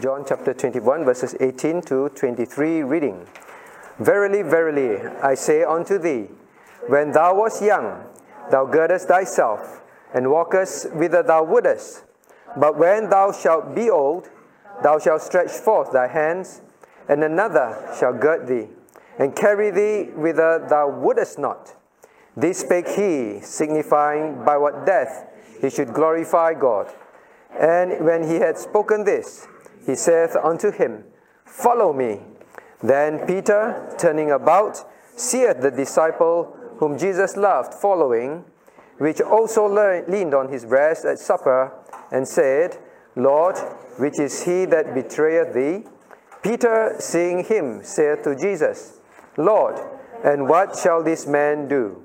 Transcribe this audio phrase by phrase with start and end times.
[0.00, 3.26] John chapter 21, verses 18 to 23, reading
[3.98, 6.28] Verily, verily, I say unto thee,
[6.88, 8.02] when thou wast young,
[8.50, 9.82] thou girdest thyself,
[10.14, 12.04] and walkest whither thou wouldest.
[12.56, 14.30] But when thou shalt be old,
[14.82, 16.62] thou shalt stretch forth thy hands,
[17.06, 18.68] and another shall gird thee,
[19.18, 21.76] and carry thee whither thou wouldest not.
[22.34, 25.26] This spake he, signifying by what death
[25.60, 26.90] he should glorify God.
[27.60, 29.46] And when he had spoken this,
[29.86, 31.04] he saith unto him,
[31.44, 32.20] Follow me.
[32.82, 34.84] Then Peter, turning about,
[35.16, 38.44] seeth the disciple whom Jesus loved following,
[38.98, 39.66] which also
[40.08, 41.72] leaned on his breast at supper,
[42.10, 42.78] and said,
[43.14, 43.56] Lord,
[43.98, 45.84] which is he that betrayeth thee?
[46.42, 48.98] Peter, seeing him, saith to Jesus,
[49.36, 49.78] Lord,
[50.24, 52.02] and what shall this man do?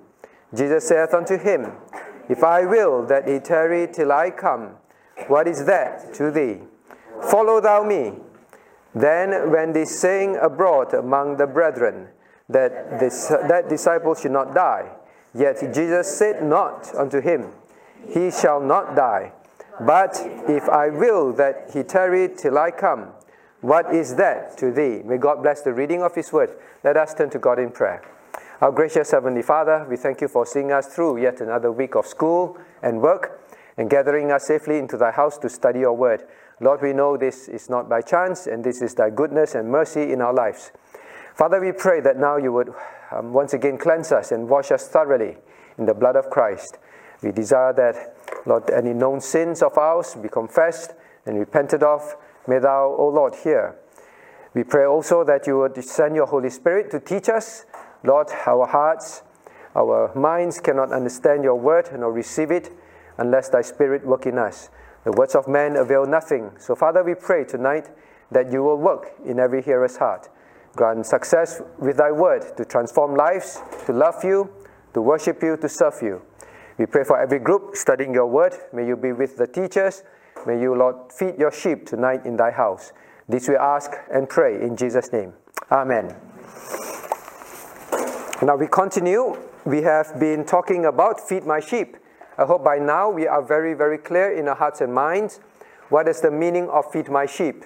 [0.53, 1.71] Jesus saith unto him,
[2.29, 4.75] If I will that he tarry till I come,
[5.27, 6.61] what is that to thee?
[7.23, 8.13] Follow thou me.
[8.93, 12.09] Then when this saying abroad among the brethren,
[12.49, 14.89] that this, that disciple should not die.
[15.33, 17.51] Yet Jesus said not unto him,
[18.07, 19.33] He shall not die.
[19.79, 23.09] But if I will that he tarry till I come,
[23.61, 25.03] what is that to thee?
[25.03, 26.57] May God bless the reading of his word.
[26.83, 28.01] Let us turn to God in prayer.
[28.61, 32.07] Our gracious Heavenly Father, we thank you for seeing us through yet another week of
[32.07, 33.39] school and work
[33.77, 36.23] and gathering us safely into thy house to study your word.
[36.59, 40.11] Lord, we know this is not by chance, and this is thy goodness and mercy
[40.11, 40.71] in our lives.
[41.35, 42.73] Father, we pray that now you would
[43.11, 45.37] um, once again cleanse us and wash us thoroughly
[45.77, 46.79] in the blood of Christ.
[47.21, 50.93] We desire that, Lord, any known sins of ours be confessed
[51.27, 52.15] and repented of.
[52.47, 53.75] May thou, O Lord, hear.
[54.53, 57.65] We pray also that you would send your Holy Spirit to teach us.
[58.03, 59.21] Lord, our hearts,
[59.75, 62.71] our minds cannot understand your word nor receive it
[63.17, 64.69] unless thy Spirit work in us.
[65.07, 66.51] The words of men avail nothing.
[66.59, 67.87] So, Father, we pray tonight
[68.29, 70.27] that you will work in every hearer's heart.
[70.75, 74.49] Grant success with thy word to transform lives, to love you,
[74.93, 76.23] to worship you, to serve you.
[76.77, 78.53] We pray for every group studying your word.
[78.73, 80.03] May you be with the teachers.
[80.45, 82.91] May you, Lord, feed your sheep tonight in thy house.
[83.29, 85.31] This we ask and pray in Jesus' name.
[85.71, 86.17] Amen.
[88.41, 89.37] Now we continue.
[89.63, 91.95] We have been talking about feed my sheep.
[92.37, 95.39] I hope by now we are very, very clear in our hearts and minds
[95.89, 97.63] what is the meaning of feed my sheep.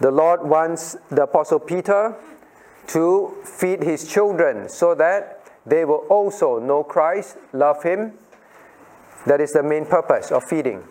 [0.00, 2.16] The Lord wants the Apostle Peter
[2.88, 8.14] to feed his children so that they will also know Christ, love Him.
[9.26, 10.82] That is the main purpose of feeding.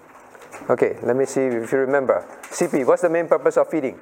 [0.70, 2.26] Okay, let me see if you remember.
[2.44, 4.00] CP, what's the main purpose of feeding?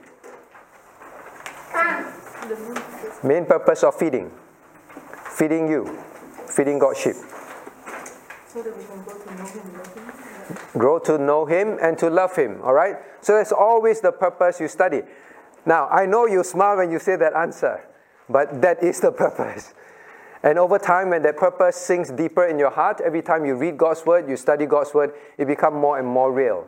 [3.23, 4.31] Main purpose of feeding.
[5.37, 5.97] Feeding you.
[6.47, 7.15] Feeding God's sheep.
[8.55, 8.69] Grow to
[9.35, 10.11] know Him.
[10.77, 12.95] Grow to know Him and to love Him, all right?
[13.19, 15.01] So that's always the purpose you study.
[15.65, 17.83] Now, I know you smile when you say that answer,
[18.29, 19.73] but that is the purpose.
[20.41, 23.77] And over time, when that purpose sinks deeper in your heart, every time you read
[23.77, 26.67] God's Word, you study God's Word, it becomes more and more real.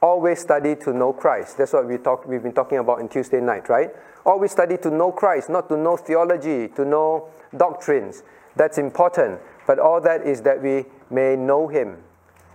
[0.00, 1.58] Always study to know Christ.
[1.58, 3.90] That's what we talk, we've been talking about in Tuesday night, right?
[4.24, 8.22] Always study to know Christ, not to know theology, to know doctrines.
[8.56, 9.40] That's important.
[9.66, 11.98] But all that is that we may know him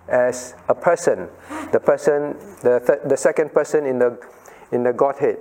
[0.08, 1.30] as a person,
[1.72, 4.20] the person, the, th- the second person in the,
[4.72, 5.38] in the Godhead.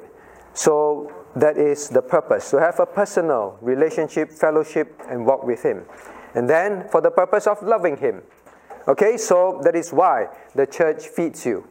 [0.55, 5.85] So that is the purpose to have a personal relationship, fellowship, and walk with him.
[6.35, 8.23] And then for the purpose of loving him.
[8.89, 11.67] Okay, so that is why the church feeds you.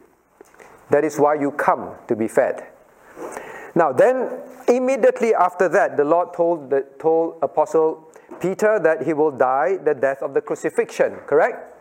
[0.90, 2.66] That is why you come to be fed.
[3.74, 4.30] Now, then,
[4.68, 8.11] immediately after that, the Lord told, the, told Apostle
[8.42, 11.72] Peter that he will die the death of the crucifixion, correct?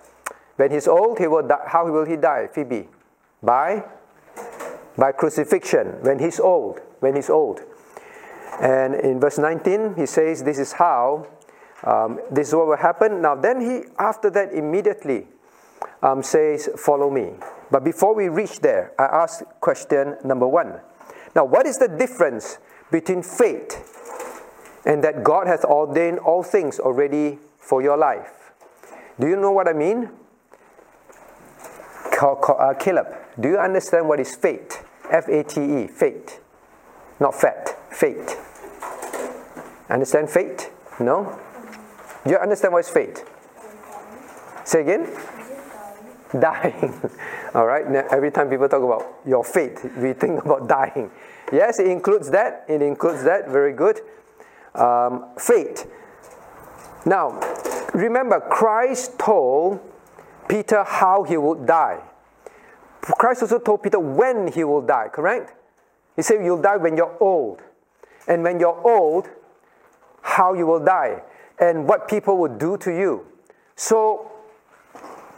[0.58, 1.64] When he's old, he will die.
[1.66, 2.88] How will he die, Phoebe?
[3.42, 3.84] By
[4.98, 7.62] by crucifixion when he's old, when he's old.
[8.62, 11.28] And in verse 19, he says, This is how,
[11.84, 13.22] um, this is what will happen.
[13.22, 15.28] Now, then he, after that, immediately
[16.04, 17.32] um, says, Follow me.
[17.72, 20.80] But before we reach there, I ask question number one.
[21.36, 22.60] Now, what is the difference
[22.92, 24.01] between faith
[24.86, 28.52] and that God hath ordained all things already for your life.
[29.20, 30.10] Do you know what I mean?
[32.22, 33.08] Uh, Caleb,
[33.40, 34.84] do you understand what is fate?
[35.10, 36.40] F A T E, fate.
[37.20, 38.38] Not fat, fate.
[39.90, 40.70] Understand fate?
[41.00, 41.40] No?
[42.24, 43.24] Do you understand what is fate?
[44.64, 45.10] Say again?
[46.40, 46.94] Dying.
[47.56, 51.10] All right, now, every time people talk about your fate, we think about dying.
[51.52, 52.66] Yes, it includes that.
[52.70, 53.50] It includes that.
[53.50, 54.00] Very good
[54.76, 55.86] um, fate.
[57.06, 57.40] Now,
[57.94, 59.80] remember, Christ told
[60.48, 62.02] Peter how he would die.
[63.02, 65.54] Christ also told Peter when he will die, correct?
[66.16, 67.62] He said, You'll die when you're old.
[68.28, 69.30] And when you're old,
[70.22, 71.24] how you will die
[71.60, 73.26] and what people will do to you.
[73.76, 74.32] So,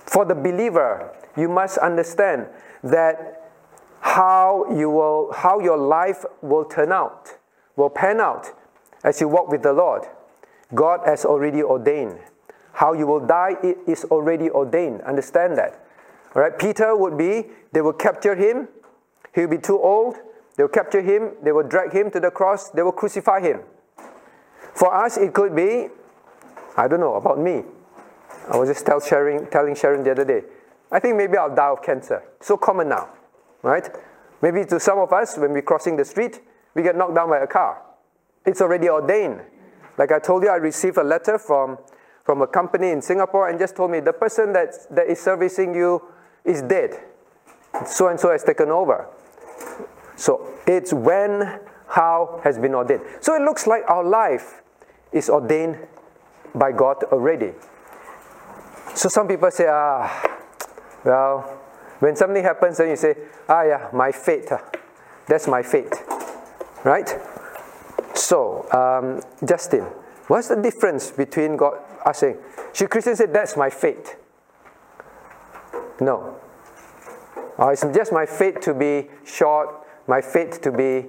[0.06, 2.48] for the believer, you must understand
[2.84, 3.52] that
[4.02, 7.38] how you will how your life will turn out
[7.78, 8.52] will pan out
[9.04, 10.04] as you walk with the lord.
[10.74, 12.20] God has already ordained.
[12.74, 15.02] How you will die it is already ordained.
[15.02, 15.86] Understand that.
[16.36, 18.68] All right peter would be they will capture him.
[19.34, 20.16] He will be too old.
[20.56, 21.32] They will capture him.
[21.44, 22.70] They will drag him to the cross.
[22.70, 23.62] They will crucify him.
[24.74, 25.90] For us it could be
[26.76, 27.64] i don't know about me.
[28.50, 30.44] I was just tell sharing, telling sharon the other day.
[30.92, 32.24] I think maybe i'll die of cancer.
[32.40, 33.10] So common now
[33.64, 33.90] right?
[34.42, 36.42] Maybe to some of us, when we're crossing the street,
[36.76, 37.82] we get knocked down by a car.
[38.46, 39.42] It's already ordained.
[39.98, 41.78] Like I told you, I received a letter from,
[42.24, 45.76] from a company in Singapore and just told me the person that, that is servicing
[45.76, 46.02] you
[46.44, 47.00] is dead.
[47.86, 49.08] So and so has taken over.
[50.16, 53.02] So it's when, how has been ordained.
[53.22, 54.62] So it looks like our life
[55.12, 55.78] is ordained
[56.56, 57.54] by God already.
[58.96, 60.40] So some people say, ah,
[61.04, 61.60] well,
[62.00, 63.16] when something happens, then you say,
[63.48, 64.50] ah, yeah, my fate.
[65.28, 65.94] That's my fate.
[66.84, 67.10] Right?
[68.24, 69.84] So, um, Justin,
[70.28, 71.74] what's the difference between God
[72.06, 72.38] us saying,
[72.72, 74.16] should Christians say, that's my fate?
[76.00, 76.40] No.
[77.58, 81.08] Or it's just my fate to be short, my fate to be,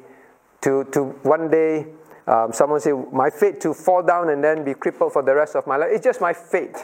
[0.62, 1.86] to, to one day,
[2.26, 5.54] um, someone say, my fate to fall down and then be crippled for the rest
[5.54, 5.90] of my life.
[5.92, 6.76] It's just my fate.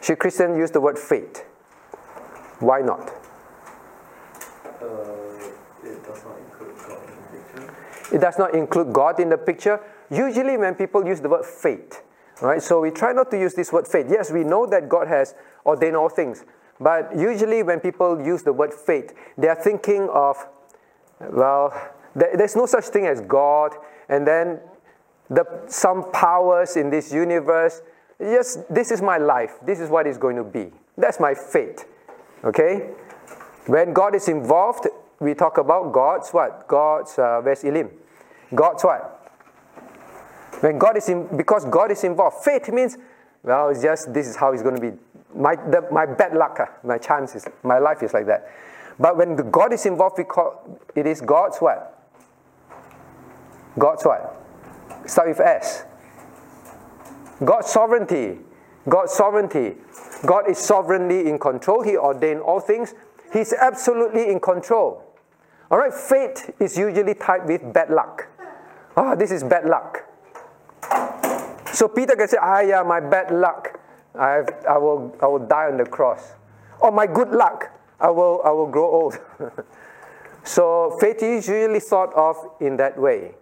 [0.00, 1.44] Should Christian use the word fate?
[2.60, 3.10] Why not?
[4.80, 4.94] Uh,
[5.82, 7.74] it does not include God in the picture.
[8.14, 9.80] It does not include God in the picture.
[10.08, 12.00] Usually, when people use the word fate,
[12.40, 12.62] right?
[12.62, 14.06] So we try not to use this word fate.
[14.08, 15.34] Yes, we know that God has
[15.66, 16.44] ordained all things,
[16.78, 20.36] but usually when people use the word fate, they are thinking of,
[21.18, 21.74] well,
[22.14, 23.74] there's no such thing as God,
[24.08, 24.60] and then
[25.28, 27.82] the, some powers in this universe.
[28.20, 29.54] Yes, this is my life.
[29.60, 30.70] This is what it's going to be.
[30.96, 31.84] That's my fate.
[32.44, 32.90] Okay?
[33.66, 34.86] When God is involved,
[35.18, 36.68] we talk about God's what?
[36.68, 37.64] God's, uh, where's?
[38.54, 39.10] God's what?
[40.60, 42.44] When God is in, because God is involved.
[42.44, 42.96] Faith means,
[43.42, 44.96] well, it's just this is how it's going to be.
[45.34, 48.48] My, the, my bad luck, uh, my chances, my life is like that.
[48.98, 51.90] But when God is involved, call, it is God's what?
[53.78, 54.40] God's what?
[55.06, 55.84] Start with S.
[57.44, 58.38] God's sovereignty.
[58.88, 59.74] God's sovereignty.
[60.24, 61.82] God is sovereignly in control.
[61.82, 62.94] He ordained all things.
[63.32, 65.02] He's absolutely in control.
[65.70, 68.28] All right, fate is usually tied with bad luck.
[68.96, 70.04] Oh, this is bad luck.
[71.72, 73.80] So Peter can say, ah, yeah, my bad luck.
[74.14, 76.34] I, have, I, will, I will die on the cross.
[76.80, 79.18] Or my good luck, I will, I will grow old.
[80.44, 83.34] so fate is usually thought of in that way.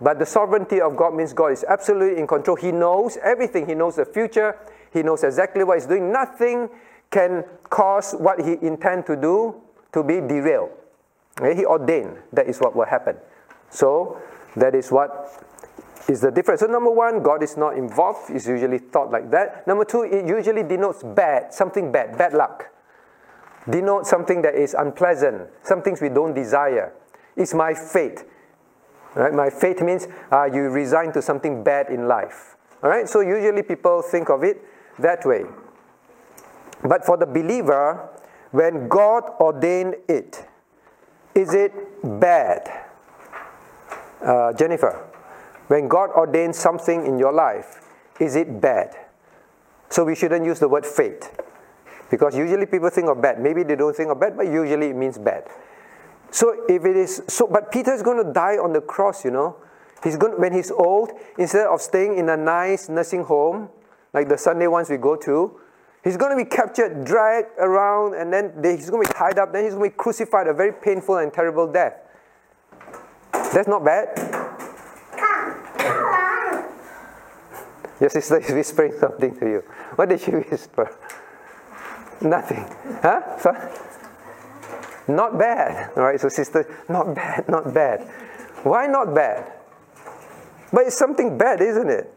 [0.00, 2.56] But the sovereignty of God means God is absolutely in control.
[2.56, 3.66] He knows everything.
[3.66, 4.58] He knows the future.
[4.92, 6.12] He knows exactly what he's doing.
[6.12, 6.68] Nothing
[7.10, 9.54] can cause what he intends to do
[9.92, 10.70] to be derailed.
[11.40, 11.54] Okay?
[11.54, 13.16] He ordained that is what will happen.
[13.70, 14.20] So
[14.56, 15.42] that is what
[16.08, 16.60] is the difference.
[16.60, 18.30] So number one, God is not involved.
[18.30, 19.66] It's usually thought like that.
[19.66, 22.72] Number two, it usually denotes bad, something bad, bad luck.
[23.68, 26.92] Denotes something that is unpleasant, some things we don't desire.
[27.36, 28.24] It's my fate.
[29.14, 29.32] Right?
[29.32, 32.56] My fate means uh, you resign to something bad in life.
[32.82, 33.08] All right?
[33.08, 34.62] So usually people think of it
[34.98, 35.44] that way.
[36.84, 38.08] But for the believer,
[38.52, 40.46] when God ordained it,
[41.34, 41.72] is it
[42.20, 42.85] bad?
[44.26, 45.06] Uh, Jennifer,
[45.68, 47.80] when God ordains something in your life,
[48.18, 48.96] is it bad?
[49.88, 51.30] So we shouldn't use the word fate.
[52.10, 53.40] Because usually people think of bad.
[53.40, 55.44] Maybe they don't think of bad, but usually it means bad.
[56.32, 59.30] So if it is so but Peter is going to die on the cross, you
[59.30, 59.56] know.
[60.02, 63.70] He's going when he's old, instead of staying in a nice nursing home,
[64.12, 65.58] like the Sunday ones we go to,
[66.04, 69.52] he's going to be captured, dragged around, and then he's going to be tied up,
[69.52, 71.94] then he's going to be crucified, a very painful and terrible death.
[73.52, 74.36] That's not bad.
[78.00, 79.64] Your sister is whispering something to you.
[79.94, 80.94] What did she whisper?
[82.20, 82.66] Nothing.
[83.02, 83.38] Huh?
[83.38, 83.70] Sorry?
[85.08, 85.92] Not bad.
[85.96, 88.02] All right, so sister, not bad, not bad.
[88.64, 89.52] Why not bad?
[90.72, 92.12] But it's something bad, isn't it?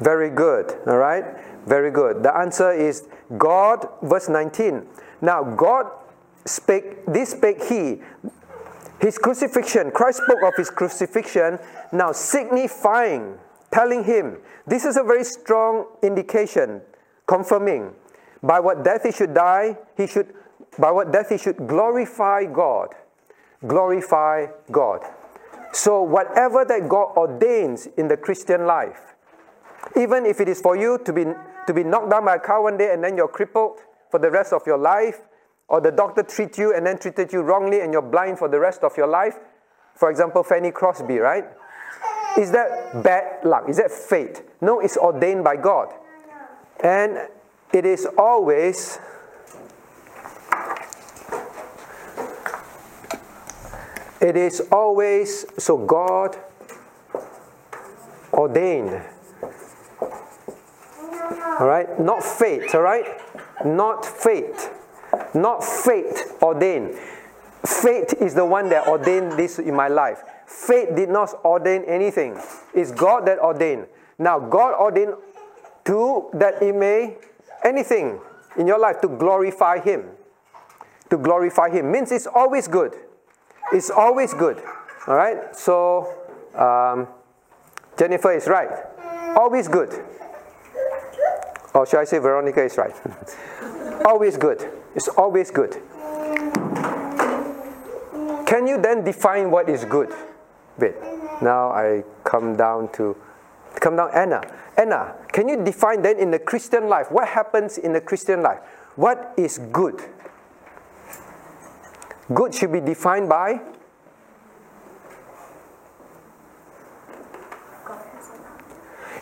[0.00, 0.78] Very good.
[0.86, 1.24] All right?
[1.66, 2.22] Very good.
[2.22, 4.86] The answer is God, verse 19.
[5.22, 5.86] Now, God
[6.44, 8.02] spake, this spake he,
[9.00, 9.90] his crucifixion.
[9.90, 11.58] Christ spoke of his crucifixion,
[11.92, 13.38] now signifying,
[13.70, 14.38] telling him.
[14.66, 16.80] This is a very strong indication,
[17.26, 17.92] confirming.
[18.42, 20.34] By what death he should die, he should,
[20.78, 22.94] by what death he should glorify God.
[23.66, 25.00] glorify God.
[25.72, 29.14] So, whatever that God ordains in the Christian life,
[29.96, 31.24] even if it is for you to be,
[31.66, 33.78] to be knocked down by a car one day and then you're crippled
[34.10, 35.20] for the rest of your life,
[35.68, 38.58] or the doctor treat you and then treated you wrongly and you're blind for the
[38.58, 39.38] rest of your life.
[39.94, 41.44] For example, Fanny Crosby, right?
[42.38, 43.68] Is that bad luck?
[43.68, 44.42] Is that fate?
[44.60, 45.92] No, it's ordained by God.
[46.80, 47.28] And
[47.72, 48.98] it is always
[54.20, 56.36] it is always so God
[58.32, 59.02] ordained.
[61.58, 61.98] All right?
[61.98, 63.06] Not fate, all right?
[63.64, 64.70] Not fate.
[65.34, 66.94] Not fate ordained.
[67.64, 70.22] Fate is the one that ordained this in my life.
[70.46, 72.38] Fate did not ordain anything.
[72.74, 73.86] It's God that ordained.
[74.18, 75.14] Now, God ordained
[75.86, 77.16] to that He may
[77.64, 78.20] anything
[78.56, 80.04] in your life to glorify Him.
[81.10, 82.94] To glorify Him means it's always good.
[83.72, 84.62] It's always good.
[85.06, 85.54] All right.
[85.54, 86.12] So
[86.54, 87.08] um,
[87.98, 88.70] Jennifer is right.
[89.36, 90.04] Always good.
[91.74, 92.94] Or should I say Veronica is right?
[94.06, 94.72] always good.
[94.96, 95.76] It's always good.
[98.46, 100.10] Can you then define what is good?
[100.78, 100.94] Wait.
[101.42, 103.14] Now I come down to
[103.78, 104.40] come down Anna.
[104.76, 108.60] Anna, can you define then in the Christian life what happens in the Christian life?
[108.96, 110.02] What is good?
[112.32, 113.60] Good should be defined by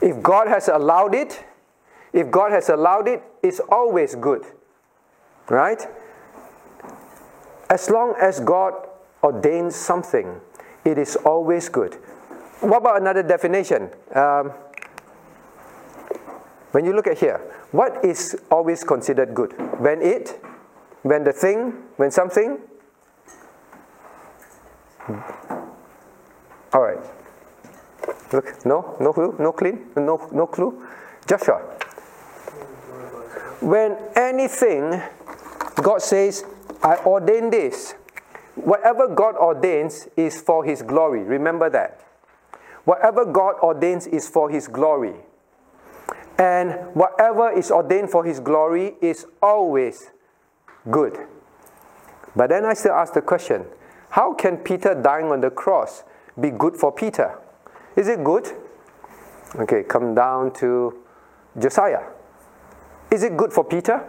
[0.04, 1.43] If God has allowed it,
[2.12, 4.45] if God has allowed it, it's always good.
[5.49, 5.87] Right?
[7.71, 8.75] As long as God
[9.23, 10.41] ordains something,
[10.85, 11.95] it is always good.
[12.61, 13.91] What about another definition?
[14.15, 14.53] Um,
[16.73, 17.41] when you look at here,
[17.73, 19.53] what is always considered good?
[19.81, 20.41] When it,
[21.03, 22.59] when the thing, when something?
[26.73, 26.99] All right.
[28.33, 30.87] Look, no, no clue, no clean, no, no clue.
[31.27, 31.59] Joshua.
[33.61, 35.01] When anything,
[35.76, 36.45] God says,
[36.83, 37.95] I ordain this.
[38.54, 41.23] Whatever God ordains is for His glory.
[41.23, 42.00] Remember that.
[42.85, 45.14] Whatever God ordains is for His glory.
[46.38, 50.11] And whatever is ordained for His glory is always
[50.90, 51.19] good.
[52.37, 53.64] But then I still ask the question
[54.11, 56.04] how can Peter dying on the cross
[56.38, 57.38] be good for Peter?
[57.97, 58.49] Is it good?
[59.57, 61.02] Okay, come down to
[61.59, 62.02] Josiah.
[63.11, 64.09] Is it good for Peter?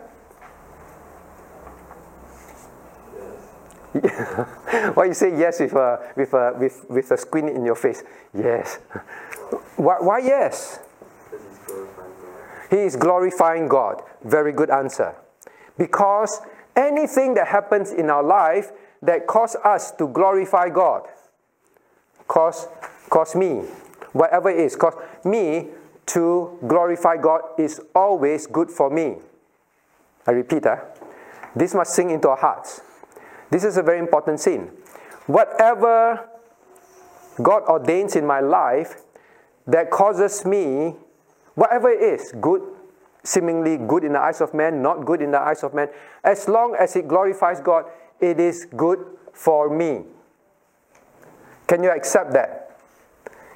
[4.93, 8.03] Why you say yes with a, with, a, with, with a squint in your face?
[8.33, 8.75] Yes.
[9.77, 10.79] Why, why yes?
[12.69, 14.01] He is glorifying God.
[14.23, 15.15] Very good answer.
[15.77, 16.41] Because
[16.75, 18.71] anything that happens in our life
[19.01, 21.07] that cause us to glorify God,
[22.27, 22.67] cause
[23.09, 23.61] cause me,
[24.13, 25.69] whatever it is, cause me
[26.07, 29.17] to glorify God is always good for me.
[30.27, 30.77] I repeat, uh,
[31.55, 32.81] this must sink into our hearts.
[33.55, 34.69] This is a very important scene.
[35.27, 36.27] Whatever
[37.41, 38.97] God ordains in my life
[39.65, 40.95] that causes me,
[41.53, 42.61] whatever it is, good,
[43.23, 45.87] seemingly good in the eyes of man, not good in the eyes of man,
[46.21, 47.85] as long as it glorifies God,
[48.19, 48.99] it is good
[49.31, 50.03] for me.
[51.65, 52.65] Can you accept that?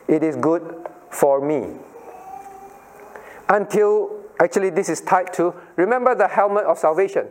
[0.07, 1.75] it is good for me.
[3.49, 7.27] Until, actually, this is tied to, remember the helmet of salvation.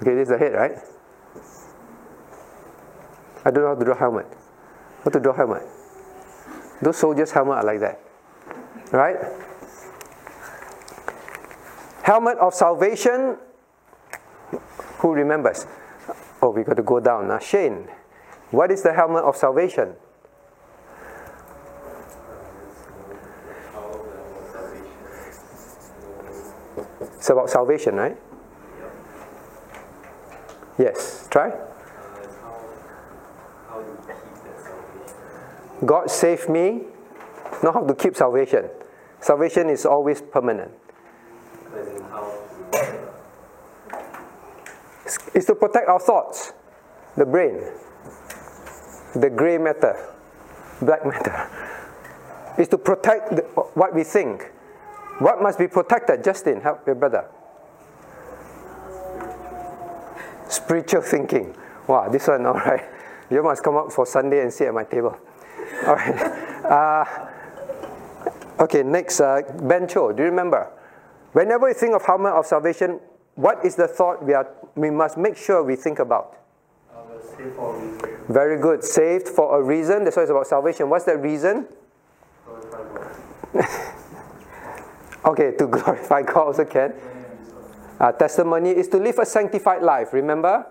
[0.00, 0.78] Okay, this is the head, right?
[3.44, 4.26] I don't know how to draw helmet.
[5.04, 5.62] How to draw helmet?
[6.82, 8.00] Those soldiers' helmet are like that.
[8.92, 9.16] Right?
[12.02, 13.36] Helmet of salvation.
[14.98, 15.66] Who remembers?
[16.40, 17.38] Oh, we got to go down now.
[17.38, 17.88] Shane,
[18.50, 19.94] what is the helmet of salvation?
[27.16, 28.16] It's about salvation, right?
[30.78, 31.52] Yes, try.
[35.84, 36.82] God save me,
[37.62, 38.68] not how to keep salvation.
[39.20, 40.72] Salvation is always permanent.
[45.34, 46.52] It's to protect our thoughts,
[47.16, 47.62] the brain,
[49.14, 49.96] the gray matter,
[50.82, 51.48] black matter.
[52.58, 53.42] It's to protect the,
[53.74, 54.52] what we think.
[55.18, 56.22] What must be protected?
[56.22, 57.28] Justin, help your brother.
[60.48, 61.54] Spiritual thinking.
[61.86, 62.84] Wow, this one, all right.
[63.30, 65.16] You must come up for Sunday and sit at my table.
[65.86, 66.44] All right.
[66.68, 67.04] Uh,
[68.60, 70.70] okay, next, uh, Ben Cho, do you remember?
[71.32, 73.00] Whenever we think of helmet of salvation,
[73.36, 76.36] what is the thought we, are, we must make sure we think about?
[78.28, 78.84] Very good.
[78.84, 80.04] Saved for a reason.
[80.04, 80.90] That's why it's about salvation.
[80.90, 81.66] What's that reason?
[82.44, 82.82] Glorify
[83.54, 83.94] God.
[85.24, 86.92] Okay, to glorify God also can.
[88.00, 90.12] Uh, testimony is to live a sanctified life.
[90.12, 90.66] Remember?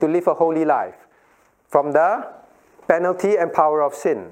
[0.00, 1.06] To live a holy life.
[1.68, 2.28] From the
[2.86, 4.30] penalty and power of sin.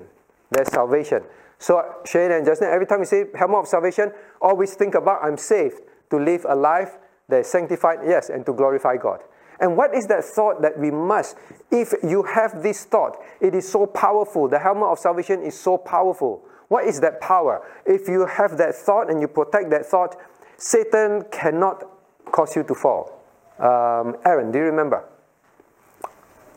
[0.51, 1.23] That's salvation.
[1.59, 5.39] So, Shane and Justin, every time you say helmet of salvation, always think about I'm
[5.39, 9.21] saved to live a life that is sanctified, yes, and to glorify God.
[9.59, 11.37] And what is that thought that we must?
[11.71, 14.49] If you have this thought, it is so powerful.
[14.49, 16.45] The helmet of salvation is so powerful.
[16.69, 17.67] What is that power?
[17.87, 20.17] If you have that thought and you protect that thought,
[20.59, 21.96] Satan cannot
[22.31, 23.23] cause you to fall.
[23.59, 25.05] Um, Aaron, do you remember?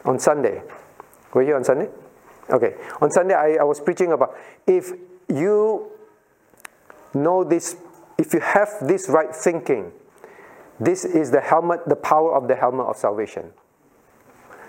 [0.05, 0.61] On Sunday.
[1.33, 1.89] Were you on Sunday?
[2.49, 2.75] Okay.
[3.01, 4.35] On Sunday, I, I was preaching about
[4.65, 4.91] if
[5.27, 5.91] you
[7.13, 7.75] know this,
[8.17, 9.91] if you have this right thinking,
[10.79, 13.51] this is the helmet, the power of the helmet of salvation.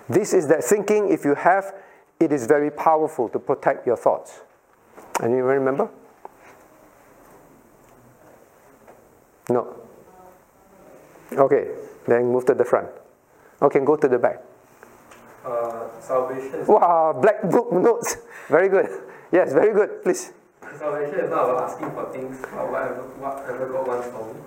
[0.09, 1.73] This is that thinking, if you have,
[2.19, 4.41] it is very powerful to protect your thoughts.
[5.21, 5.89] And you remember?
[9.49, 9.80] No.
[11.33, 11.71] Okay,
[12.07, 12.89] then move to the front.
[13.61, 14.43] Okay, go to the back.
[15.45, 18.17] Uh, salvation Wow, black book notes.
[18.49, 18.87] Very good.
[19.31, 20.03] Yes, very good.
[20.03, 20.33] Please.
[20.77, 24.39] salvation is not about asking for things, but whatever whatever God wants for me.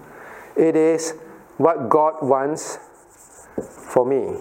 [0.57, 1.15] It is
[1.57, 2.79] what God wants
[3.91, 4.39] for me.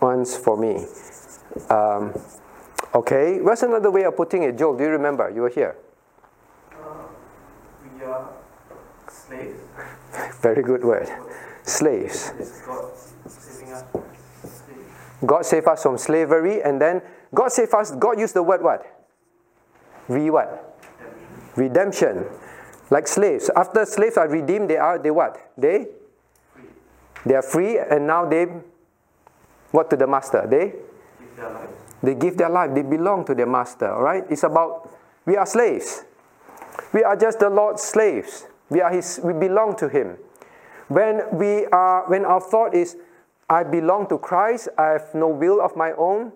[0.00, 0.86] Wants for me.
[1.68, 2.12] Um,
[2.94, 4.58] okay, what's another way of putting it?
[4.58, 5.30] Joel, do you remember?
[5.30, 5.76] You were here.
[6.72, 7.06] Uh,
[7.84, 8.28] we are
[9.08, 9.60] slaves.
[10.40, 11.08] Very good word.
[11.62, 12.32] Slaves.
[15.24, 15.82] God saving us.
[15.82, 17.02] From slavery, and then
[17.34, 17.90] God save us.
[17.92, 18.84] God used the word what?
[20.08, 20.80] Re what?
[21.56, 22.24] Redemption.
[22.90, 23.50] Like slaves.
[23.54, 25.52] After slaves are redeemed, they are they what?
[25.56, 25.86] They
[27.24, 28.46] they are free, and now they
[29.70, 30.46] what to the master?
[30.48, 30.74] They
[31.36, 31.68] Give
[32.02, 32.74] they give their life.
[32.74, 33.92] They belong to their master.
[33.92, 34.24] All right.
[34.30, 34.90] It's about
[35.26, 36.04] we are slaves.
[36.92, 38.46] We are just the Lord's slaves.
[38.70, 39.20] We are His.
[39.22, 40.16] We belong to Him.
[40.88, 42.96] When we are, when our thought is,
[43.48, 44.68] I belong to Christ.
[44.78, 46.32] I have no will of my own.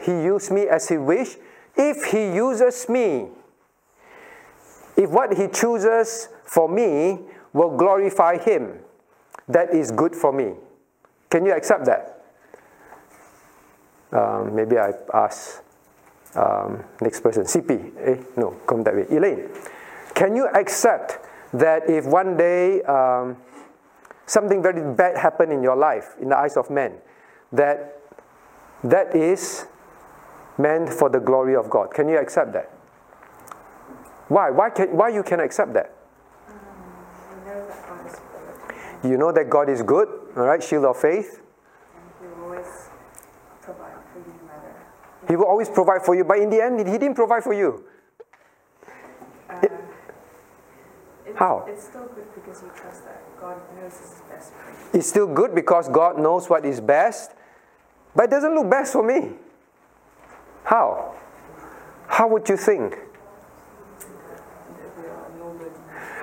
[0.00, 1.36] He used me as He wish.
[1.76, 3.28] If He uses me,
[4.96, 7.20] if what He chooses for me
[7.52, 8.80] will glorify Him,
[9.48, 10.54] that is good for me.
[11.28, 12.24] Can you accept that?
[14.12, 15.62] Um, maybe I ask
[16.34, 17.44] um, next person.
[17.44, 17.92] CP.
[18.00, 19.06] Eh, no, come that way.
[19.10, 19.48] Elaine,
[20.14, 21.18] can you accept
[21.52, 23.36] that if one day um,
[24.26, 26.94] something very bad happened in your life, in the eyes of men,
[27.52, 28.00] that
[28.84, 29.66] that is
[30.58, 31.92] meant for the glory of God?
[31.92, 32.70] Can you accept that?
[34.28, 34.50] Why?
[34.50, 35.92] Why, can, why you can accept that?
[36.48, 36.56] We
[37.50, 40.96] know that God is good, You know that God is good, all right, shield of
[40.96, 41.40] faith.
[41.96, 42.66] and He will always
[43.60, 45.28] provide for you no.
[45.28, 47.84] He will always provide for you, but in the end, He didn't provide for you.
[49.48, 49.74] Uh, it's,
[51.40, 51.64] How?
[51.66, 54.52] It's still good because you trust that God knows this is best.
[54.92, 57.30] It's still good because God knows what is best,
[58.14, 59.30] but it doesn't look best for me.
[60.64, 61.14] How?
[62.08, 62.90] How would you think?
[62.90, 63.00] That
[64.98, 65.70] we are nobody.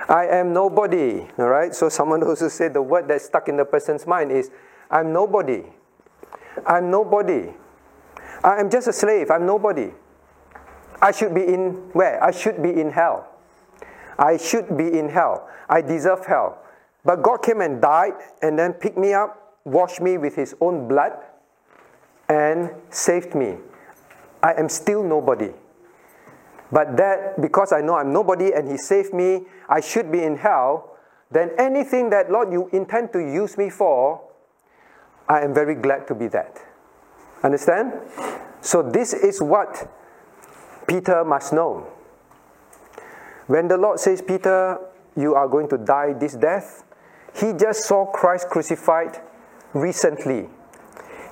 [0.08, 1.26] I am nobody.
[1.36, 1.74] All right.
[1.74, 4.52] So someone also said the word that's stuck in the person's mind is,
[4.88, 5.64] "I'm nobody.
[6.64, 7.54] I'm nobody.
[8.44, 9.32] I am just a slave.
[9.32, 9.92] I'm nobody.
[11.02, 12.22] I should be in where?
[12.22, 13.27] I should be in hell.
[14.18, 15.48] I should be in hell.
[15.68, 16.58] I deserve hell.
[17.04, 20.88] But God came and died and then picked me up, washed me with His own
[20.88, 21.12] blood,
[22.28, 23.56] and saved me.
[24.42, 25.52] I am still nobody.
[26.70, 30.36] But that, because I know I'm nobody and He saved me, I should be in
[30.36, 30.96] hell,
[31.30, 34.20] then anything that, Lord, you intend to use me for,
[35.28, 36.58] I am very glad to be that.
[37.42, 37.92] Understand?
[38.60, 39.88] So, this is what
[40.86, 41.86] Peter must know.
[43.48, 44.78] When the Lord says, Peter,
[45.16, 46.84] you are going to die this death,
[47.34, 49.20] he just saw Christ crucified
[49.72, 50.48] recently.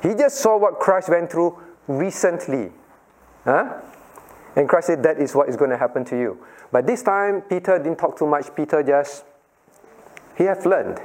[0.03, 2.73] He just saw what Christ went through recently.
[3.45, 3.81] Huh?
[4.57, 6.45] And Christ said, That is what is going to happen to you.
[6.73, 8.55] But this time, Peter didn't talk too much.
[8.55, 9.25] Peter just,
[10.37, 11.01] he have learned.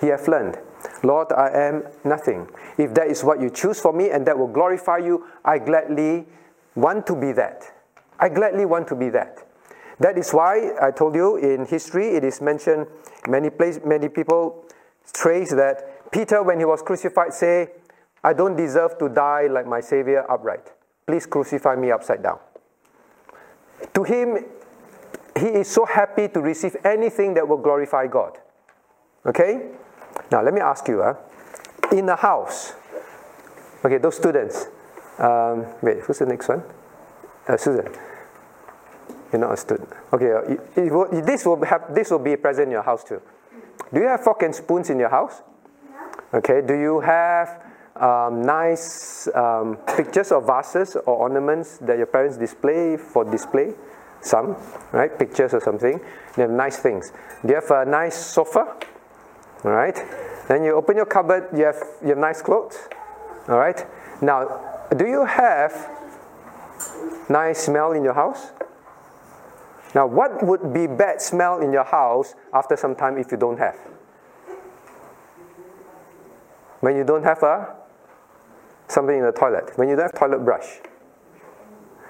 [0.00, 0.58] He have learned.
[1.02, 2.48] Lord, I am nothing.
[2.76, 6.26] If that is what you choose for me and that will glorify you, I gladly
[6.74, 7.64] want to be that.
[8.18, 9.46] I gladly want to be that.
[10.00, 12.86] That is why I told you in history it is mentioned
[13.28, 14.64] many place, many people
[15.12, 17.68] trace that Peter, when he was crucified, say,
[18.24, 20.72] I don't deserve to die like my Savior upright.
[21.06, 22.38] Please crucify me upside down.
[23.94, 24.44] To him,
[25.38, 28.38] he is so happy to receive anything that will glorify God.
[29.24, 29.70] Okay?
[30.32, 31.14] Now let me ask you, uh,
[31.92, 32.74] in a house,
[33.82, 34.66] Okay, those students.
[35.18, 36.62] Um, wait, who's the next one?
[37.48, 37.88] Uh, Susan.
[39.32, 39.88] You're not a student.
[40.12, 43.04] Okay, uh, it- it will- this will have this will be present in your house
[43.04, 43.20] too.
[43.92, 45.42] Do you have fork and spoons in your house?
[46.34, 46.60] Okay.
[46.62, 47.48] Do you have
[47.96, 53.74] um, nice um, pictures or vases or ornaments that your parents display for display?
[54.22, 54.56] Some,
[54.92, 55.18] right?
[55.18, 56.00] Pictures or something.
[56.36, 57.12] They have nice things.
[57.42, 58.66] Do you have a nice sofa?
[59.64, 59.96] All right.
[60.48, 61.48] Then you open your cupboard.
[61.52, 62.78] You have you have nice clothes.
[63.48, 63.84] All right.
[64.20, 64.60] Now,
[64.96, 65.72] do you have
[67.28, 68.52] nice smell in your house?
[69.94, 73.58] Now, what would be bad smell in your house after some time if you don't
[73.58, 73.76] have?
[76.80, 77.76] When you don't have a
[78.88, 80.80] something in the toilet, when you don't have toilet brush.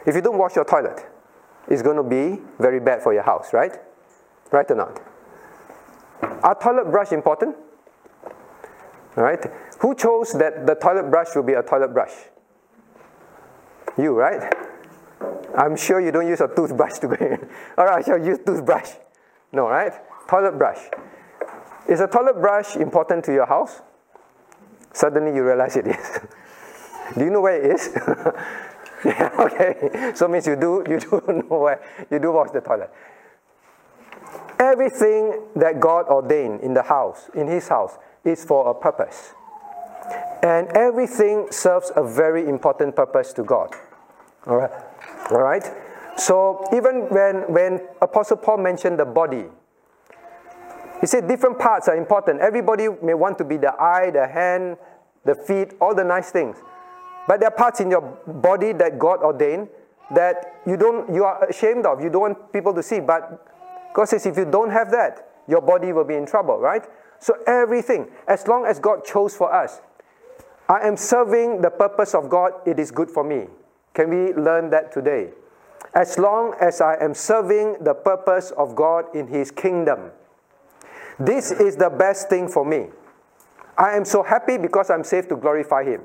[0.07, 1.07] If you don't wash your toilet,
[1.69, 3.77] it's going to be very bad for your house, right?
[4.51, 5.01] Right or not?
[6.43, 7.57] Are toilet brush important?
[9.17, 9.45] All right.
[9.81, 12.13] Who chose that the toilet brush will be a toilet brush?
[13.99, 14.55] You, right?
[15.57, 17.49] I'm sure you don't use a toothbrush to go in.
[17.79, 18.91] All right, I shall use toothbrush.
[19.53, 19.93] No, right?
[20.29, 20.79] Toilet brush.
[21.89, 23.83] Is a toilet brush important to your house?
[24.93, 26.21] Suddenly you realize it is.
[27.19, 27.91] do you know where it is?
[29.05, 30.13] yeah, okay.
[30.15, 31.81] So means you do you do know where
[32.11, 32.91] you do wash the toilet.
[34.59, 39.33] Everything that God ordained in the house, in his house, is for a purpose.
[40.43, 43.75] And everything serves a very important purpose to God.
[44.47, 44.71] All right.
[45.31, 45.65] All right.
[46.17, 49.45] So even when when Apostle Paul mentioned the body,
[51.01, 52.41] he said different parts are important.
[52.41, 54.77] Everybody may want to be the eye, the hand,
[55.25, 56.57] the feet, all the nice things.
[57.29, 59.69] But there are parts in your body that God ordained
[60.15, 62.03] that you don't you are ashamed of.
[62.03, 63.01] You don't want people to see.
[63.01, 63.47] But
[63.95, 66.85] God says if you don't have that, your body will be in trouble, right?
[67.19, 69.81] So everything, as long as God chose for us,
[70.69, 73.49] I am serving the purpose of God, it is good for me.
[73.95, 75.31] Can we learn that today?
[75.95, 80.11] As long as I am serving the purpose of God in His kingdom,
[81.19, 82.89] this is the best thing for me.
[83.77, 86.03] I am so happy because I'm saved to glorify Him.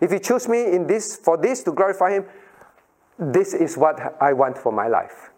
[0.00, 2.26] If you choose me in this for this to glorify Him,
[3.18, 5.30] this is what I want for my life.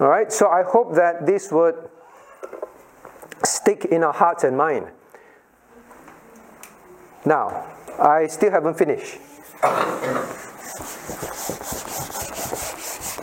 [0.00, 0.32] All right.
[0.32, 1.76] So I hope that this would
[3.44, 4.88] stick in our hearts and mind.
[7.24, 7.64] Now,
[7.98, 9.18] I still haven't finished.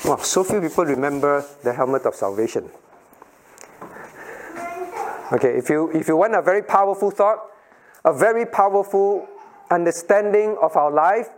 [0.06, 2.70] Wow, so few people remember the helmet of salvation.
[5.32, 7.40] Okay, if you if you want a very powerful thought,
[8.04, 9.28] a very powerful
[9.70, 11.30] understanding of our life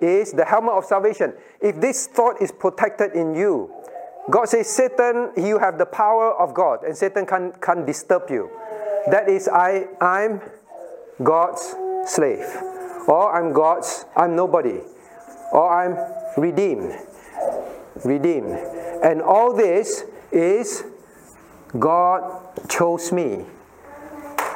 [0.00, 1.34] is the helmet of salvation.
[1.60, 3.70] If this thought is protected in you,
[4.30, 8.48] God says, Satan, you have the power of God, and Satan can't, can't disturb you.
[9.10, 10.40] That is, I, I'm
[11.22, 11.74] God's
[12.06, 12.73] slave.
[13.06, 14.80] Or I'm God's, I'm nobody.
[15.52, 15.96] Or I'm
[16.40, 16.94] redeemed.
[18.04, 18.52] Redeemed.
[19.02, 20.84] And all this is
[21.78, 23.44] God chose me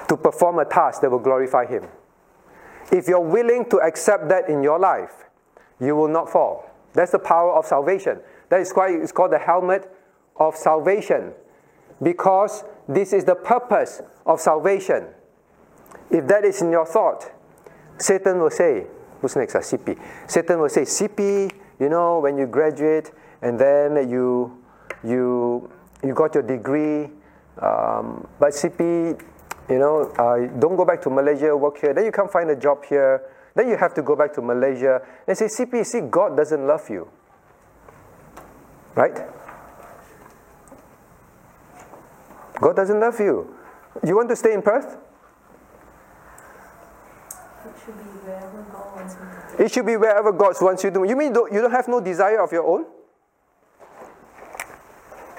[0.08, 1.84] to perform a task that will glorify Him.
[2.90, 5.24] If you're willing to accept that in your life,
[5.80, 6.70] you will not fall.
[6.94, 8.20] That's the power of salvation.
[8.48, 9.92] That is why it's called the helmet
[10.36, 11.32] of salvation.
[12.02, 15.08] Because this is the purpose of salvation.
[16.10, 17.30] If that is in your thought,
[17.98, 18.86] Satan will say,
[19.20, 19.54] who's next?
[19.54, 19.98] Uh, CP.
[20.26, 23.10] Satan will say, CP, you know, when you graduate
[23.42, 24.56] and then you
[25.04, 25.70] you
[26.02, 27.10] you got your degree,
[27.60, 29.20] um, but CP,
[29.68, 31.92] you know, uh, don't go back to Malaysia, work here.
[31.92, 33.22] Then you can't find a job here.
[33.54, 35.02] Then you have to go back to Malaysia.
[35.26, 37.08] and say, CP, see, God doesn't love you.
[38.94, 39.18] Right?
[42.60, 43.54] God doesn't love you.
[44.04, 44.96] You want to stay in Perth?
[47.78, 49.64] It should be wherever God wants me to.
[49.64, 51.04] It should be wherever God wants you to.
[51.04, 52.86] You mean you don't have no desire of your own?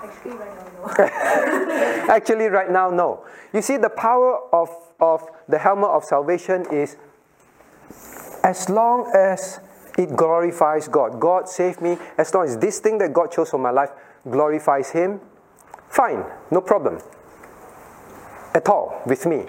[0.02, 1.04] Actually, right now, no.
[2.10, 3.26] Actually, right now, no.
[3.54, 6.96] You see, the power of, of the helmet of salvation is
[8.44, 9.60] as long as
[9.98, 11.20] it glorifies God.
[11.20, 11.98] God saved me.
[12.18, 13.90] As long as this thing that God chose for my life
[14.30, 15.20] glorifies Him,
[15.90, 17.00] fine, no problem
[18.54, 19.46] at all with me.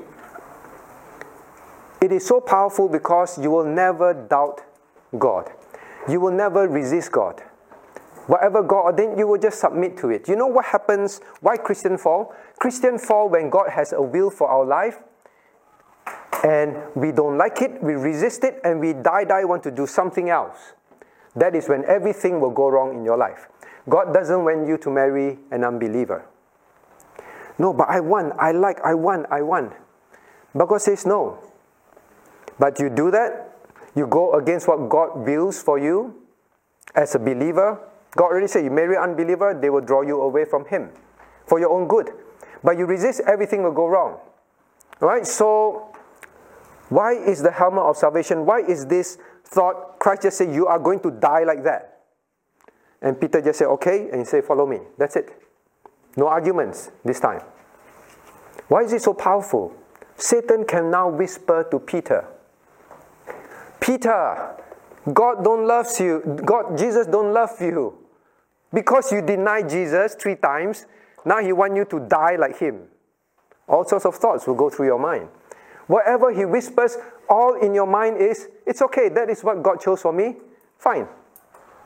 [2.00, 4.62] It is so powerful because you will never doubt
[5.18, 5.50] God.
[6.08, 7.42] You will never resist God.
[8.26, 10.28] Whatever God ordained, you will just submit to it.
[10.28, 11.20] You know what happens?
[11.40, 12.34] Why Christian fall?
[12.58, 14.98] Christian fall when God has a will for our life
[16.44, 19.86] and we don't like it, we resist it, and we die, die, want to do
[19.86, 20.72] something else.
[21.36, 23.48] That is when everything will go wrong in your life.
[23.88, 26.24] God doesn't want you to marry an unbeliever.
[27.58, 29.74] No, but I want, I like, I want, I want.
[30.54, 31.38] But God says no.
[32.60, 33.56] But you do that,
[33.96, 36.14] you go against what God wills for you
[36.94, 37.80] as a believer,
[38.16, 40.90] God already said you marry unbeliever, they will draw you away from Him
[41.46, 42.10] for your own good.
[42.62, 44.18] But you resist, everything will go wrong.
[45.00, 45.26] Right?
[45.26, 45.92] So,
[46.90, 48.44] why is the helmet of salvation?
[48.44, 49.98] Why is this thought?
[49.98, 52.00] Christ just said, You are going to die like that.
[53.00, 54.80] And Peter just said, Okay, and he said, Follow me.
[54.98, 55.30] That's it.
[56.16, 57.40] No arguments this time.
[58.68, 59.72] Why is it so powerful?
[60.16, 62.26] Satan can now whisper to Peter,
[63.90, 64.54] Peter,
[65.12, 66.22] God don't loves you.
[66.44, 67.98] God, Jesus don't love you.
[68.72, 70.86] Because you deny Jesus three times,
[71.24, 72.82] now he want you to die like him.
[73.66, 75.28] All sorts of thoughts will go through your mind.
[75.88, 76.98] Whatever he whispers,
[77.28, 80.36] all in your mind is, it's okay, that is what God chose for me.
[80.78, 81.08] Fine.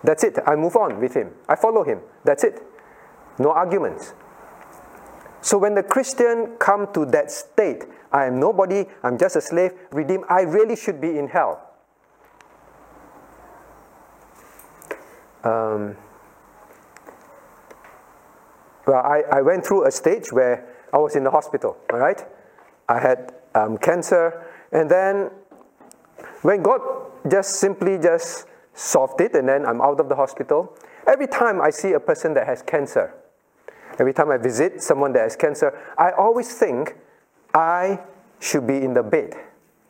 [0.03, 0.39] That's it.
[0.47, 1.31] I move on with him.
[1.49, 2.01] I follow him.
[2.23, 2.61] That's it.
[3.39, 4.13] No arguments.
[5.41, 9.73] So when the Christian come to that state, I am nobody, I'm just a slave,
[9.91, 11.64] redeemed, I really should be in hell.
[15.45, 15.97] Um,
[18.87, 22.23] well, I, I went through a stage where I was in the hospital, all right?
[22.89, 25.31] I had um, cancer, and then
[26.43, 26.81] when God
[27.31, 30.77] just simply just solved it, and then I'm out of the hospital,
[31.07, 33.15] every time I see a person that has cancer,
[33.99, 36.97] every time I visit someone that has cancer, I always think
[37.55, 38.01] I
[38.41, 39.35] should be in the bed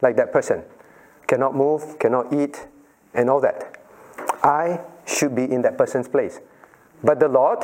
[0.02, 0.62] like that person.
[1.26, 2.66] Cannot move, cannot eat,
[3.14, 3.80] and all that.
[4.42, 6.40] I should be in that person's place.
[7.02, 7.58] But the Lord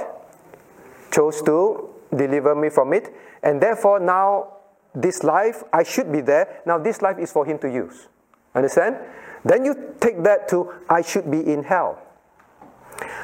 [1.10, 4.60] chose to deliver me from it, and therefore now
[4.94, 6.62] this life, I should be there.
[6.66, 8.08] Now this life is for Him to use.
[8.54, 8.96] Understand?
[9.44, 11.98] Then you take that to, I should be in hell.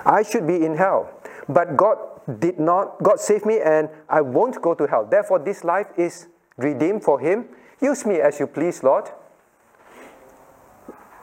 [0.04, 1.10] I should be in hell.
[1.48, 1.98] But God
[2.40, 5.04] did not, God saved me and I won't go to hell.
[5.04, 7.46] Therefore, this life is redeemed for Him.
[7.80, 9.10] Use me as you please, Lord.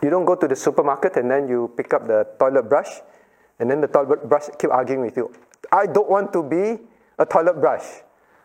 [0.03, 2.89] You don't go to the supermarket and then you pick up the toilet brush
[3.59, 5.31] and then the toilet brush keep arguing with you.
[5.71, 6.77] I don't want to be
[7.17, 7.85] a toilet brush.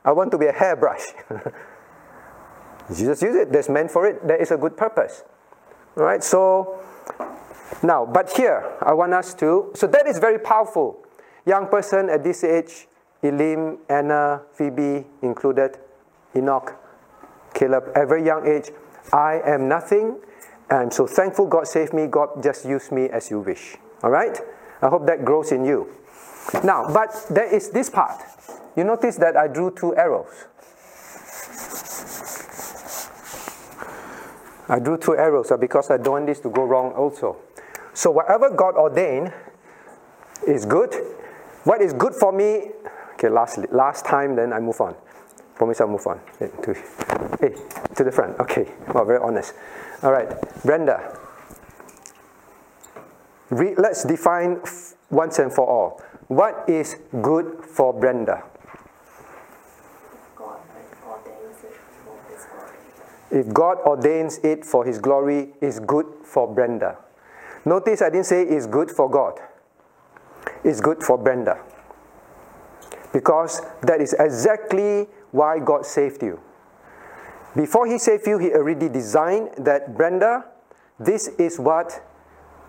[0.04, 1.02] I want to be a hairbrush.
[2.94, 3.50] Jesus use it.
[3.50, 4.26] There's meant for it.
[4.26, 5.24] There is a good purpose.
[5.96, 6.22] All right.
[6.22, 6.78] So
[7.82, 9.72] now, but here I want us to.
[9.74, 11.04] So that is very powerful.
[11.44, 12.86] Young person at this age,
[13.22, 15.76] Elim, Anna, Phoebe included,
[16.36, 16.76] Enoch,
[17.52, 18.70] Caleb, every young age.
[19.12, 20.20] I am nothing
[20.70, 22.06] I'm so thankful God saved me.
[22.06, 23.76] God just use me as you wish.
[24.02, 24.38] All right?
[24.82, 25.88] I hope that grows in you.
[26.62, 28.22] Now, but there is this part.
[28.76, 30.46] You notice that I drew two arrows.
[34.68, 37.38] I drew two arrows because I don't want this to go wrong also.
[37.94, 39.32] So, whatever God ordained
[40.46, 40.94] is good.
[41.64, 42.70] What is good for me,
[43.14, 44.94] okay, last, last time, then I move on.
[45.58, 46.20] Promise I'll move on.
[46.38, 46.74] Hey, to,
[47.40, 47.54] hey,
[47.96, 48.38] to the front.
[48.38, 49.54] Okay, well, very honest.
[50.04, 50.28] All right,
[50.64, 51.18] Brenda.
[53.50, 54.60] Re- let's define
[55.10, 56.00] once and for all.
[56.28, 58.44] What is good for Brenda?
[60.36, 60.58] God
[61.02, 61.18] for
[63.30, 66.98] If God ordains it for His glory, is good for Brenda.
[67.64, 69.40] Notice I didn't say it's good for God.
[70.62, 71.58] It's good for Brenda.
[73.12, 76.40] Because that is exactly why God saved you.
[77.56, 80.44] Before He saved you, He already designed that, Brenda,
[80.98, 82.02] this is what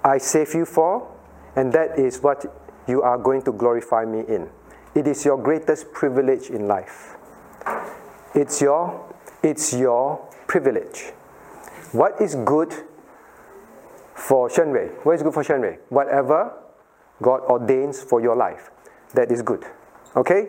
[0.04, 1.08] I save you for,
[1.56, 2.46] and that is what
[2.88, 4.50] you are going to glorify me in.
[4.96, 7.16] It is your greatest privilege in life.
[8.34, 10.18] It's your, it's your
[10.48, 11.12] privilege.
[11.92, 12.74] What is good
[14.16, 14.90] for Shenwei?
[15.04, 15.78] What is good for Shenwei?
[15.90, 16.54] Whatever
[17.22, 18.72] God ordains for your life,
[19.14, 19.66] that is good.
[20.16, 20.48] Okay?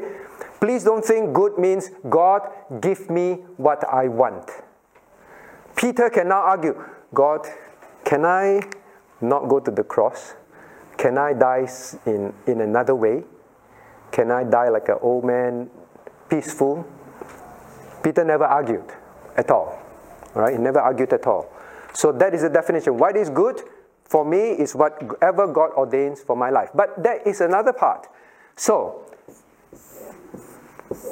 [0.61, 2.42] Please don't think good means God
[2.81, 4.51] give me what I want.
[5.75, 6.75] Peter cannot argue,
[7.14, 7.46] God,
[8.05, 8.61] can I
[9.20, 10.35] not go to the cross?
[10.99, 11.66] Can I die
[12.05, 13.25] in, in another way?
[14.11, 15.70] Can I die like an old man,
[16.29, 16.87] peaceful?
[18.03, 18.85] Peter never argued
[19.37, 19.81] at all.
[20.35, 21.51] All right, he never argued at all.
[21.94, 22.99] So that is the definition.
[22.99, 23.62] What is good
[24.05, 26.70] for me is whatever God ordains for my life.
[26.75, 28.09] But there is another part.
[28.57, 29.10] So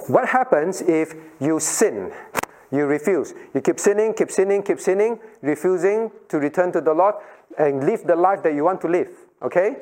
[0.09, 2.13] what happens if you sin?
[2.71, 3.35] You refuse.
[3.55, 7.15] You keep sinning, keep sinning, keep sinning, refusing to return to the Lord
[7.59, 9.09] and live the life that you want to live.
[9.43, 9.77] Okay?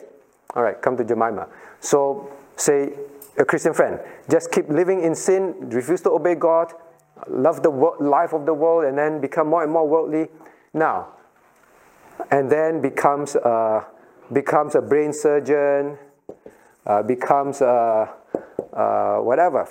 [0.54, 1.48] All right, come to Jemima.
[1.80, 2.92] So, say,
[3.38, 6.72] a Christian friend, just keep living in sin, refuse to obey God,
[7.28, 10.28] love the life of the world, and then become more and more worldly.
[10.72, 11.08] Now,
[12.30, 13.86] and then becomes a,
[14.32, 15.98] becomes a brain surgeon,
[16.86, 18.10] uh, becomes a,
[18.72, 19.68] uh, whatever,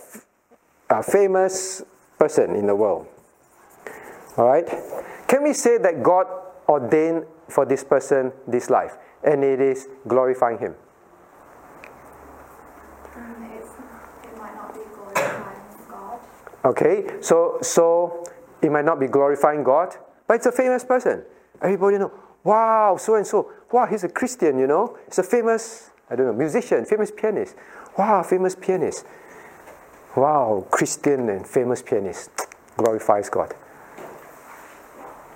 [0.90, 1.84] a famous
[2.18, 3.08] person in the world.
[4.38, 4.68] All right?
[5.28, 6.28] Can we say that God
[6.68, 10.76] ordained for this person this life, and it is glorifying Him.
[13.16, 13.70] Um, it's,
[14.24, 16.20] it might not be glorifying God.
[16.66, 18.24] Okay, so so
[18.62, 19.96] it might not be glorifying God,
[20.28, 21.24] but it's a famous person.
[21.62, 22.12] Everybody know.
[22.44, 23.52] Wow, so and so.
[23.72, 24.60] Wow, he's a Christian.
[24.60, 27.56] You know, he's a famous I don't know musician, famous pianist.
[27.98, 29.06] Wow, famous pianist.
[30.16, 32.30] Wow, Christian and famous pianist
[32.78, 33.54] glorifies God.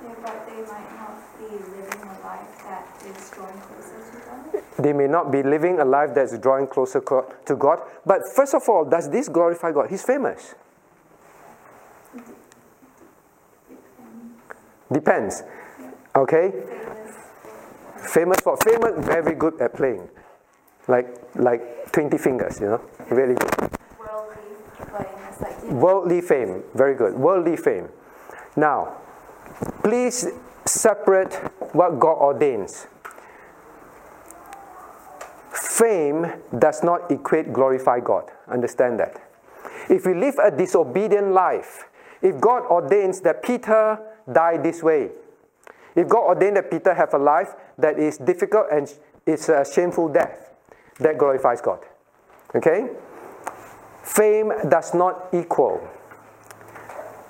[0.03, 4.63] Yeah, but they might not be living a life that is drawing closer to God.
[4.77, 7.01] They may not be living a life that's drawing closer
[7.45, 9.89] to God, but first of all, does this glorify God?
[9.89, 10.55] He's famous.
[14.91, 15.43] Depends.
[16.15, 16.51] Okay?
[16.51, 17.15] Famous.
[18.13, 20.09] Famous for famous, very good at playing.
[20.89, 22.81] Like like 20 fingers, you know?
[23.09, 23.53] Really good.
[23.99, 24.35] Worldly
[24.89, 27.13] playing is like you Worldly fame, very good.
[27.13, 27.89] Worldly fame.
[28.55, 28.97] Now,
[29.83, 30.27] please
[30.65, 31.33] separate
[31.73, 32.87] what God ordains.
[35.51, 38.31] Fame does not equate glorify God.
[38.47, 39.21] Understand that.
[39.89, 41.85] If we live a disobedient life,
[42.21, 43.99] if God ordains that Peter
[44.31, 45.11] die this way,
[45.95, 48.93] if God ordained that Peter have a life that is difficult and
[49.25, 50.48] it's a shameful death,
[50.99, 51.79] that glorifies God.
[52.55, 52.89] Okay?
[54.03, 55.87] Fame does not equal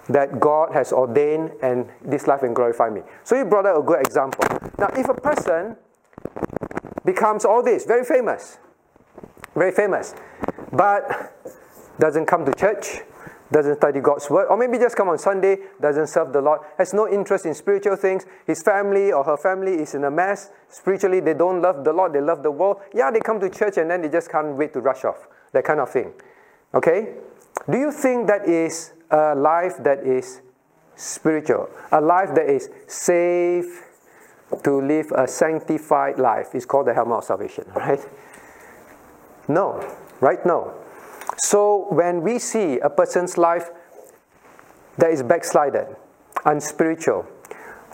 [0.07, 3.01] that God has ordained and this life can glorify me.
[3.23, 4.43] So you brought out a good example.
[4.77, 5.77] Now, if a person
[7.05, 8.57] becomes all this, very famous,
[9.55, 10.15] very famous,
[10.71, 11.35] but
[11.99, 13.01] doesn't come to church,
[13.51, 16.93] doesn't study God's word, or maybe just come on Sunday, doesn't serve the Lord, has
[16.93, 21.19] no interest in spiritual things, his family or her family is in a mess, spiritually
[21.19, 22.81] they don't love the Lord, they love the world.
[22.93, 25.63] Yeah, they come to church and then they just can't wait to rush off, that
[25.63, 26.13] kind of thing.
[26.73, 27.15] Okay?
[27.69, 30.41] Do you think that is a life that is
[30.95, 31.69] spiritual?
[31.91, 33.85] A life that is safe
[34.63, 37.99] to live a sanctified life is called the helmet of salvation, right?
[39.47, 40.43] No, right?
[40.45, 40.73] No.
[41.39, 43.69] So when we see a person's life
[44.97, 45.87] that is backslided,
[46.45, 47.25] unspiritual,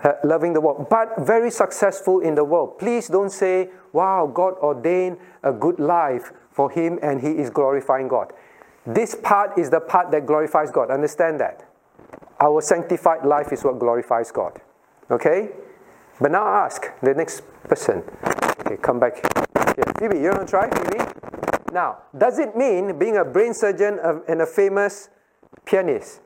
[0.03, 4.55] uh, loving the world, but very successful in the world, please don't say, wow, God
[4.55, 8.33] ordained a good life for him and he is glorifying God.
[8.85, 10.91] This part is the part that glorifies God.
[10.91, 11.67] Understand that.
[12.39, 14.59] Our sanctified life is what glorifies God.
[15.09, 15.49] Okay?
[16.19, 18.03] But now ask the next person.
[18.59, 19.21] Okay, come back.
[19.77, 21.34] Yeah, Phoebe, you want to try, Phoebe?
[21.75, 25.09] Now, does it mean being a brain surgeon and a famous
[25.65, 26.21] pianist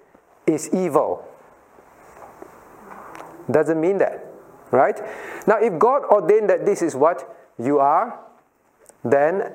[0.46, 1.26] is evil?
[3.50, 4.28] Doesn't mean that,
[4.70, 5.02] right?
[5.48, 8.20] Now, if God ordained that this is what you are,
[9.04, 9.54] then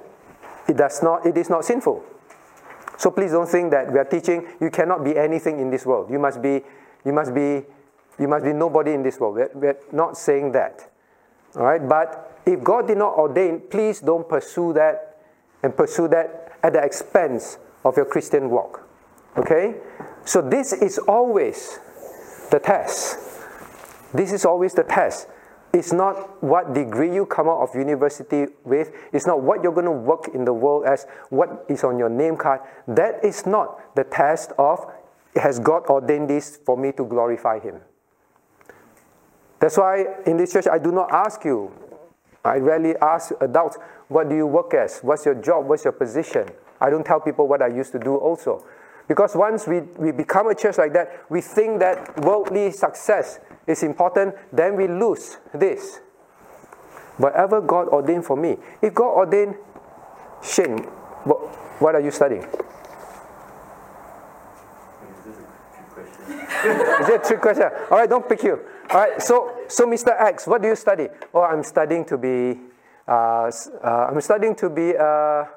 [0.66, 1.24] it does not.
[1.26, 2.02] It is not sinful.
[2.98, 6.11] So please don't think that we are teaching you cannot be anything in this world.
[6.11, 6.62] You must be.
[7.04, 7.62] You must be.
[8.18, 9.37] You must be nobody in this world.
[9.37, 10.90] We're, we're not saying that.
[11.54, 11.88] All right.
[11.88, 15.13] But if God did not ordain, please don't pursue that
[15.64, 18.87] and pursue that at the expense of your Christian walk.
[19.38, 19.77] Okay?
[20.24, 21.81] So this is always
[22.50, 23.18] the test.
[24.12, 25.27] This is always the test.
[25.72, 28.92] It's not what degree you come out of university with.
[29.12, 32.11] It's not what you're going to work in the world as, what is on your
[32.11, 32.61] name card.
[32.87, 34.87] That is not the test of,
[35.35, 37.81] has God ordained this for me to glorify Him?
[39.59, 41.72] That's why in this church I do not ask you,
[42.44, 45.01] I rarely ask adults, what do you work as?
[45.01, 45.67] What's your job?
[45.67, 46.49] What's your position?
[46.81, 48.64] I don't tell people what I used to do also.
[49.07, 53.83] Because once we, we become a church like that, we think that worldly success is
[53.83, 56.01] important, then we lose this.
[57.17, 58.57] Whatever God ordained for me.
[58.83, 59.57] If God ordained,
[60.43, 60.79] Shane,
[61.25, 61.38] what,
[61.81, 62.47] what are you studying?
[66.64, 67.64] Is it a trick question?
[67.90, 68.61] All right, don't pick you.
[68.90, 70.19] All right, so so Mr.
[70.19, 71.09] X, what do you study?
[71.33, 72.59] Oh, I'm studying to be,
[73.07, 73.51] uh,
[73.83, 75.49] uh, I'm studying to be a,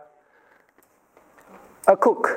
[1.88, 2.28] a cook.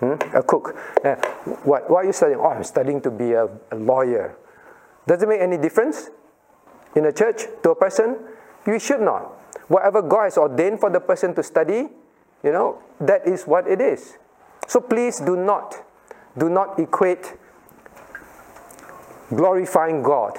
[0.00, 0.14] Hmm?
[0.34, 0.76] A cook.
[1.04, 1.16] Yeah.
[1.64, 2.38] What, what are you studying?
[2.38, 4.36] Oh, I'm studying to be a, a lawyer.
[5.06, 6.10] Does it make any difference
[6.94, 8.16] in a church to a person?
[8.66, 9.22] You should not.
[9.68, 11.88] Whatever God has ordained for the person to study,
[12.42, 14.18] you know, that is what it is.
[14.66, 15.82] So please do not,
[16.36, 17.34] do not equate
[19.34, 20.38] glorifying God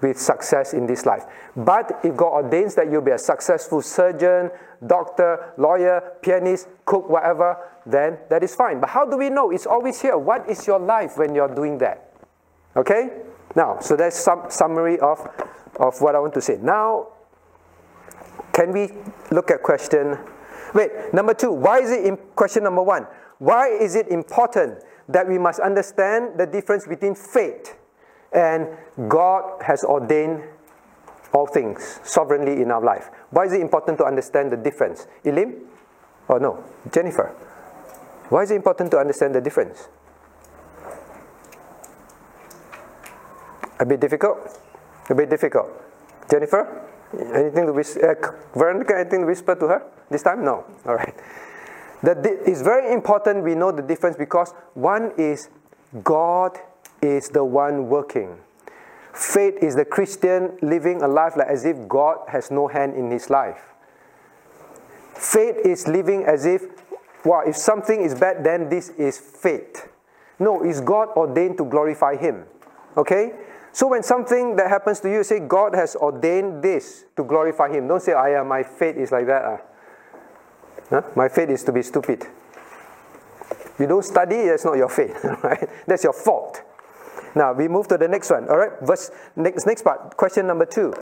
[0.00, 1.24] with success in this life.
[1.56, 4.50] But if God ordains that you'll be a successful surgeon,
[4.86, 8.80] doctor, lawyer, pianist, cook, whatever, then that is fine.
[8.80, 9.50] But how do we know?
[9.50, 10.18] It's always here.
[10.18, 12.12] What is your life when you're doing that?
[12.76, 13.10] Okay?
[13.54, 15.26] Now, so that's some summary of,
[15.80, 16.58] of what I want to say.
[16.60, 17.08] Now,
[18.52, 18.90] can we
[19.30, 20.18] look at question?
[20.74, 21.52] Wait, number two.
[21.52, 23.06] Why is it in question number one?
[23.38, 27.76] Why is it important that we must understand the difference between faith
[28.36, 28.68] and
[29.08, 30.44] God has ordained
[31.32, 33.08] all things sovereignly in our life.
[33.30, 35.06] Why is it important to understand the difference?
[35.24, 35.54] Elim?
[36.28, 36.62] Or no?
[36.92, 37.34] Jennifer?
[38.28, 39.88] Why is it important to understand the difference?
[43.80, 44.38] A bit difficult?
[45.08, 45.68] A bit difficult.
[46.30, 46.82] Jennifer?
[47.34, 48.10] Anything to whisper?
[48.10, 50.44] Uh, Veronica, anything to whisper to her this time?
[50.44, 50.64] No.
[50.86, 51.14] All right.
[52.02, 55.48] That it's very important we know the difference because one is
[56.02, 56.58] God
[57.02, 58.38] is the one working.
[59.12, 63.10] Faith is the Christian living a life like as if God has no hand in
[63.10, 63.74] his life.
[65.14, 66.62] Faith is living as if,
[67.24, 69.88] wow, if something is bad, then this is fate.
[70.38, 72.44] No, it's God ordained to glorify Him.
[72.96, 73.32] Okay?
[73.72, 77.88] So when something that happens to you, say, God has ordained this to glorify Him.
[77.88, 79.44] Don't say, I yeah, my fate is like that.
[79.44, 79.56] Uh.
[80.90, 81.02] Huh?
[81.16, 82.26] My fate is to be stupid.
[83.78, 85.68] You don't study, that's not your fate, right?
[85.86, 86.62] That's your fault.
[87.36, 88.48] Now we move to the next one.
[88.48, 90.16] All right, verse next next part.
[90.16, 90.92] Question number two.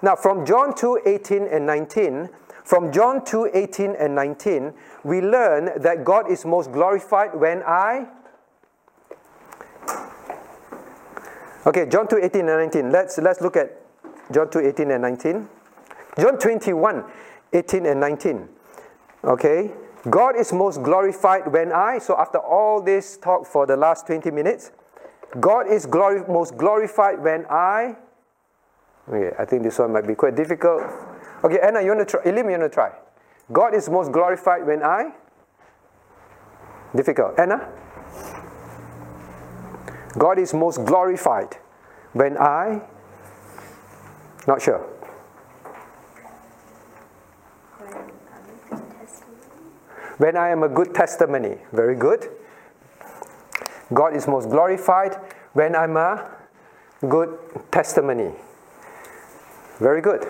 [0.00, 2.30] Now from John 2, 18 and 19,
[2.64, 4.72] from John 2, 18 and 19,
[5.04, 8.06] we learn that God is most glorified when I
[11.66, 12.90] Okay, John 2, 18 and 19.
[12.90, 13.76] Let's let's look at
[14.32, 15.48] John 2, 18 and 19.
[16.18, 17.04] John 21,
[17.52, 18.48] 18 and 19.
[19.24, 19.70] Okay?
[20.08, 24.30] God is most glorified when I, so after all this talk for the last 20
[24.30, 24.70] minutes,
[25.38, 27.96] God is glory, most glorified when I.
[29.08, 30.82] Okay, I think this one might be quite difficult.
[31.44, 32.22] Okay, Anna, you want to try?
[32.24, 32.92] Elim, you want to try?
[33.52, 35.12] God is most glorified when I.
[36.94, 37.38] Difficult.
[37.38, 37.68] Anna?
[40.18, 41.56] God is most glorified
[42.12, 42.82] when I.
[44.48, 44.80] Not sure.
[50.18, 51.58] When I am a good testimony.
[51.72, 52.28] Very good.
[53.92, 55.14] God is most glorified
[55.52, 56.30] when I'm a
[57.08, 57.38] good
[57.70, 58.32] testimony.
[59.78, 60.26] Very good.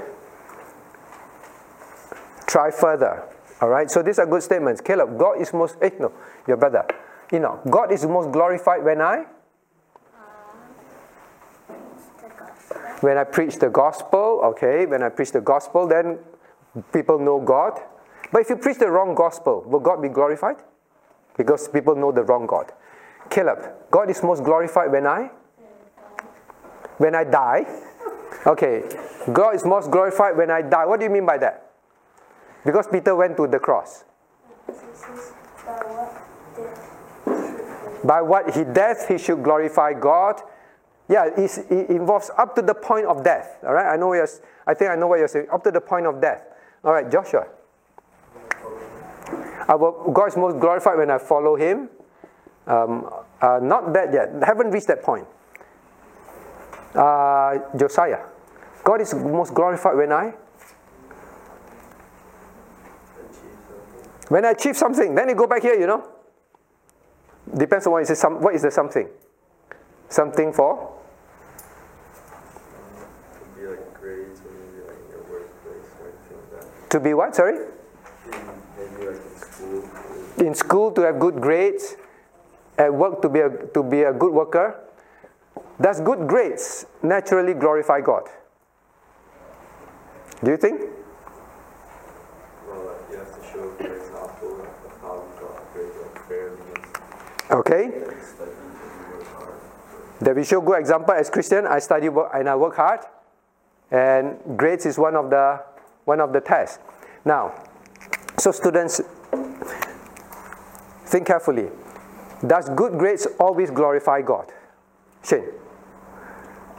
[2.47, 3.23] Try further.
[3.61, 3.91] All right.
[3.91, 4.81] So these are good statements.
[4.81, 5.77] Caleb, God is most.
[5.83, 6.13] Eh, no,
[6.47, 6.87] your brother.
[7.31, 9.27] You know, God is most glorified when I.
[13.01, 16.19] When I preach the gospel, okay, when I preach the gospel, then
[16.93, 17.81] people know God.
[18.31, 20.57] But if you preach the wrong gospel, will God be glorified?
[21.37, 22.73] Because people know the wrong God.
[23.31, 23.59] Caleb,
[23.91, 25.31] God is most glorified when I?
[26.99, 27.65] When I die.
[28.47, 28.83] Okay,
[29.33, 30.85] God is most glorified when I die.
[30.85, 31.71] What do you mean by that?
[32.65, 34.05] Because Peter went to the cross.
[38.03, 40.41] By what he death, he should glorify God.
[41.09, 43.59] Yeah, it involves up to the point of death.
[43.67, 44.29] All right, I know you're,
[44.67, 45.49] I think I know what you're saying.
[45.53, 46.47] Up to the point of death.
[46.85, 47.47] All right, Joshua.
[49.69, 51.91] Our God is most glorified when I follow Him.
[52.67, 53.11] Um,
[53.41, 54.31] uh, not that yet.
[54.43, 55.27] Haven't reached that point.
[56.95, 58.21] Uh, Josiah.
[58.85, 60.35] God is most glorified when I
[64.29, 65.15] when I achieve something.
[65.15, 66.09] Then you go back here, you know.
[67.57, 69.09] Depends on what is, some, what is the something.
[70.09, 70.93] Something for?
[73.57, 76.91] Be like grades or like your workplace like that.
[76.91, 77.35] To be what?
[77.35, 77.59] Sorry.
[78.27, 79.91] Maybe like in school.
[80.39, 81.97] In school to have good grades
[82.81, 84.81] at work to be a, to be a good worker,
[85.81, 88.25] does good grades naturally glorify God?
[90.43, 90.81] Do you think?
[92.67, 94.67] Well, you have to show for example
[95.03, 95.25] how
[95.77, 96.57] you got fairly
[97.51, 97.85] Okay.
[97.85, 99.55] and study and you work hard.
[100.21, 101.67] That we show good example as Christian.
[101.67, 103.01] I study and I work hard,
[103.91, 105.61] and grades is one of the
[106.07, 106.79] one of the tests.
[107.27, 107.53] Now,
[108.39, 109.03] so students,
[111.05, 111.69] think carefully.
[112.47, 114.51] Does good grades always glorify God?
[115.23, 115.45] Shane.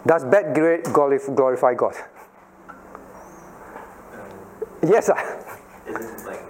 [0.05, 1.95] Does bad grade glorify God?
[4.83, 5.43] Yes, sir.
[5.87, 6.41] Is it like,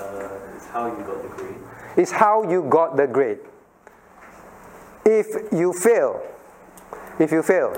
[0.00, 1.56] uh, it's how you got the grade?
[1.96, 3.38] It's how you got the grade.
[5.04, 6.22] If you fail,
[7.18, 7.74] if you fail,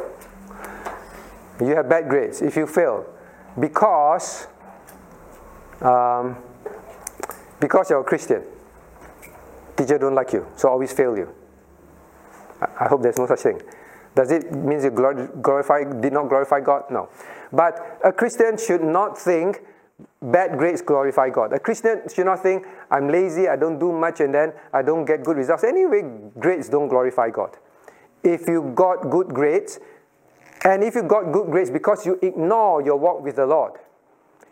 [1.61, 2.41] you have bad grades.
[2.41, 3.05] If you fail,
[3.59, 4.47] because
[5.81, 6.37] um,
[7.61, 8.43] because you're a Christian,
[9.79, 11.33] teacher don't like you, so always fail you.
[12.61, 13.63] I, I hope there's no such thing.
[14.15, 16.91] Does it mean you glorify, did not glorify God?
[16.91, 17.09] No.
[17.53, 19.63] But a Christian should not think
[20.21, 21.53] bad grades glorify God.
[21.53, 25.05] A Christian should not think I'm lazy, I don't do much, and then I don't
[25.05, 25.65] get good results.
[25.65, 26.03] Anyway,
[26.39, 27.57] grades don't glorify God.
[28.23, 29.79] If you got good grades,
[30.65, 33.73] and if you got good grades because you ignore your walk with the Lord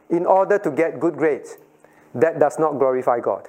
[0.08, 1.58] in order to get good grades,
[2.14, 3.48] that does not glorify God.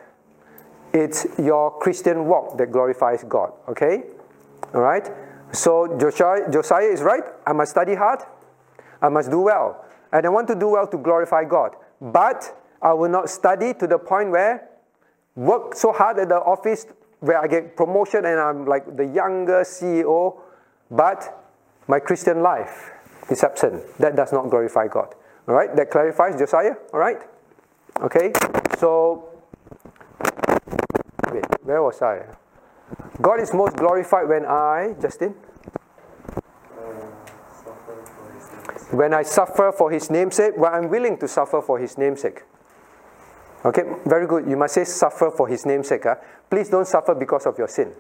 [0.94, 4.04] It's your Christian walk that glorifies God, okay?
[4.74, 5.08] All right?
[5.52, 7.24] So Josiah, Josiah is right.
[7.46, 8.20] I must study hard.
[9.02, 9.86] I must do well.
[10.12, 11.76] And I want to do well to glorify God.
[12.02, 14.70] But I will not study to the point where
[15.36, 16.86] work so hard at the office
[17.20, 20.40] where I get promotion and I'm like the younger CEO,
[20.92, 21.44] but
[21.88, 22.92] my Christian life
[23.30, 23.84] is absent.
[23.98, 25.16] That does not glorify God.
[25.48, 26.76] All right, that clarifies Josiah.
[26.94, 27.22] All right,
[28.02, 28.32] okay.
[28.78, 29.30] So,
[31.38, 32.26] wait, where was I?
[33.22, 35.36] God is most glorified when I, Justin,
[38.92, 42.44] when I suffer for His namesake, when I'm willing to suffer for His namesake.
[43.66, 44.48] Okay, very good.
[44.48, 46.04] You must say suffer for His namesake.
[46.04, 46.16] Huh?
[46.50, 47.92] Please don't suffer because of your sin.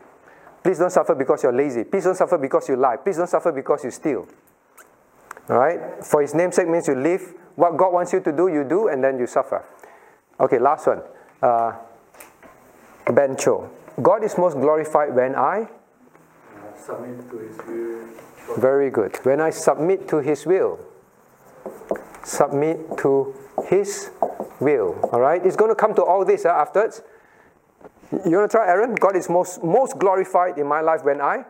[0.64, 1.84] Please don't suffer because you're lazy.
[1.84, 2.98] Please don't suffer because you lie.
[2.98, 4.28] Please don't suffer because you steal.
[5.50, 6.04] All right?
[6.06, 9.04] For His namesake means you live what God wants you to do, you do, and
[9.04, 9.66] then you suffer.
[10.40, 11.02] Okay, last one.
[11.42, 11.74] Uh,
[13.14, 13.70] ben Cho.
[14.02, 15.68] God is most glorified when I
[16.76, 18.08] submit to His will.
[18.58, 19.18] Very good.
[19.24, 20.80] When I submit to His will,
[22.24, 23.36] submit to
[23.68, 24.12] His
[24.60, 25.00] will.
[25.12, 25.44] All right?
[25.46, 27.02] It's going to come to all this uh, afterwards.
[28.12, 28.96] You want to try, Aaron?
[28.96, 31.46] God is most, most glorified in my life when I?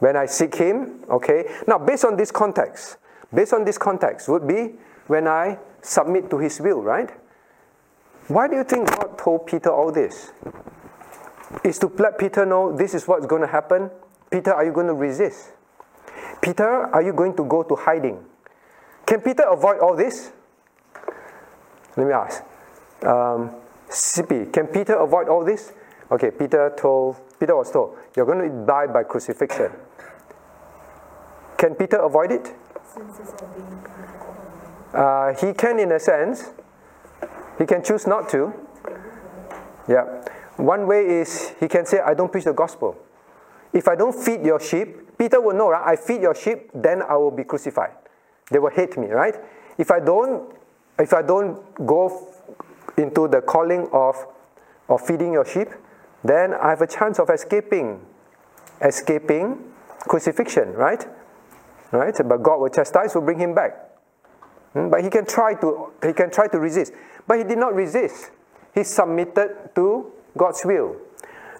[0.00, 1.04] When I seek Him.
[1.08, 1.44] Okay?
[1.66, 2.98] Now, based on this context,
[3.32, 4.74] based on this context, would be
[5.06, 5.58] when I
[5.88, 7.10] submit to His will, right?
[8.28, 10.32] Why do you think God told Peter all this?
[11.64, 13.90] Is to let Peter know this is what's going to happen.
[14.30, 15.52] Peter, are you going to resist?
[16.42, 18.22] Peter, are you going to go to hiding?
[19.06, 20.30] Can Peter avoid all this?
[21.96, 22.44] Let me ask.
[23.02, 23.54] Um,
[23.88, 25.72] CP, can Peter avoid all this?
[26.10, 29.70] Okay, Peter told Peter was told, You're going to die by crucifixion.
[31.56, 32.54] Can Peter avoid it?
[34.92, 36.50] Uh, he can in a sense.
[37.58, 38.52] He can choose not to.
[39.88, 40.24] Yeah.
[40.56, 42.96] One way is he can say, I don't preach the gospel.
[43.72, 45.92] If I don't feed your sheep, Peter will know, right?
[45.92, 47.92] I feed your sheep, then I will be crucified.
[48.50, 49.34] They will hate me, right?
[49.76, 50.54] If I don't,
[50.98, 52.34] if I don't go
[52.96, 54.16] into the calling of,
[54.88, 55.68] of feeding your sheep,
[56.24, 58.00] then I have a chance of escaping,
[58.80, 59.62] escaping
[60.00, 61.06] crucifixion, right?
[61.92, 62.14] Right?
[62.24, 63.87] But God will chastise, will bring him back.
[64.72, 64.88] Hmm?
[64.88, 66.92] But he can try to he can try to resist.
[67.26, 68.30] But he did not resist.
[68.74, 70.96] He submitted to God's will.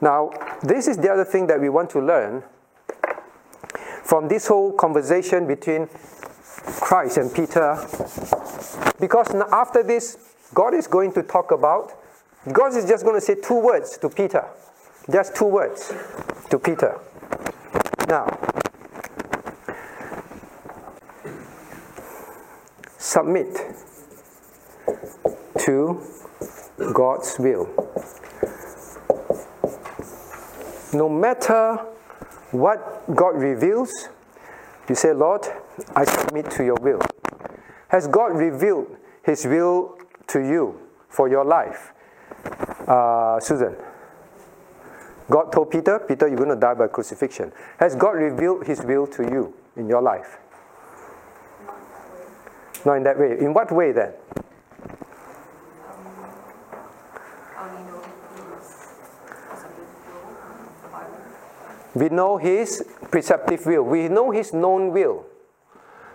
[0.00, 0.30] Now,
[0.62, 2.42] this is the other thing that we want to learn
[4.04, 5.88] from this whole conversation between
[6.80, 7.76] Christ and Peter.
[9.00, 11.92] Because after this, God is going to talk about,
[12.52, 14.44] God is just going to say two words to Peter.
[15.10, 15.92] Just two words
[16.50, 16.98] to Peter.
[18.08, 18.26] Now,
[22.98, 23.56] submit
[25.60, 26.02] to
[26.92, 27.68] God's will.
[30.92, 31.76] No matter
[32.50, 34.08] what God reveals,
[34.88, 35.46] you say, Lord,
[35.94, 37.00] I submit to your will.
[37.88, 41.92] Has God revealed his will to you for your life?
[42.86, 43.76] Uh, Susan.
[45.30, 47.52] God told Peter, Peter, you're going to die by crucifixion.
[47.78, 50.38] Has God revealed his will to you in your life?
[52.84, 53.38] Not in that way.
[53.38, 54.12] In what way then?
[61.94, 63.82] We know his preceptive will.
[63.82, 65.26] We know his known will.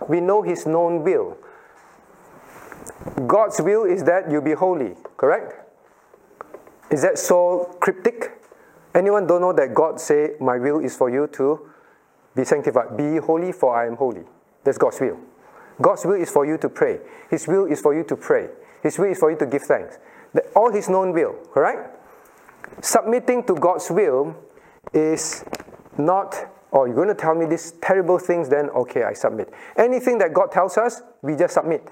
[0.08, 1.36] We know his known will.
[3.26, 5.60] God's will is that you be holy, correct?
[6.90, 8.40] Is that so cryptic?
[8.94, 11.68] Anyone don't know that God say, My will is for you to
[12.34, 12.96] be sanctified.
[12.96, 14.22] Be holy, for I am holy.
[14.62, 15.18] That's God's will.
[15.80, 17.00] God's will is for you to pray.
[17.30, 18.48] His will is for you to pray.
[18.82, 19.98] His will is for you to give thanks.
[20.54, 21.90] All His known will, correct?
[22.80, 24.36] Submitting to God's will
[24.92, 25.44] is
[25.98, 26.34] not,
[26.72, 29.52] oh, you're going to tell me these terrible things, then okay, I submit.
[29.76, 31.88] Anything that God tells us, we just submit.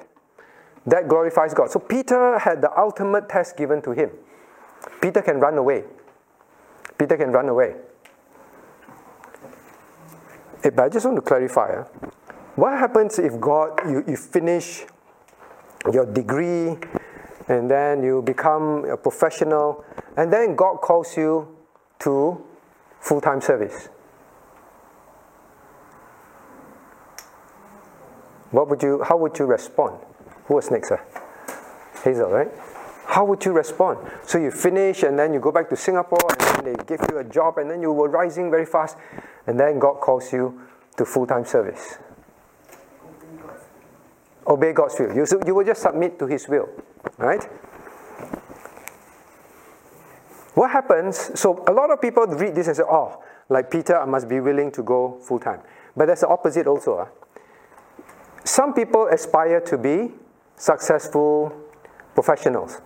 [0.87, 1.71] That glorifies God.
[1.71, 4.11] So Peter had the ultimate test given to him.
[5.01, 5.85] Peter can run away.
[6.99, 7.77] Peter can run away.
[10.65, 11.73] Eh, but I just want to clarify.
[11.73, 11.85] Uh,
[12.57, 14.85] what happens if God, you, you finish
[15.93, 16.77] your degree
[17.49, 19.85] and then you become a professional
[20.17, 21.57] and then God calls you
[22.01, 22.45] to
[23.01, 23.89] full time service?
[28.51, 29.99] What would you, how would you respond?
[30.45, 31.01] Who was next, sir?
[32.05, 32.51] Hazel, right?
[33.07, 33.99] How would you respond?
[34.27, 36.19] So you finish and then you go back to Singapore
[36.57, 38.97] and they give you a job and then you were rising very fast
[39.47, 40.61] and then God calls you
[40.99, 41.99] to full time service.
[44.47, 45.15] Obey God's will.
[45.15, 46.69] You, you will just submit to His will,
[47.19, 47.49] right?
[50.55, 51.39] what happens?
[51.39, 54.41] So, a lot of people read this and say, oh, like Peter, I must be
[54.41, 55.61] willing to go full time.
[55.97, 56.99] But that's the opposite also.
[56.99, 58.05] Huh?
[58.45, 60.11] Some people aspire to be
[60.57, 61.53] successful
[62.15, 62.81] professionals.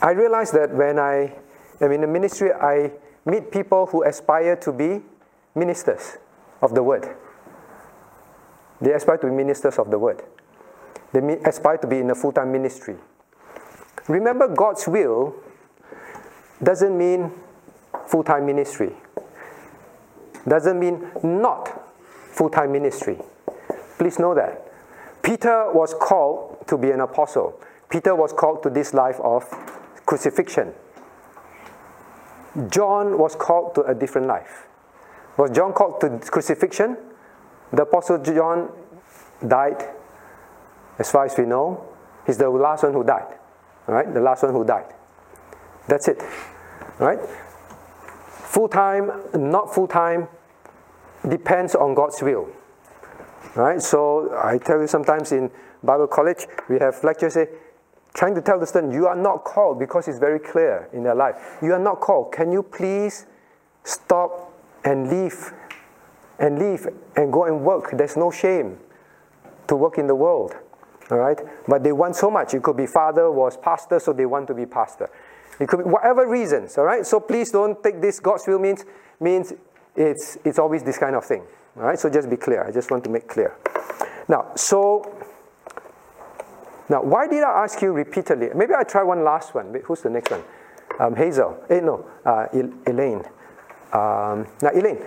[0.00, 1.32] I realize that when I
[1.80, 2.92] am in the ministry, I
[3.24, 5.00] meet people who aspire to be
[5.54, 6.18] ministers
[6.62, 7.16] of the word.
[8.84, 10.22] They aspire to be ministers of the word.
[11.14, 12.96] They aspire to be in a full time ministry.
[14.08, 15.34] Remember, God's will
[16.62, 17.32] doesn't mean
[18.06, 18.92] full time ministry,
[20.46, 21.82] doesn't mean not
[22.30, 23.18] full time ministry.
[23.96, 24.70] Please know that.
[25.22, 27.58] Peter was called to be an apostle,
[27.88, 29.44] Peter was called to this life of
[30.04, 30.74] crucifixion.
[32.68, 34.66] John was called to a different life.
[35.38, 36.98] Was John called to crucifixion?
[37.74, 38.70] The Apostle John
[39.46, 39.82] died,
[40.98, 41.84] as far as we know.
[42.24, 43.34] He's the last one who died.
[43.88, 44.12] All right?
[44.12, 44.94] The last one who died.
[45.88, 46.22] That's it.
[47.00, 47.18] All right?
[48.28, 50.28] Full time, not full time,
[51.28, 52.48] depends on God's will.
[53.56, 53.82] All right?
[53.82, 55.50] So I tell you sometimes in
[55.82, 57.48] Bible college, we have lectures say,
[58.14, 61.16] trying to tell the student, you are not called because it's very clear in their
[61.16, 61.58] life.
[61.60, 62.32] You are not called.
[62.32, 63.26] Can you please
[63.82, 64.52] stop
[64.84, 65.52] and leave
[66.38, 67.96] and leave and go and work?
[67.96, 68.78] There's no shame
[69.68, 70.54] to work in the world.
[71.10, 71.38] All right?
[71.68, 72.54] But they want so much.
[72.54, 75.10] It could be father was pastor, so they want to be pastor.
[75.60, 77.06] It could be whatever reasons, all right?
[77.06, 78.84] So please don't take this God's will means
[79.20, 79.52] means
[79.94, 81.42] it's it's always this kind of thing.
[81.76, 81.98] All right?
[81.98, 82.64] So just be clear.
[82.64, 83.56] I just want to make clear.
[84.28, 85.14] Now, so
[86.88, 88.50] now, why did I ask you repeatedly?
[88.54, 89.74] Maybe I try one last one.
[89.84, 90.42] Who's the next one?
[91.00, 91.64] Um, Hazel.
[91.70, 92.46] Eh, no, uh,
[92.86, 93.24] Elaine.
[93.92, 95.02] Um, now, Elaine.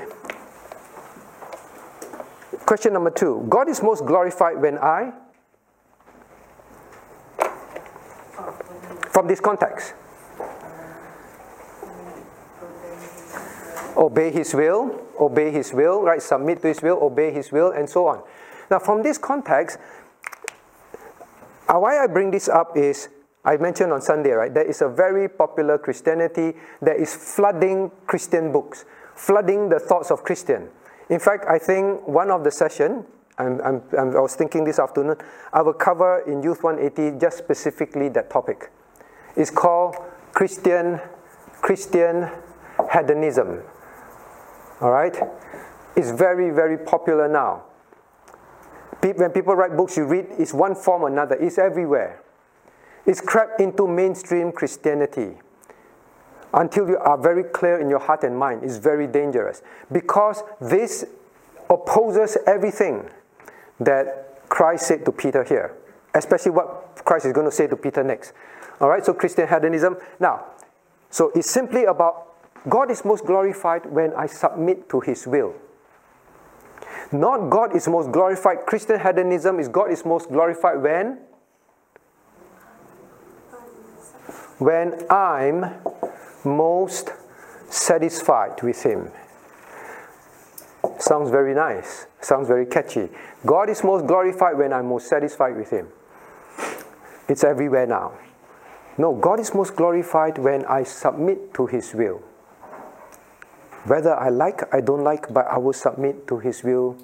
[2.67, 5.13] Question number two God is most glorified when I.
[9.09, 9.93] From this context.
[13.95, 16.21] Obey His will, obey His will, right?
[16.21, 18.21] Submit to His will, obey His will, and so on.
[18.69, 19.79] Now, from this context,
[21.67, 23.07] uh, why I bring this up is
[23.45, 24.53] I mentioned on Sunday, right?
[24.53, 28.83] There is a very popular Christianity that is flooding Christian books,
[29.15, 30.69] flooding the thoughts of Christian.
[31.09, 33.05] In fact, I think one of the session,
[33.37, 35.17] I'm, I'm, I'm, i was thinking this afternoon,
[35.53, 38.71] I will cover in Youth 180 just specifically that topic.
[39.35, 39.95] It's called
[40.33, 40.99] Christian
[41.61, 42.29] Christian
[42.93, 43.61] hedonism.
[44.81, 45.15] All right,
[45.95, 47.63] it's very very popular now
[49.15, 52.21] when people write books, you read, it's one form or another, it's everywhere.
[53.05, 55.37] It's crept into mainstream Christianity.
[56.53, 59.61] Until you are very clear in your heart and mind, is very dangerous.
[59.91, 61.05] Because this
[61.69, 63.09] opposes everything
[63.79, 65.75] that Christ said to Peter here,
[66.13, 68.33] especially what Christ is going to say to Peter next.
[68.79, 69.97] All right, so Christian hedonism.
[70.19, 70.45] Now,
[71.09, 72.27] so it's simply about
[72.69, 75.53] God is most glorified when I submit to his will.
[77.11, 78.65] Not God is most glorified.
[78.65, 81.19] Christian hedonism is God is most glorified when?
[84.59, 85.75] When I'm
[86.47, 87.11] most
[87.69, 89.11] satisfied with Him.
[90.99, 92.07] Sounds very nice.
[92.21, 93.09] Sounds very catchy.
[93.45, 95.87] God is most glorified when I'm most satisfied with Him.
[97.27, 98.13] It's everywhere now.
[98.97, 102.23] No, God is most glorified when I submit to His will.
[103.85, 106.97] Whether I like, I don't like, but I will submit to His will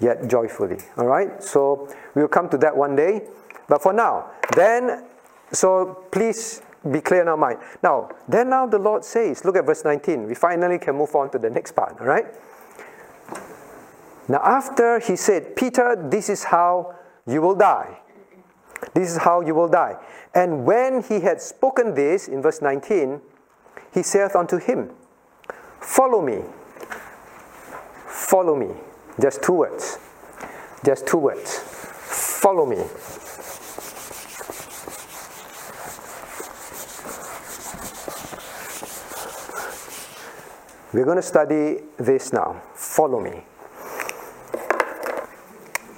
[0.00, 0.78] yet joyfully.
[0.96, 1.42] All right?
[1.42, 3.22] So we'll come to that one day.
[3.68, 5.04] But for now, then,
[5.52, 7.58] so please be clear in our mind.
[7.82, 10.26] Now, then now the Lord says, look at verse 19.
[10.26, 12.00] We finally can move on to the next part.
[12.00, 12.26] All right?
[14.28, 16.94] Now, after he said, Peter, this is how
[17.26, 18.00] you will die.
[18.94, 19.96] This is how you will die.
[20.34, 23.20] And when he had spoken this, in verse 19,
[23.92, 24.90] he saith unto him,
[25.80, 26.42] Follow me.
[28.06, 28.74] Follow me.
[29.20, 29.98] Just two words.
[30.84, 31.58] Just two words.
[31.58, 32.82] Follow me.
[40.94, 42.62] We're going to study this now.
[42.72, 43.42] Follow me.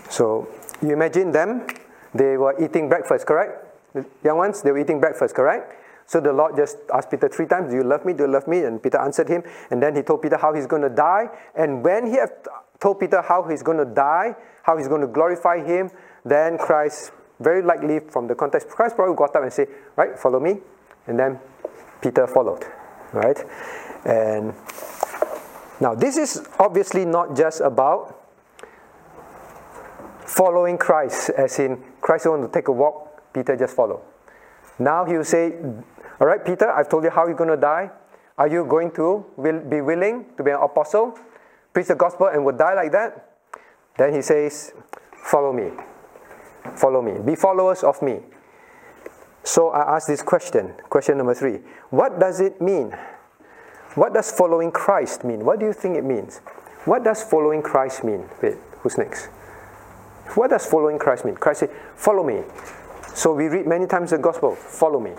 [0.09, 0.49] So,
[0.80, 1.66] you imagine them,
[2.14, 3.92] they were eating breakfast, correct?
[3.92, 5.74] The young ones, they were eating breakfast, correct?
[6.07, 8.14] So the Lord just asked Peter three times, Do you love me?
[8.14, 8.61] Do you love me?
[8.61, 9.42] And Peter answered him.
[9.70, 11.28] And then he told Peter how he's going to die.
[11.55, 12.16] And when he
[12.80, 15.90] told Peter how he's going to die, how he's going to glorify him,
[16.24, 20.40] then Christ, very likely from the context, Christ probably got up and said, Right, follow
[20.40, 20.57] me.
[21.07, 21.38] And then
[22.01, 22.64] Peter followed.
[23.12, 23.44] Right?
[24.07, 24.54] And
[25.80, 28.14] now this is obviously not just about
[30.24, 34.02] following Christ, as in Christ want to take a walk, Peter just follow.
[34.78, 35.54] Now he will say,
[36.20, 37.90] All right, Peter, I've told you how you're going to die.
[38.38, 41.18] Are you going to will, be willing to be an apostle,
[41.72, 43.32] preach the gospel, and would die like that?
[43.98, 44.72] Then he says,
[45.24, 45.72] Follow me.
[46.76, 47.18] Follow me.
[47.24, 48.20] Be followers of me.
[49.42, 51.61] So I ask this question, question number three.
[51.90, 52.94] What does it mean?
[53.97, 55.44] What does following Christ mean?
[55.44, 56.38] What do you think it means?
[56.84, 58.28] What does following Christ mean?
[58.42, 59.26] Wait, who's next?
[60.34, 61.34] What does following Christ mean?
[61.34, 62.42] Christ said, Follow me.
[63.14, 65.12] So we read many times the gospel, follow me.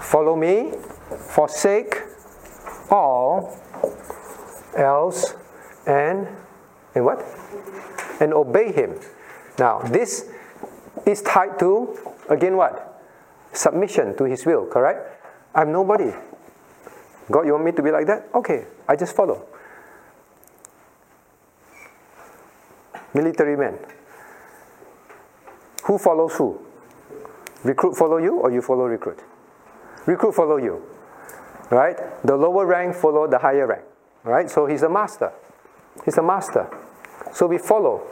[0.00, 0.72] Follow me,
[1.18, 2.00] forsake
[2.90, 3.60] all
[4.74, 5.34] else,
[5.86, 6.26] and
[6.94, 7.22] and what?
[8.20, 8.98] And obey him.
[9.58, 10.30] Now this
[11.04, 11.94] is tied to
[12.30, 13.02] again what?
[13.52, 15.17] Submission to his will, correct?
[15.54, 16.12] I'm nobody.
[17.30, 18.28] God, you want me to be like that?
[18.34, 19.46] Okay, I just follow.
[23.14, 23.78] Military men.
[25.84, 26.60] Who follows who?
[27.64, 29.20] Recruit follow you or you follow recruit?
[30.06, 30.82] Recruit follow you.
[31.70, 31.96] Right?
[32.24, 33.84] The lower rank follow the higher rank.
[34.24, 34.50] Right?
[34.50, 35.32] So he's a master.
[36.04, 36.68] He's a master.
[37.32, 38.06] So we follow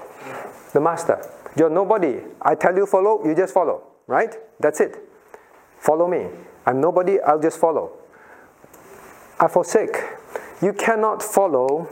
[0.72, 1.24] the master.
[1.56, 2.20] You're nobody.
[2.42, 3.82] I tell you follow, you just follow.
[4.06, 4.34] Right?
[4.60, 4.96] That's it.
[5.78, 6.28] Follow me.
[6.66, 7.92] I'm nobody, I'll just follow.
[9.38, 9.96] I forsake.
[10.60, 11.88] You cannot follow.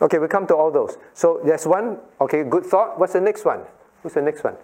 [0.00, 0.96] Okay, we come to all those.
[1.12, 2.98] So there's one, okay, good thought.
[2.98, 3.60] What's the next one?
[4.02, 4.56] Who's the next one?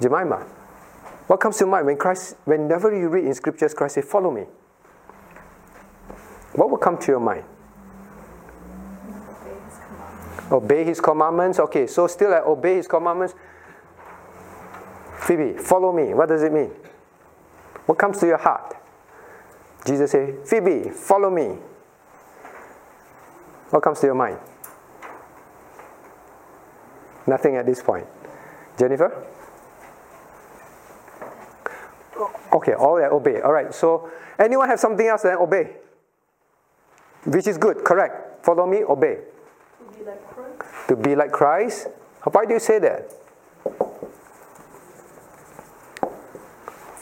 [0.00, 0.46] Jemima.
[1.26, 4.46] What comes to mind when Christ, whenever you read in scriptures, Christ says, Follow me?
[6.54, 7.44] What will come to your mind?
[10.50, 11.58] Obey his commandments.
[11.58, 13.34] Okay, so still I obey his commandments.
[15.20, 16.14] Phoebe, follow me.
[16.14, 16.70] What does it mean?
[17.88, 18.76] What comes to your heart?
[19.86, 21.56] Jesus said, Phoebe, follow me.
[23.70, 24.38] What comes to your mind?
[27.26, 28.06] Nothing at this point.
[28.78, 29.26] Jennifer?
[32.52, 33.40] Okay, all that obey.
[33.40, 35.76] All right, so anyone have something else that obey?
[37.24, 38.44] Which is good, correct.
[38.44, 39.16] Follow me, obey.
[39.78, 40.88] To be like Christ.
[40.88, 41.86] To be like Christ?
[42.30, 43.14] Why do you say that?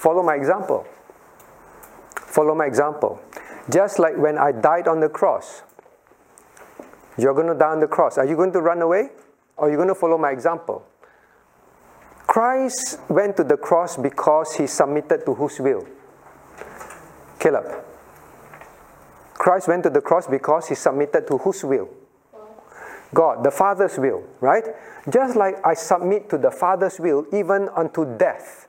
[0.06, 0.86] Follow my example.
[2.14, 3.20] Follow my example.
[3.68, 5.64] Just like when I died on the cross,
[7.18, 8.16] you're going to die on the cross.
[8.16, 9.08] Are you going to run away?
[9.56, 10.86] Or are you going to follow my example?
[12.24, 15.84] Christ went to the cross because he submitted to whose will?
[17.40, 17.66] Caleb.
[19.34, 21.88] Christ went to the cross because he submitted to whose will?
[23.12, 24.66] God, the Father's will, right?
[25.10, 28.65] Just like I submit to the Father's will even unto death.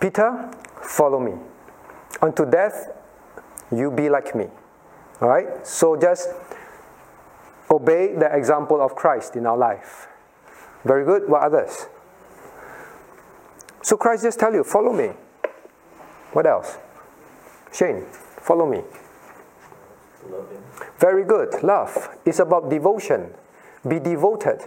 [0.00, 0.50] Peter,
[0.82, 1.32] follow me.
[2.20, 2.90] Unto death,
[3.72, 4.46] you be like me.
[5.20, 5.66] All right?
[5.66, 6.28] So just
[7.70, 10.08] obey the example of Christ in our life.
[10.84, 11.28] Very good.
[11.28, 11.86] What others?
[13.82, 15.10] So Christ just tell you, follow me.
[16.32, 16.78] What else?
[17.72, 18.82] Shane, follow me.
[20.98, 21.62] Very good.
[21.62, 23.34] Love is about devotion.
[23.86, 24.62] Be devoted.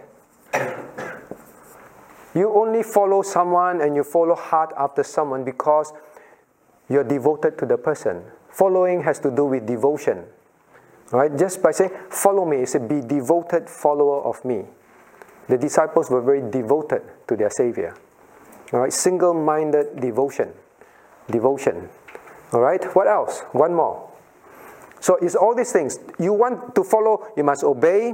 [2.38, 5.92] You only follow someone and you follow hard after someone because
[6.88, 8.22] you're devoted to the person.
[8.50, 10.24] Following has to do with devotion.
[11.12, 11.36] Right?
[11.36, 14.66] Just by saying, follow me, it's a be devoted follower of me.
[15.50, 17.96] The disciples were very devoted to their Savior.
[18.72, 20.54] All right, single minded devotion.
[21.32, 21.90] Devotion.
[22.54, 23.40] All right, what else?
[23.54, 24.12] One more.
[25.00, 26.00] So it's all these things.
[26.20, 28.14] You want to follow, you must obey,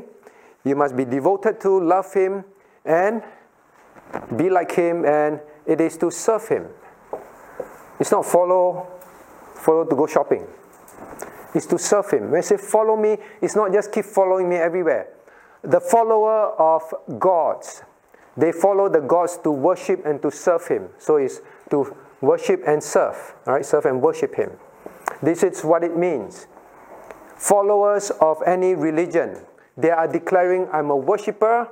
[0.64, 2.46] you must be devoted to, love Him,
[2.86, 3.22] and
[4.36, 6.68] be like Him, and it is to serve Him.
[8.00, 8.88] It's not follow,
[9.56, 10.46] follow to go shopping.
[11.54, 12.32] It's to serve Him.
[12.32, 15.08] When I say follow me, it's not just keep following me everywhere.
[15.62, 17.84] The follower of gods,
[18.36, 20.90] they follow the gods to worship and to serve Him.
[20.98, 23.66] So it's to worship and serve, right?
[23.66, 24.52] Serve and worship Him.
[25.22, 26.48] This is what it means
[27.38, 29.46] followers of any religion.
[29.76, 31.70] They are declaring, I'm a worshiper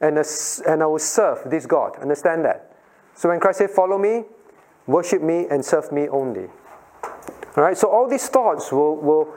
[0.00, 0.18] and,
[0.66, 1.96] and I will serve this God.
[2.00, 2.76] Understand that?
[3.14, 4.24] So when Christ said, Follow me,
[4.86, 6.48] worship me, and serve me only.
[7.56, 9.34] All right, so all these thoughts will, will,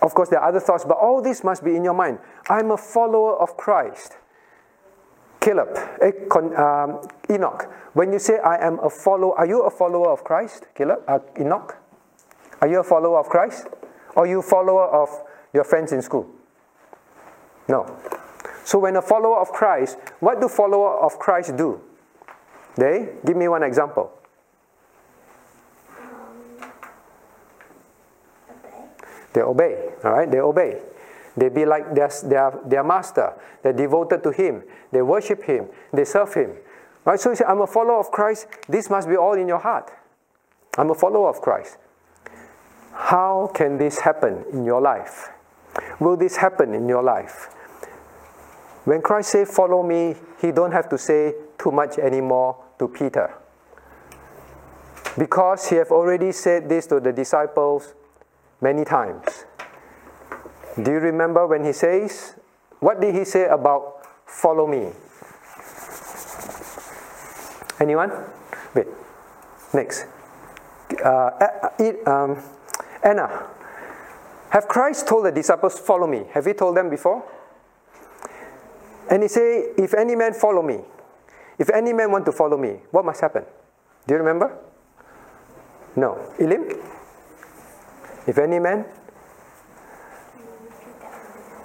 [0.00, 2.18] of course, there are other thoughts, but all this must be in your mind.
[2.48, 4.16] I'm a follower of Christ.
[5.40, 6.12] Caleb, eh,
[6.56, 10.66] um, Enoch, when you say I am a follower, are you a follower of Christ,
[10.74, 11.02] Caleb?
[11.06, 11.76] Uh, Enoch?
[12.60, 13.66] Are you a follower of Christ?
[14.16, 15.08] Or you follower of
[15.52, 16.26] your friends in school?
[17.68, 17.86] No.
[18.66, 21.80] So when a follower of Christ, what do follower of Christ do?
[22.74, 24.10] They give me one example.
[29.32, 29.90] They obey.
[30.02, 30.82] All right, they obey.
[31.36, 33.34] They be like their, their, their master.
[33.62, 34.64] They're devoted to him.
[34.90, 35.68] They worship him.
[35.92, 36.50] They serve him.
[37.04, 37.20] Right?
[37.20, 38.48] So you say, I'm a follower of Christ.
[38.68, 39.92] This must be all in your heart.
[40.76, 41.76] I'm a follower of Christ.
[42.92, 45.28] How can this happen in your life?
[46.00, 47.52] Will this happen in your life?
[48.86, 53.34] When Christ said, Follow me, he don't have to say too much anymore to Peter.
[55.18, 57.94] Because he have already said this to the disciples
[58.60, 59.44] many times.
[60.80, 62.36] Do you remember when he says,
[62.78, 64.92] What did he say about follow me?
[67.80, 68.12] Anyone?
[68.72, 68.86] Wait.
[69.74, 70.06] Next.
[71.04, 71.30] Uh,
[71.80, 72.40] it, um,
[73.02, 73.48] Anna.
[74.50, 76.26] Have Christ told the disciples, Follow me?
[76.30, 77.24] Have he told them before?
[79.10, 80.80] And he say, If any man follow me,
[81.58, 83.44] if any man want to follow me, what must happen?
[84.06, 84.56] Do you remember?
[85.94, 86.32] No.
[86.38, 86.68] Elim?
[88.26, 88.84] If any man?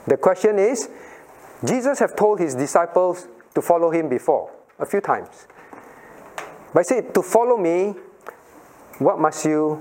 [0.07, 0.89] The question is,
[1.63, 5.47] Jesus have told his disciples to follow him before, a few times.
[6.73, 7.95] But he say, to follow me,
[8.99, 9.75] what must you,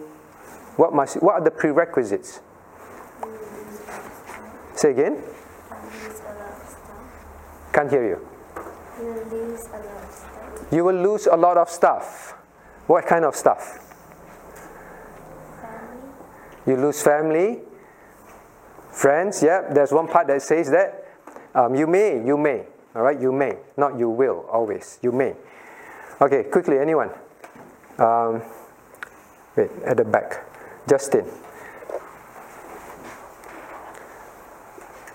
[0.77, 2.41] what must, what are the prerequisites?
[4.75, 5.23] Say again?
[7.73, 8.27] Can't hear you.
[10.73, 12.35] You will lose a lot of stuff.
[12.87, 13.79] What kind of stuff?
[15.61, 16.03] Family.
[16.67, 17.61] You lose family,
[18.93, 19.43] friends.
[19.43, 21.07] Yeah, there's one part that says that.
[21.55, 22.67] Um, you may, you may.
[22.95, 24.47] All right, you may, not you will.
[24.51, 25.35] Always, you may.
[26.21, 27.11] Okay, quickly, anyone?
[27.99, 28.43] Um,
[29.57, 30.45] wait, at the back,
[30.89, 31.25] Justin.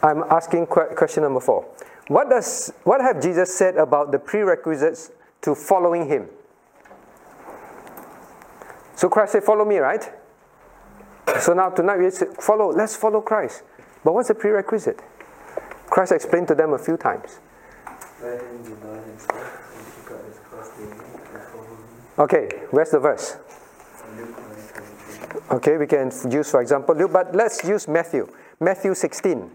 [0.02, 1.66] I'm asking question number four.
[2.08, 6.30] What does what have Jesus said about the prerequisites to following him?
[8.96, 10.12] So Christ said, "Follow me," right?
[11.40, 12.72] So now tonight we say, follow.
[12.72, 13.64] Let's follow Christ.
[14.04, 15.02] But what's the prerequisite?
[15.88, 17.40] Christ explained to them a few times.
[22.18, 23.38] Okay, where's the verse?
[25.52, 28.28] Okay, we can use, for example, Luke, but let's use Matthew.
[28.60, 29.52] Matthew 16.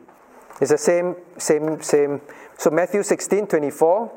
[0.61, 2.21] It's the same, same, same.
[2.59, 4.13] So Matthew 16, 24.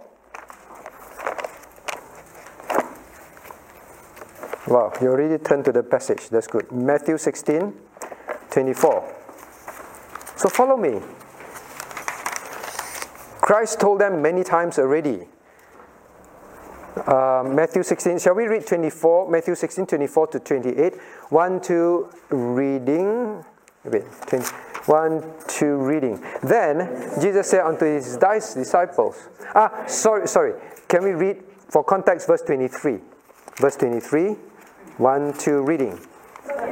[4.68, 6.30] Wow, you already turned to the passage.
[6.30, 6.72] That's good.
[6.72, 7.74] Matthew 16,
[8.50, 9.16] 24.
[10.36, 11.00] So follow me.
[13.40, 15.28] Christ told them many times already.
[16.96, 19.30] Uh, Matthew 16, shall we read 24?
[19.30, 20.94] Matthew 16, 24 to 28.
[21.30, 23.44] One, two, reading.
[23.84, 24.46] Wait, 20,
[24.86, 26.24] one, two, reading.
[26.42, 30.54] Then Jesus said unto his disciples, Ah, sorry, sorry.
[30.88, 33.00] Can we read for context verse 23?
[33.58, 34.36] Verse 23,
[34.98, 36.00] one, two, reading.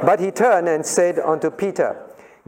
[0.02, 1.96] But he turned and said unto Peter,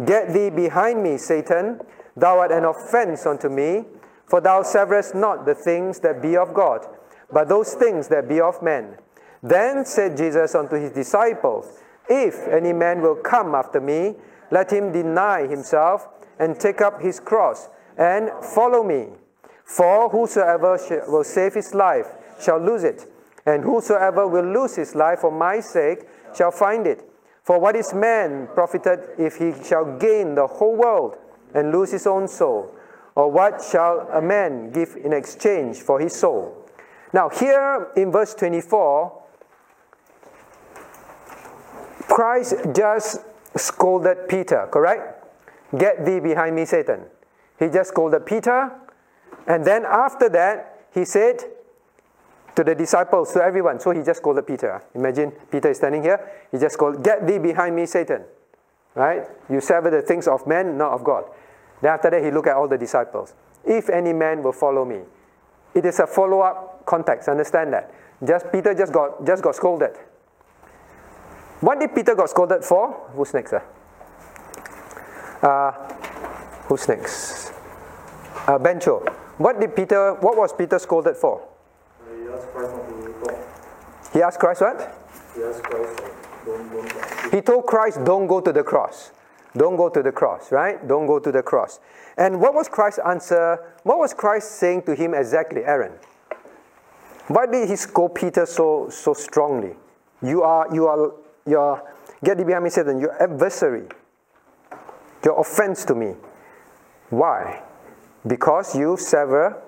[0.05, 1.81] Get thee behind me, Satan,
[2.17, 3.85] thou art an offense unto me,
[4.27, 6.87] for thou savourest not the things that be of God,
[7.33, 8.97] but those things that be of men.
[9.43, 14.15] Then said Jesus unto his disciples, If any man will come after me,
[14.55, 19.09] let him deny himself and take up his cross and follow me.
[19.65, 20.79] For whosoever
[21.09, 22.07] will save his life
[22.41, 23.11] shall lose it,
[23.45, 27.03] and whosoever will lose his life for my sake shall find it.
[27.43, 31.17] For what is man profited if he shall gain the whole world
[31.53, 32.73] and lose his own soul?
[33.17, 36.65] Or what shall a man give in exchange for his soul?
[37.13, 39.23] Now, here in verse 24,
[42.09, 43.19] Christ just
[43.57, 45.25] scolded Peter, correct?
[45.77, 47.05] Get thee behind me, Satan.
[47.59, 48.73] He just scolded Peter,
[49.47, 51.43] and then after that, he said,
[52.55, 53.81] to the disciples, to everyone.
[53.81, 54.83] So he just called Peter.
[54.95, 56.31] Imagine Peter is standing here.
[56.53, 58.23] He just called, Get thee behind me, Satan.
[58.95, 59.25] Right?
[59.51, 61.25] You savour the things of men, not of God.
[61.83, 63.35] Then after that, he looked at all the disciples.
[63.65, 65.01] If any man will follow me.
[65.75, 67.29] It is a follow up context.
[67.29, 67.93] Understand that.
[68.25, 69.97] Just Peter just got just got scolded.
[71.65, 72.93] What did Peter got scolded for?
[73.17, 73.55] Who's next?
[73.55, 73.61] Uh,
[75.43, 75.73] uh
[76.69, 77.55] who's next?
[78.47, 79.01] Uh, Bencho.
[79.39, 80.13] What did Peter?
[80.21, 81.41] What was Peter scolded for?
[84.13, 84.77] He asked Christ what?
[85.35, 86.03] He asked Christ,
[86.45, 87.33] don't, don't.
[87.33, 89.13] He told Christ, don't go to the cross.
[89.57, 90.87] Don't go to the cross, right?
[90.87, 91.81] Don't go to the cross.
[92.19, 93.59] And what was Christ's answer?
[93.85, 95.93] What was Christ saying to him exactly, Aaron?
[97.29, 99.77] Why did he scold Peter so so strongly?
[100.21, 101.83] You are you are you are
[102.23, 103.87] get behind me, Satan, your adversary.
[105.25, 106.15] Your offense to me.
[107.11, 107.63] Why?
[108.27, 109.63] Because you savour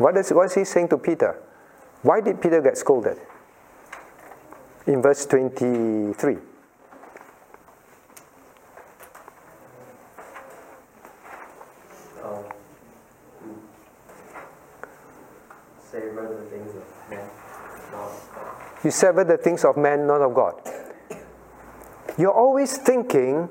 [0.00, 1.36] what is, what is he saying to Peter?
[2.00, 3.18] Why did Peter get scolded?
[4.86, 6.38] In verse 23.
[18.84, 20.54] You savour the things of man, not of God.
[22.16, 23.48] You're always thinking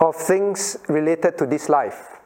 [0.00, 2.20] of things related to this life,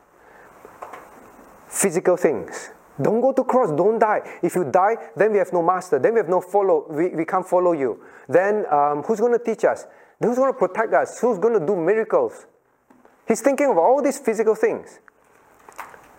[1.68, 2.70] physical things.
[3.00, 4.20] Don't go to cross, don't die.
[4.42, 7.24] If you die, then we have no master, then we have no follow, we, we
[7.24, 8.02] can't follow you.
[8.28, 9.86] Then um, who's going to teach us?
[10.20, 11.20] Who's going to protect us?
[11.20, 12.46] Who's going to do miracles?
[13.26, 14.98] He's thinking of all these physical things.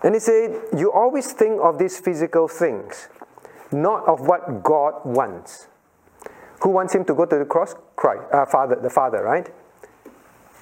[0.02, 3.10] And he said, You always think of these physical things,
[3.72, 5.68] not of what God wants.
[6.62, 7.76] Who wants him to go to the cross?
[7.96, 9.50] Christ, uh, Father, the Father, right?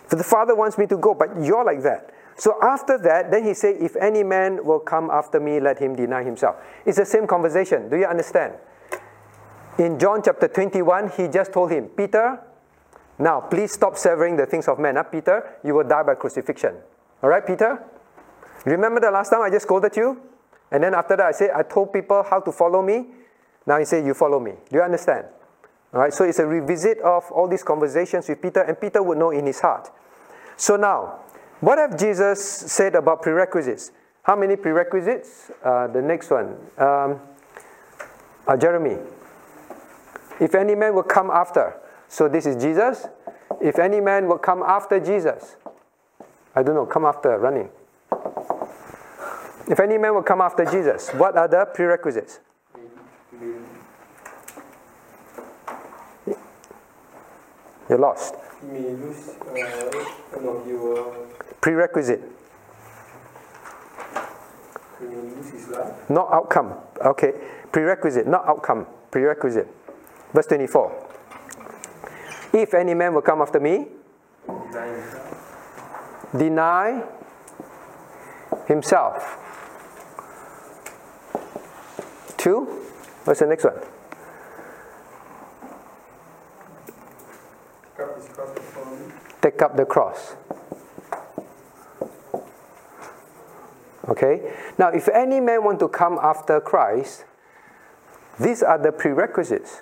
[0.08, 2.14] For the Father wants me to go, but you're like that.
[2.38, 5.96] So after that, then he said, If any man will come after me, let him
[5.96, 6.56] deny himself.
[6.86, 7.90] It's the same conversation.
[7.90, 8.54] Do you understand?
[9.80, 12.40] In John chapter 21, he just told him, Peter,
[13.20, 14.96] now please stop savouring the things of men.
[14.96, 15.04] Huh?
[15.04, 16.76] Peter, you will die by crucifixion.
[17.24, 17.84] All right, Peter?
[18.66, 20.22] Remember the last time I just scolded you?
[20.72, 23.06] And then after that, I said, I told people how to follow me.
[23.66, 24.52] Now he said, You follow me.
[24.70, 25.28] Do you understand?
[25.94, 29.18] All right, so it's a revisit of all these conversations with Peter, and Peter would
[29.18, 29.90] know in his heart.
[30.58, 31.20] So now,
[31.62, 33.92] what have Jesus said about prerequisites?
[34.24, 35.50] How many prerequisites?
[35.64, 36.58] Uh, the next one.
[36.78, 37.22] Um,
[38.46, 38.98] uh, Jeremy.
[40.40, 41.76] If any man will come after.
[42.10, 43.08] So this is Jesus.
[43.62, 45.56] If any man will come after Jesus.
[46.56, 47.70] I don't know, come after running.
[49.70, 52.40] If any man will come after Jesus, what are the prerequisites?
[57.90, 58.36] You're lost.
[61.62, 62.22] Prerequisite.
[66.10, 66.74] Not outcome.
[67.06, 67.34] Okay.
[67.72, 68.88] Prerequisite, not outcome.
[69.12, 69.68] Prerequisite.
[70.34, 71.08] Verse 24.
[72.54, 73.88] If any man will come after me,
[74.48, 76.34] Deny himself.
[76.38, 77.04] deny
[78.68, 79.38] himself.
[82.48, 82.64] Two.
[83.26, 83.74] What's the next one?
[87.98, 89.12] Cup his cross and follow me.
[89.42, 90.38] Take up the cross.
[94.08, 94.54] Okay?
[94.78, 97.26] Now, if any man want to come after Christ,
[98.40, 99.82] these are the prerequisites.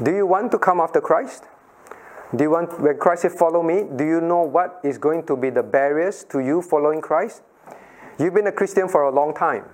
[0.00, 1.46] Do you want to come after Christ?
[2.36, 5.36] Do you want, when Christ said, Follow me, do you know what is going to
[5.36, 7.42] be the barriers to you following Christ?
[8.20, 9.64] You've been a Christian for a long time.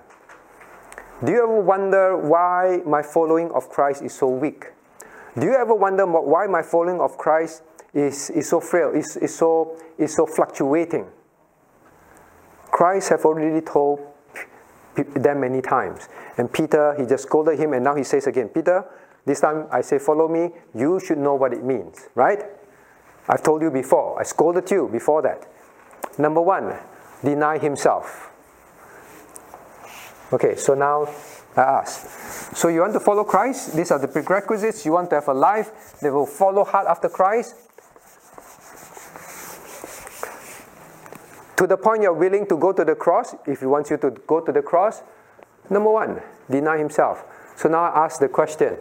[1.25, 4.67] Do you ever wonder why my following of Christ is so weak?
[5.37, 9.33] Do you ever wonder why my following of Christ is, is so frail, is, is,
[9.33, 11.07] so, is so fluctuating?
[12.69, 13.99] Christ have already told
[14.95, 16.07] them many times.
[16.37, 18.85] And Peter, he just scolded him, and now he says again, Peter,
[19.25, 22.43] this time I say, follow me, you should know what it means, right?
[23.27, 25.47] I've told you before, I scolded you before that.
[26.19, 26.75] Number one,
[27.23, 28.26] deny himself.
[30.33, 31.07] Okay, so now
[31.55, 32.55] I ask.
[32.55, 33.75] So you want to follow Christ?
[33.75, 34.85] These are the prerequisites.
[34.85, 37.55] You want to have a life that will follow hard after Christ?
[41.57, 44.11] To the point you're willing to go to the cross, if he wants you to
[44.11, 45.01] go to the cross,
[45.69, 47.23] number one, deny himself.
[47.55, 48.77] So now I ask the question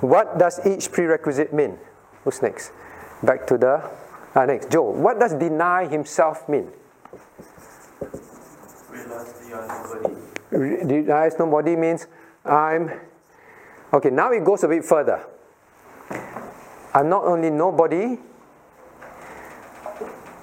[0.00, 1.78] what does each prerequisite mean?
[2.24, 2.72] Who's next?
[3.22, 3.90] Back to the
[4.34, 4.70] uh, next.
[4.70, 6.70] Joe, what does deny himself mean?
[8.90, 9.66] Realize are
[10.50, 10.86] nobody.
[10.86, 12.06] Denies nobody means
[12.44, 12.90] I'm.
[13.92, 15.24] Okay, now it goes a bit further.
[16.94, 18.18] I'm not only nobody.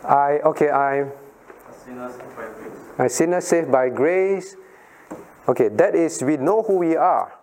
[0.03, 0.69] I okay.
[0.69, 1.11] I'm
[1.83, 3.15] sinner saved by grace.
[3.15, 4.55] sinner saved by grace.
[5.47, 7.33] Okay, that is we know who we are.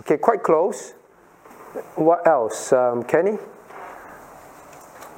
[0.00, 0.94] Okay, quite close.
[1.94, 3.38] What else, um, Kenny?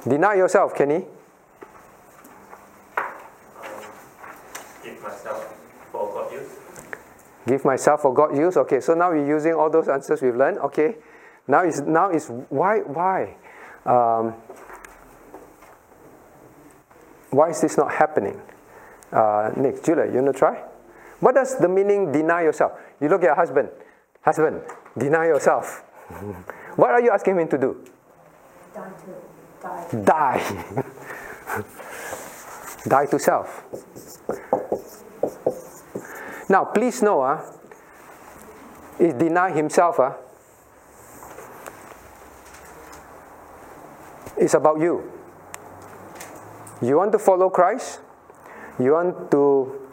[0.07, 1.05] Deny yourself, Kenny.
[5.01, 5.40] Myself
[6.11, 6.49] for God use.
[7.47, 8.57] Give myself for God use.
[8.57, 10.59] Okay, so now we're using all those answers we've learned.
[10.59, 10.95] Okay,
[11.47, 13.35] now is now is why why
[13.85, 14.35] um,
[17.31, 18.39] why is this not happening?
[19.11, 20.63] Uh, next, Julia, you wanna try?
[21.19, 22.73] What does the meaning deny yourself?
[22.99, 23.69] You look at your husband.
[24.21, 24.61] Husband,
[24.97, 25.83] deny yourself.
[26.75, 27.85] what are you asking him to do?
[28.73, 28.91] Die
[29.91, 30.03] to die.
[30.03, 30.83] Die.
[32.87, 33.63] Die to self.
[36.51, 37.41] Now, please know, uh,
[38.99, 40.01] is deny himself.
[40.01, 40.11] Uh,
[44.35, 45.09] it's about you.
[46.81, 48.01] You want to follow Christ?
[48.77, 49.87] You want to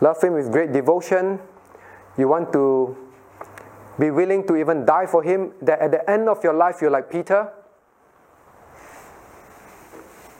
[0.00, 1.38] love Him with great devotion?
[2.16, 2.96] You want to
[4.00, 5.52] be willing to even die for Him?
[5.62, 7.52] That at the end of your life, you're like Peter?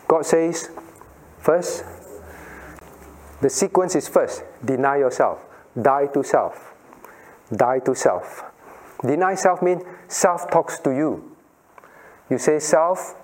[0.09, 0.71] God says,
[1.39, 1.85] first,
[3.41, 5.45] the sequence is first deny yourself,
[5.81, 6.75] die to self,
[7.55, 8.45] die to self.
[9.07, 11.37] Deny self means self talks to you.
[12.31, 13.15] You say, Self,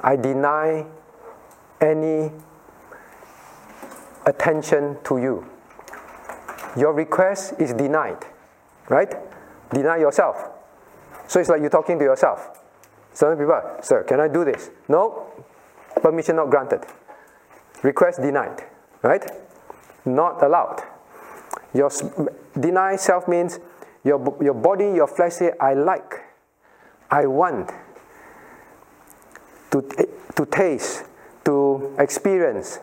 [0.00, 0.86] I deny
[1.80, 2.32] any
[4.26, 5.46] attention to you.
[6.76, 8.24] Your request is denied,
[8.88, 9.14] right?
[9.72, 10.50] Deny yourself.
[11.28, 12.60] So it's like you're talking to yourself.
[13.12, 14.70] Some people, sir, can I do this?
[14.88, 15.30] No,
[16.02, 16.84] permission not granted.
[17.82, 18.64] Request denied,
[19.04, 19.24] right?
[20.04, 20.82] Not allowed.
[21.72, 21.90] Your
[22.58, 23.60] deny self means
[24.02, 26.24] your, your body, your flesh say, I like,
[27.10, 27.70] I want
[29.70, 31.04] to, eh, to taste,
[31.44, 32.80] to experience.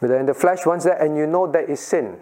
[0.00, 2.16] But then the flesh wants that, and you know that is sin.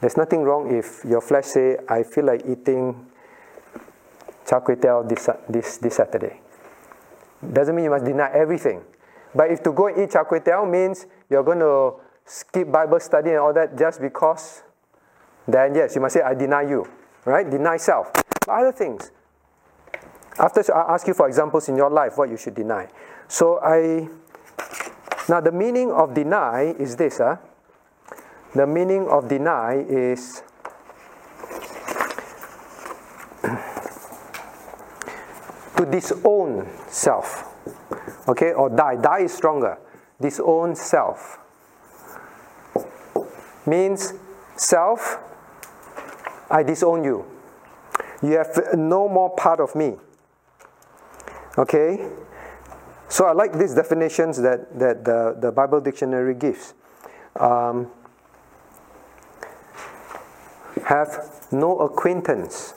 [0.00, 3.06] There's nothing wrong if your flesh say, I feel like eating
[4.46, 6.40] char kway teow this, this, this Saturday.
[7.52, 8.82] Doesn't mean you must deny everything.
[9.34, 13.00] But if to go and eat char kway teow means you're going to skip Bible
[13.00, 14.62] study and all that just because,
[15.48, 16.86] then yes, you must say, I deny you.
[17.24, 17.48] Right?
[17.48, 18.12] Deny self.
[18.12, 19.10] But other things.
[20.38, 22.88] After I ask you for examples in your life, what you should deny.
[23.28, 24.08] So I
[25.28, 27.36] now the meaning of deny is this, huh?
[28.54, 30.42] The meaning of deny is
[35.76, 37.48] to disown self.
[38.28, 38.96] Okay, or die.
[38.96, 39.78] Die is stronger.
[40.20, 41.38] Disown self.
[43.66, 44.14] Means
[44.56, 45.18] self,
[46.50, 47.24] I disown you.
[48.22, 49.96] You have no more part of me.
[51.58, 52.08] Okay?
[53.08, 56.74] So I like these definitions that, that the, the Bible dictionary gives.
[57.36, 57.88] Um,
[60.84, 62.74] have no acquaintance.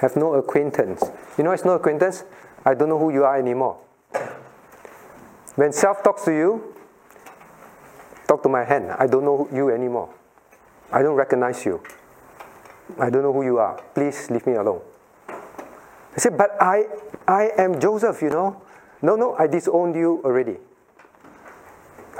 [0.00, 1.04] Have no acquaintance.
[1.36, 2.24] You know it's no acquaintance?
[2.64, 3.78] I don't know who you are anymore.
[5.56, 6.74] When self talks to you,
[8.26, 8.90] talk to my hand.
[8.98, 10.12] I don't know you anymore.
[10.90, 11.82] I don't recognize you.
[12.98, 13.80] I don't know who you are.
[13.94, 14.80] Please leave me alone.
[15.28, 16.86] I said, but I,
[17.26, 18.62] I am Joseph, you know.
[19.02, 20.56] No, no, I disowned you already.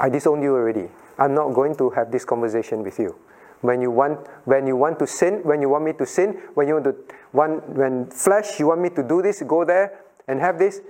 [0.00, 0.88] I disowned you already.
[1.18, 3.16] I'm not going to have this conversation with you.
[3.60, 6.68] When you want, when you want to sin, when you want me to sin, when
[6.68, 6.96] you want to,
[7.32, 10.80] want, when flesh, you want me to do this, go there and have this.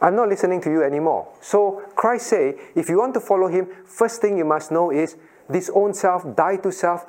[0.00, 1.28] I'm not listening to you anymore.
[1.40, 5.16] So Christ say, if you want to follow Him, first thing you must know is
[5.48, 7.06] this own self, die to self.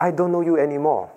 [0.00, 1.10] I don't know you anymore.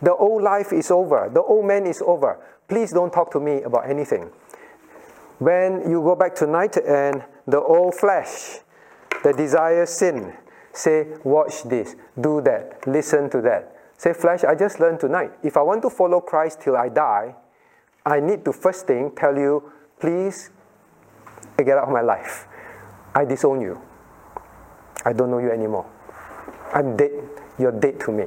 [0.00, 1.30] The old life is over.
[1.32, 2.38] The old man is over.
[2.68, 4.30] Please don't talk to me about anything.
[5.38, 8.60] When you go back tonight and the old flesh,
[9.22, 10.32] the desire sin,
[10.72, 13.76] say, watch this, do that, listen to that.
[13.98, 15.32] Say, flesh, I just learned tonight.
[15.42, 17.34] If I want to follow Christ till I die,
[18.06, 20.50] I need to first thing tell you, please
[21.56, 22.46] get out of my life.
[23.14, 23.80] I disown you.
[25.04, 25.86] I don't know you anymore.
[26.72, 27.12] I'm dead.
[27.58, 28.24] You're dead to me.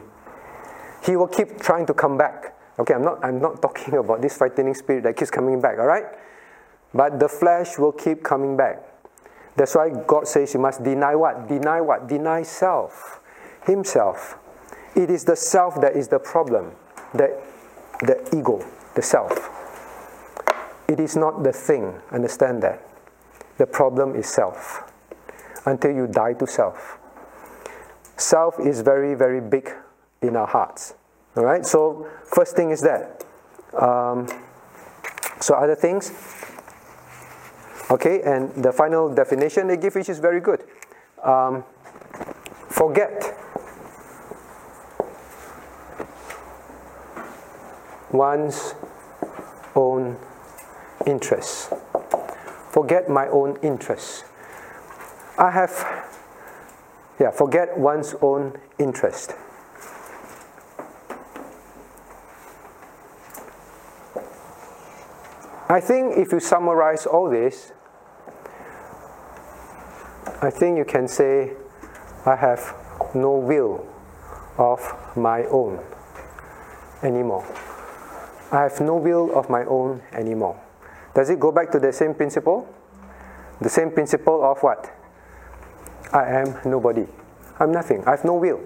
[1.03, 2.55] He will keep trying to come back.
[2.79, 5.85] Okay, I'm not, I'm not talking about this frightening spirit that keeps coming back, all
[5.85, 6.05] right?
[6.93, 8.81] But the flesh will keep coming back.
[9.55, 11.47] That's why God says you must deny what?
[11.47, 12.07] Deny what?
[12.07, 13.19] Deny self,
[13.65, 14.37] Himself.
[14.95, 16.71] It is the self that is the problem,
[17.13, 17.39] the,
[18.01, 18.65] the ego,
[18.95, 19.56] the self.
[20.87, 22.81] It is not the thing, understand that.
[23.57, 24.83] The problem is self.
[25.65, 26.97] Until you die to self.
[28.15, 29.71] Self is very, very big
[30.21, 30.95] in our hearts.
[31.35, 31.65] All right.
[31.65, 33.25] So first thing is that.
[33.79, 34.27] Um,
[35.39, 36.11] so other things.
[37.89, 40.63] Okay, and the final definition they give, which is very good.
[41.23, 41.63] Um,
[42.69, 43.37] forget
[48.11, 48.73] one's
[49.75, 50.17] own
[51.07, 51.73] interests.
[52.69, 54.23] Forget my own interests.
[55.39, 55.71] I have,
[57.19, 59.33] yeah, forget one's own interest.
[65.69, 67.73] I think if you summarize all this,
[70.41, 71.53] I think you can say,
[72.25, 72.75] I have
[73.15, 73.85] no will
[74.57, 74.81] of
[75.15, 75.79] my own
[77.03, 77.45] anymore.
[78.51, 80.61] I have no will of my own anymore.
[81.17, 82.71] Does it go back to the same principle?
[83.59, 84.93] The same principle of what?
[86.13, 87.07] I am nobody.
[87.59, 88.03] I'm nothing.
[88.05, 88.61] I have no will.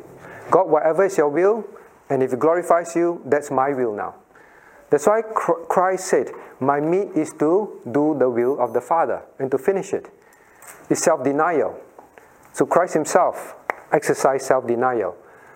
[0.50, 1.64] God, whatever is your will,
[2.10, 4.16] and if it glorifies you, that's my will now.
[4.90, 9.50] That's why Christ said, My meat is to do the will of the Father and
[9.50, 10.10] to finish it.
[10.90, 11.80] It's self denial.
[12.52, 13.56] So Christ Himself
[13.94, 15.16] exercised self denial.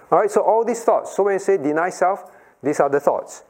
[0.10, 1.14] All right, so all these thoughts.
[1.14, 2.24] So when you say deny self,
[2.64, 3.44] these are the thoughts.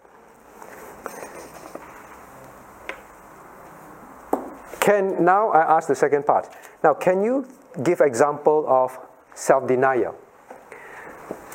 [4.86, 6.48] Can now I ask the second part.
[6.84, 7.48] Now, can you
[7.82, 8.99] give example of
[9.34, 10.14] self denial?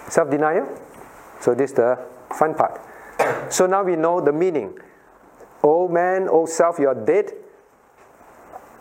[0.09, 0.66] Self denial?
[1.40, 1.97] So, this is the
[2.36, 2.81] fun part.
[3.48, 4.77] So, now we know the meaning.
[5.62, 7.31] Old man, old self, you are dead.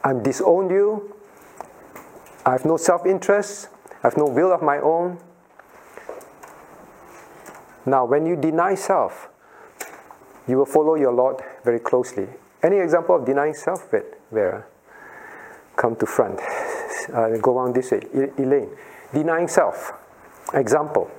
[0.03, 1.15] I've disowned you.
[2.43, 3.69] I have no self interest.
[4.03, 5.19] I have no will of my own.
[7.85, 9.30] Now, when you deny self,
[10.47, 12.27] you will follow your Lord very closely.
[12.63, 13.88] Any example of denying self,
[14.31, 14.65] Vera?
[15.76, 16.39] Come to front.
[17.14, 18.01] Uh, go on this way.
[18.38, 18.69] Elaine.
[19.14, 19.93] Denying self.
[20.53, 21.10] Example.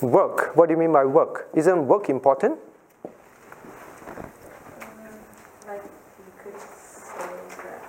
[0.00, 0.54] Work.
[0.54, 1.48] What do you mean by work?
[1.54, 2.58] Isn't work important?
[5.66, 7.34] Like you could say
[7.64, 7.82] that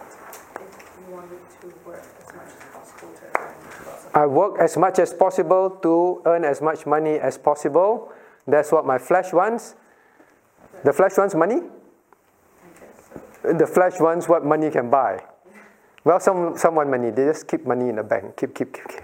[0.56, 3.54] if you wanted to work as much as possible to earn
[3.86, 8.12] lots of I work as much as possible to earn as much money as possible.
[8.50, 9.76] That's what my flesh wants.
[10.84, 11.62] The flesh wants money?
[13.44, 15.24] The flesh wants what money can buy.
[16.04, 17.10] Well, some, some want money.
[17.12, 18.38] They just keep money in the bank.
[18.38, 19.02] Keep, keep, keep, keep.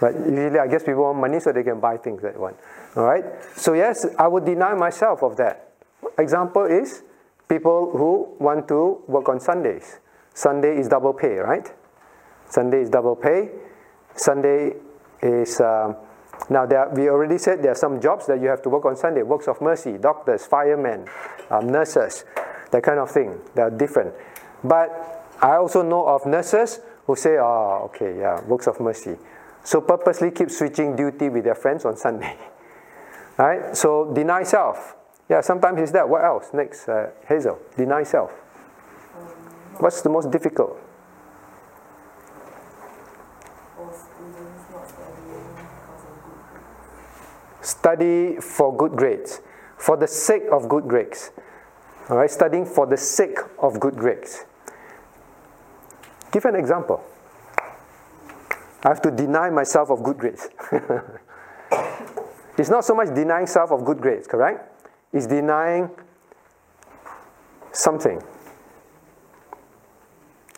[0.00, 2.56] But usually, I guess people want money so they can buy things that they want.
[2.96, 3.24] All right?
[3.56, 5.70] So, yes, I would deny myself of that.
[6.18, 7.02] Example is
[7.48, 10.00] people who want to work on Sundays.
[10.34, 11.72] Sunday is double pay, right?
[12.50, 13.50] Sunday is double pay.
[14.16, 14.74] Sunday
[15.22, 15.60] is.
[15.60, 15.96] Um,
[16.50, 18.96] now, there, we already said there are some jobs that you have to work on
[18.96, 21.06] Sunday works of mercy, doctors, firemen,
[21.50, 22.24] um, nurses,
[22.70, 23.40] that kind of thing.
[23.54, 24.14] They are different.
[24.62, 29.16] But I also know of nurses who say, oh, okay, yeah, works of mercy.
[29.62, 32.36] So purposely keep switching duty with their friends on Sunday.
[33.36, 33.76] Right?
[33.76, 34.94] So deny self.
[35.28, 36.08] Yeah, sometimes it's that.
[36.08, 36.50] What else?
[36.52, 37.58] Next, uh, Hazel.
[37.76, 38.30] Deny self.
[39.80, 40.78] What's the most difficult?
[43.84, 46.72] or students not studying because of good grades.
[47.64, 49.40] Study for good grades.
[49.78, 51.30] For the sake of good grades.
[52.10, 54.44] All right, studying for the sake of good grades.
[56.30, 57.02] Give an example.
[58.84, 60.46] I have to deny myself of good grades.
[62.58, 64.86] it's not so much denying self of good grades, correct?
[65.10, 65.88] It's denying
[67.72, 68.22] something.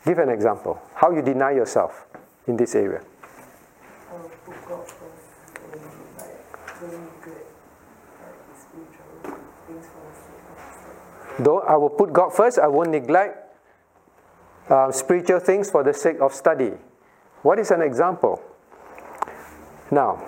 [0.04, 0.82] Give an example.
[0.94, 2.04] How you deny yourself
[2.48, 3.02] in this area
[4.46, 5.82] put God first and
[6.16, 7.46] like doing good,
[8.22, 9.10] like spiritual
[9.66, 11.16] things for the sake of study.
[11.38, 13.36] Though I will put God first, I won't neglect
[14.68, 16.72] uh, spiritual things for the sake of study.
[17.42, 18.42] What is an example?
[19.90, 20.22] Now,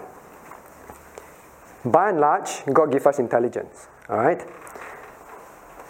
[1.85, 3.89] by and large, God gives us intelligence.
[4.09, 4.47] All right.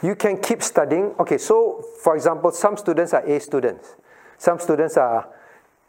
[0.02, 1.14] You can keep studying.
[1.18, 3.96] Okay, so for example, some students are A students.
[4.38, 5.28] Some students are,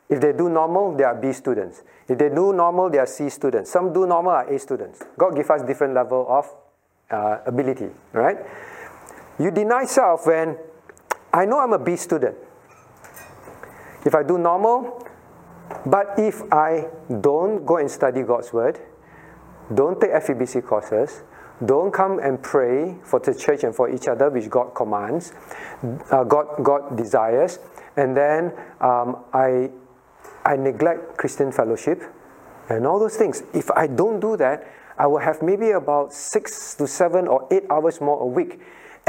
[0.09, 1.83] if they do normal, they are B students.
[2.07, 3.69] If they do normal, they are C students.
[3.71, 5.03] Some do normal are A students.
[5.17, 6.49] God gives us different level of
[7.11, 7.89] uh, ability.
[8.11, 8.37] Right.
[9.39, 10.57] You deny self when
[11.33, 12.35] I know I'm a B student.
[14.05, 15.07] If I do normal,
[15.85, 16.87] but if I
[17.21, 18.79] don't go and study God's word,
[19.73, 21.23] don't take FEBC courses,
[21.65, 25.33] don't come and pray for the church and for each other, which God commands,
[26.11, 27.59] uh, God, God desires,
[27.95, 29.69] and then um, I,
[30.45, 32.01] I neglect Christian fellowship
[32.69, 33.43] and all those things.
[33.53, 34.67] If I don't do that,
[34.97, 38.59] I will have maybe about six to seven or eight hours more a week.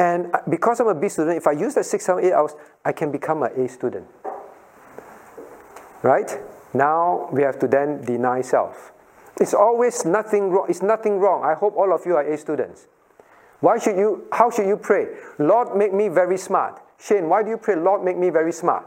[0.01, 2.53] And because I'm a B student, if I use that six, seven, eight hours,
[2.87, 4.07] I can become an A student.
[6.03, 6.41] Right?
[6.73, 8.93] Now we have to then deny self.
[9.39, 10.67] It's always nothing wrong.
[10.71, 11.45] It's nothing wrong.
[11.45, 12.87] I hope all of you are A students.
[13.61, 15.07] Why should you, how should you pray?
[15.39, 16.81] Lord, make me very smart.
[16.99, 18.87] Shane, why do you pray, Lord, make me very smart?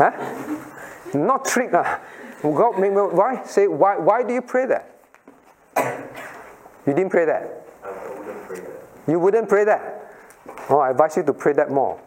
[0.00, 0.10] Uh.
[0.10, 0.10] Huh?
[1.14, 1.72] Not trick.
[1.72, 1.98] Uh.
[2.42, 2.74] God,
[3.12, 3.44] why?
[3.44, 4.96] Say, why, why do you pray that?
[6.86, 7.66] You didn't pray that.
[7.82, 9.10] I, I wouldn't pray that.
[9.10, 10.02] You wouldn't pray that.
[10.70, 11.98] Oh, I advise you to pray that more.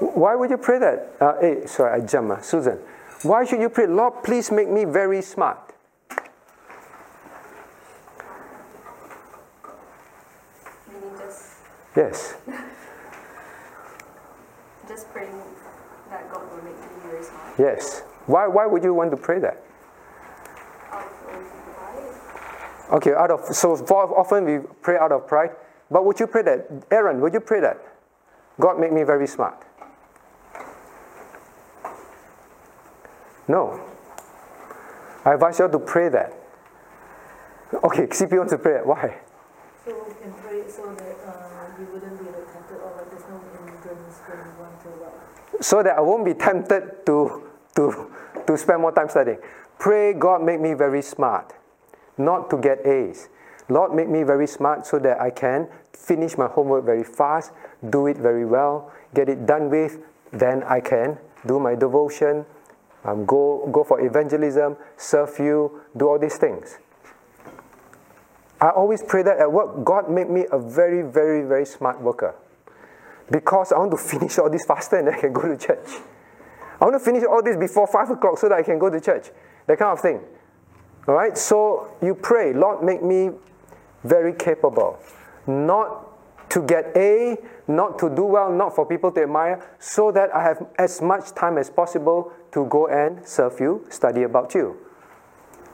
[0.00, 1.12] Why would you pray that?
[1.20, 2.32] Uh, hey, sorry, I jumped.
[2.32, 2.78] Uh, Susan,
[3.22, 5.58] why should you pray, Lord, please make me very smart?
[11.18, 11.52] Just,
[11.94, 12.34] Yes.
[14.88, 15.34] just praying
[16.08, 17.58] that God will make me very smart.
[17.58, 18.02] Yes.
[18.26, 19.62] Why, why would you want to pray that?
[20.92, 21.12] Out of
[21.76, 22.10] pride.
[22.92, 25.50] Okay, out of so often we pray out of pride.
[25.90, 26.66] But would you pray that?
[26.90, 27.78] Aaron, would you pray that?
[28.58, 29.64] God make me very smart.
[33.48, 33.80] No.
[35.24, 36.32] I advise you to pray that.
[37.84, 38.86] Okay, CP wants to pray it.
[38.86, 39.18] Why?
[39.84, 43.40] So we can pray so that uh, you wouldn't be tempted or like there's no
[43.58, 45.64] hindrance when you want to what.
[45.64, 48.10] So that I won't be tempted to, to,
[48.46, 49.38] to spend more time studying.
[49.78, 51.52] Pray, God, make me very smart,
[52.20, 53.28] not to get A's.
[53.68, 57.52] Lord, make me very smart so that I can finish my homework very fast,
[57.88, 59.98] do it very well, get it done with,
[60.32, 62.44] then I can do my devotion,
[63.04, 66.78] um, go, go for evangelism, serve you, do all these things.
[68.60, 72.34] I always pray that at work, God make me a very, very, very smart worker.
[73.30, 75.88] Because I want to finish all this faster and I can go to church.
[76.80, 79.00] I want to finish all this before 5 o'clock so that I can go to
[79.00, 79.30] church.
[79.66, 80.20] That kind of thing.
[81.10, 81.36] All right?
[81.36, 83.30] So you pray, Lord, make me
[84.04, 84.96] very capable.
[85.44, 86.06] Not
[86.50, 90.44] to get A, not to do well, not for people to admire, so that I
[90.44, 94.76] have as much time as possible to go and serve you, study about you.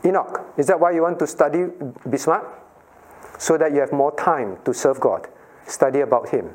[0.07, 1.67] Enoch, is that why you want to study,
[2.09, 2.47] be smart?
[3.39, 5.29] So that you have more time to serve God,
[5.67, 6.55] study about Him.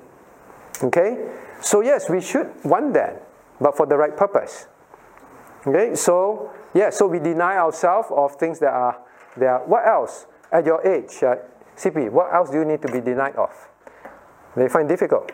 [0.82, 1.30] Okay?
[1.62, 3.28] So, yes, we should want that,
[3.60, 4.66] but for the right purpose.
[5.66, 5.96] Okay?
[5.96, 8.98] So, yeah, so we deny ourselves of things that are,
[9.38, 10.26] that are what else?
[10.52, 11.36] At your age, uh,
[11.78, 13.50] CP, what else do you need to be denied of?
[14.56, 15.32] They find difficult.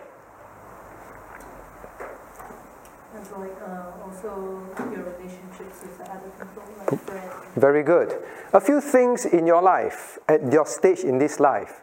[3.15, 7.33] And like uh, also your relationships with other people, like friends.
[7.55, 8.13] Very good.
[8.53, 11.81] A few things in your life, at your stage in this life.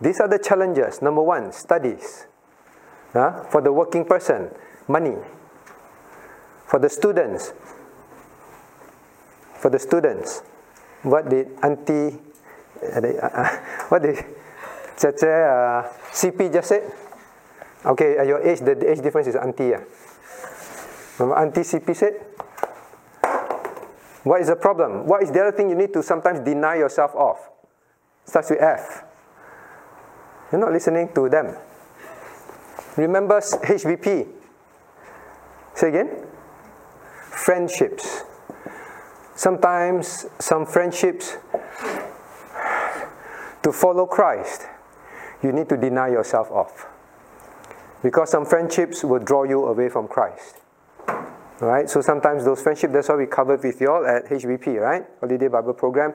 [0.00, 1.02] These are the challenges.
[1.02, 2.26] Number one, studies.
[3.12, 3.44] Huh?
[3.50, 4.50] For the working person,
[4.86, 5.16] money.
[6.66, 7.52] For the students,
[9.66, 10.46] for the students,
[11.02, 12.14] what did Auntie,
[12.86, 13.48] uh, uh,
[13.88, 14.14] what did
[14.94, 15.82] Cheche, uh,
[16.14, 16.86] CP just said?
[17.84, 19.74] Okay, your age, the age difference is Auntie.
[19.74, 19.80] Uh.
[21.18, 22.14] Remember Auntie CP said?
[24.22, 25.04] What is the problem?
[25.04, 27.36] What is the other thing you need to sometimes deny yourself of?
[28.24, 29.02] Starts with F.
[30.52, 31.56] You're not listening to them.
[32.96, 34.28] Remember HBP.
[35.74, 36.22] Say again?
[37.30, 38.22] Friendships.
[39.36, 41.36] Sometimes some friendships
[43.62, 44.62] to follow Christ,
[45.42, 46.86] you need to deny yourself of.
[48.02, 50.56] Because some friendships will draw you away from Christ.
[51.58, 51.88] Right?
[51.88, 55.04] so sometimes those friendships, that's why we covered with you all at HBP, right?
[55.20, 56.14] Holiday Bible Program.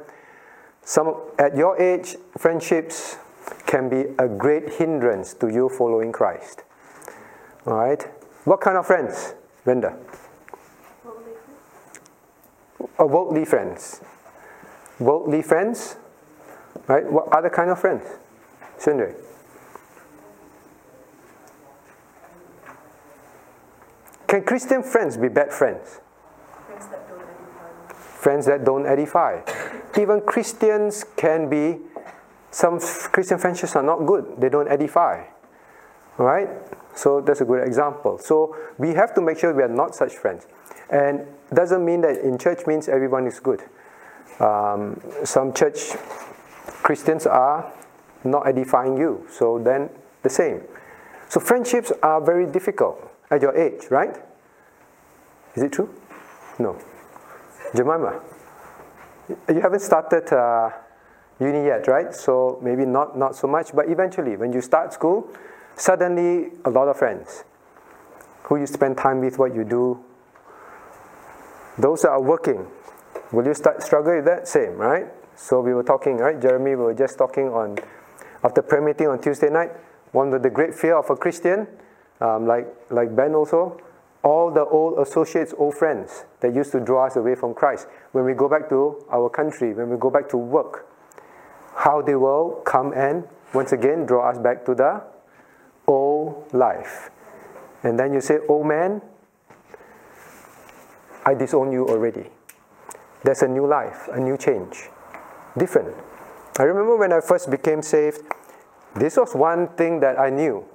[0.84, 3.18] Some at your age, friendships
[3.66, 6.64] can be a great hindrance to you following Christ.
[7.66, 8.02] All right,
[8.46, 9.96] what kind of friends, Brenda?
[13.00, 14.02] Uh, worldly friends.
[15.00, 15.96] Worldly friends,
[16.88, 17.12] right?
[17.12, 18.04] What other kind of friends?
[18.78, 19.16] Sundari.
[24.28, 26.00] Can Christian friends be bad friends?
[26.68, 27.82] Friends that don't edify.
[27.98, 29.42] Friends that don't edify.
[30.00, 31.80] Even Christians can be,
[32.50, 35.26] some Christian friendships are not good, they don't edify.
[36.18, 36.48] All right?
[36.96, 38.18] So that's a good example.
[38.20, 40.48] So we have to make sure we are not such friends.
[40.90, 43.62] And doesn't mean that in church means everyone is good.
[44.40, 45.96] Um, some church
[46.84, 47.72] Christians are
[48.24, 49.90] not edifying you, so then
[50.24, 50.62] the same.
[51.30, 54.16] So friendships are very difficult at your age, right?
[55.56, 55.94] Is it true?
[56.60, 56.78] No.
[57.76, 58.22] Jemima,
[59.50, 60.70] you haven't started uh,
[61.40, 62.14] uni yet, right?
[62.14, 65.30] So maybe not, not so much, but eventually, when you start school,
[65.76, 67.44] suddenly a lot of friends
[68.44, 70.04] who you spend time with, what you do.
[71.82, 72.68] Those that are working,
[73.32, 74.48] will you start struggle with that?
[74.48, 75.08] Same, right?
[75.36, 76.40] So we were talking, right?
[76.40, 77.80] Jeremy, we were just talking on
[78.44, 79.72] after prayer meeting on Tuesday night.
[80.12, 81.66] One of the great fear of a Christian,
[82.20, 83.82] um, like like Ben also,
[84.22, 87.88] all the old associates, old friends that used to draw us away from Christ.
[88.12, 90.86] When we go back to our country, when we go back to work,
[91.74, 95.02] how they will come and once again draw us back to the
[95.88, 97.10] old life.
[97.82, 99.02] And then you say, Oh man,
[101.26, 102.30] I disown you already.
[103.24, 104.90] There's a new life, a new change.
[105.58, 105.96] Different.
[106.58, 108.22] I remember when I first became saved,
[108.96, 110.66] this was one thing that I knew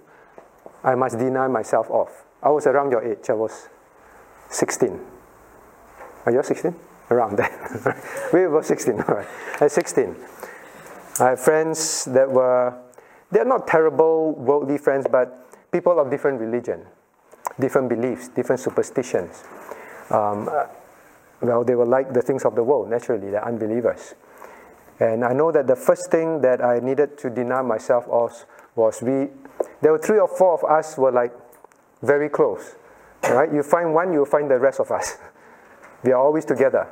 [0.85, 2.09] I must deny myself of.
[2.43, 3.69] I was around your age, I was
[4.51, 5.01] 16.
[6.27, 6.75] Are you 16?
[7.11, 8.05] Around that.
[8.33, 9.29] we were 16, all right.
[9.61, 10.17] At 16.
[11.19, 12.75] I have friends that were,
[13.31, 16.87] they're not terrible worldly friends, but people of different religion,
[17.59, 19.45] different beliefs, different superstitions.
[20.11, 20.49] Um,
[21.41, 24.15] well, they were like the things of the world, naturally, they're unbelievers.
[24.99, 28.33] And I know that the first thing that I needed to deny myself of
[28.75, 29.29] was we,
[29.83, 31.33] there were three or four of us were like
[32.03, 32.77] very close.
[33.23, 33.53] Right?
[33.53, 35.17] You find one, you find the rest of us.
[36.05, 36.87] We are always together.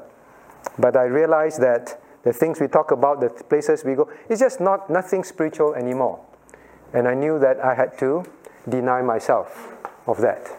[0.79, 4.61] But I realized that the things we talk about, the places we go, it's just
[4.61, 6.21] not nothing spiritual anymore.
[6.93, 8.25] And I knew that I had to
[8.69, 9.73] deny myself
[10.07, 10.51] of that.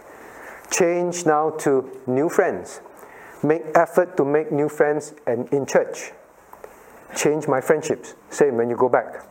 [0.72, 2.82] Change now to new friends.
[3.44, 6.12] Make effort to make new friends and in church.
[7.16, 8.16] Change my friendships.
[8.30, 9.28] Same when you go back.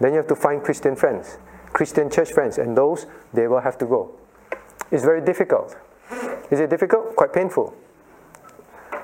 [0.00, 1.38] Then you have to find Christian friends.
[1.72, 4.10] Christian church friends, and those they will have to go.
[4.90, 5.76] It's very difficult.
[6.50, 7.16] Is it difficult?
[7.16, 7.74] Quite painful.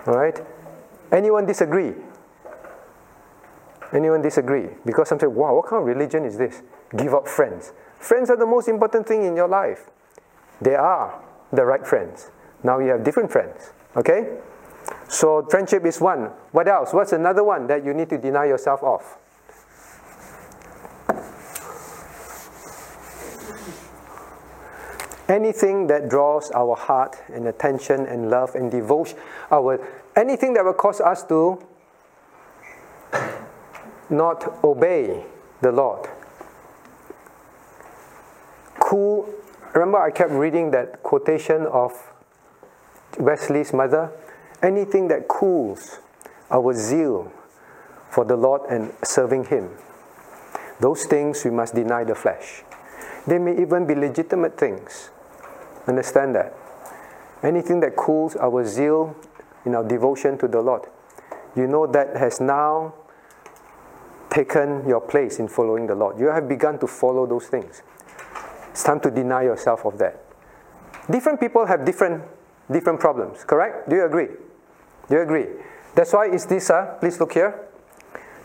[0.07, 0.39] All right?
[1.12, 1.95] Anyone disagree?
[3.93, 4.69] Anyone disagree?
[4.85, 6.62] Because some say, wow, what kind of religion is this?
[6.97, 7.73] Give up friends.
[7.99, 9.90] Friends are the most important thing in your life.
[10.61, 11.23] They are
[11.53, 12.31] the right friends.
[12.62, 13.73] Now you have different friends.
[13.97, 14.39] Okay?
[15.09, 16.31] So friendship is one.
[16.53, 16.93] What else?
[16.93, 19.03] What's another one that you need to deny yourself of?
[25.29, 29.19] anything that draws our heart and attention and love and devotion,
[29.51, 29.79] our
[30.16, 31.62] anything that will cause us to
[34.11, 35.25] not obey
[35.61, 36.09] the Lord.
[38.81, 39.29] Cool.
[39.74, 41.93] Remember, I kept reading that quotation of
[43.19, 44.11] Wesley's mother.
[44.62, 45.99] Anything that cools
[46.51, 47.32] our zeal
[48.11, 49.70] for the Lord and serving Him.
[50.81, 52.62] Those things we must deny the flesh.
[53.27, 55.11] They may even be legitimate things.
[55.86, 56.55] Understand that.
[57.43, 59.15] Anything that cools our zeal
[59.65, 60.86] in our devotion to the Lord,
[61.55, 62.95] you know that has now
[64.31, 66.19] taken your place in following the Lord.
[66.19, 67.82] You have begun to follow those things.
[68.79, 70.23] It's time to deny yourself of that.
[71.11, 72.23] Different people have different
[72.71, 73.91] different problems, correct?
[73.91, 74.29] Do you agree?
[75.09, 75.47] Do you agree?
[75.97, 77.67] That's why it's this, uh, please look here.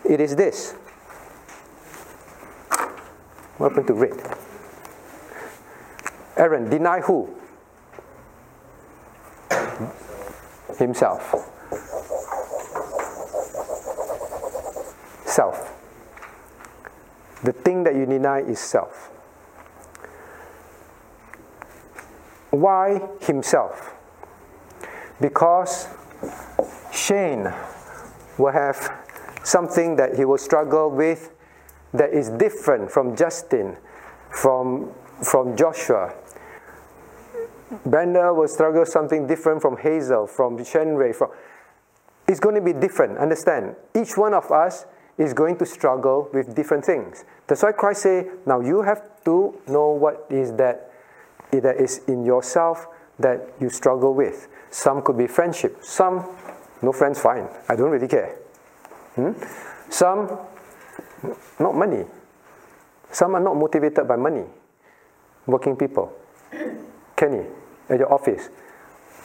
[0.03, 0.72] It is this.
[3.60, 4.19] What happened to read?
[6.35, 7.30] Aaron, deny who?
[10.80, 11.30] Himself.
[15.27, 15.69] Self.
[17.43, 19.12] The thing that you deny is self.
[22.53, 23.95] Why himself?
[25.19, 25.88] Because
[26.91, 27.51] Shane
[28.38, 28.91] will have
[29.43, 31.31] something that he will struggle with
[31.95, 33.75] that is different from Justin,
[34.30, 34.91] from,
[35.23, 36.13] from Joshua,
[37.88, 41.15] Brenda will struggle something different from Hazel, from Shenray.
[41.15, 41.31] From
[42.27, 43.17] it's going to be different.
[43.17, 43.75] Understand?
[43.95, 44.85] Each one of us
[45.17, 47.25] is going to struggle with different things.
[47.47, 50.92] That's why Christ say, now you have to know what is that
[51.59, 52.88] that is in yourself
[53.19, 54.47] that you struggle with.
[54.69, 55.77] Some could be friendship.
[55.81, 56.25] Some,
[56.81, 57.47] no friends, fine.
[57.69, 58.35] I don't really care.
[59.15, 59.34] Hmm?
[59.89, 60.30] Some,
[61.59, 62.05] not money.
[63.11, 64.43] Some are not motivated by money.
[65.45, 66.11] Working people.
[67.15, 67.45] Kenny,
[67.89, 68.49] at your office,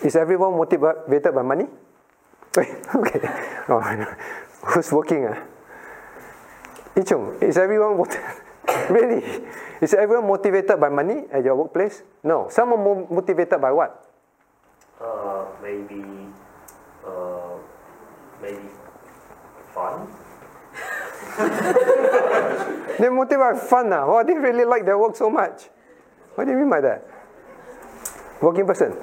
[0.03, 1.67] is everyone motivated by money?
[2.95, 3.21] okay.
[3.71, 3.81] Oh,
[4.65, 5.27] who's working?
[5.27, 5.45] Uh?
[6.97, 8.03] Ichung, is everyone
[8.91, 9.23] really?
[9.81, 12.03] Is everyone motivated by money at your workplace?
[12.23, 12.49] No.
[12.51, 14.05] Some are mo- motivated by what?
[15.01, 16.03] Uh, maybe,
[17.07, 17.57] uh,
[18.43, 18.69] maybe
[19.73, 20.09] fun.
[22.99, 23.93] They're motivated by fun.
[23.93, 24.07] Uh.
[24.07, 25.71] Why they really like their work so much?
[26.35, 27.07] What do you mean by that?
[28.43, 28.97] Working person.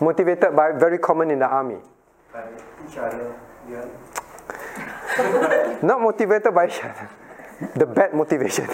[0.00, 1.78] Motivated by very common in the army.
[2.32, 2.44] By
[2.86, 3.34] each other,
[3.70, 3.86] yeah.
[5.82, 7.08] Not motivated by each other.
[7.76, 8.68] The bad motivation.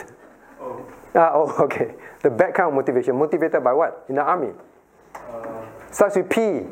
[0.61, 0.85] Oh,
[1.15, 1.95] Ah, oh, okay.
[2.23, 3.17] The bad kind of motivation.
[3.17, 4.05] Motivated by what?
[4.09, 4.53] In the army.
[5.15, 6.67] uh, Starts with P.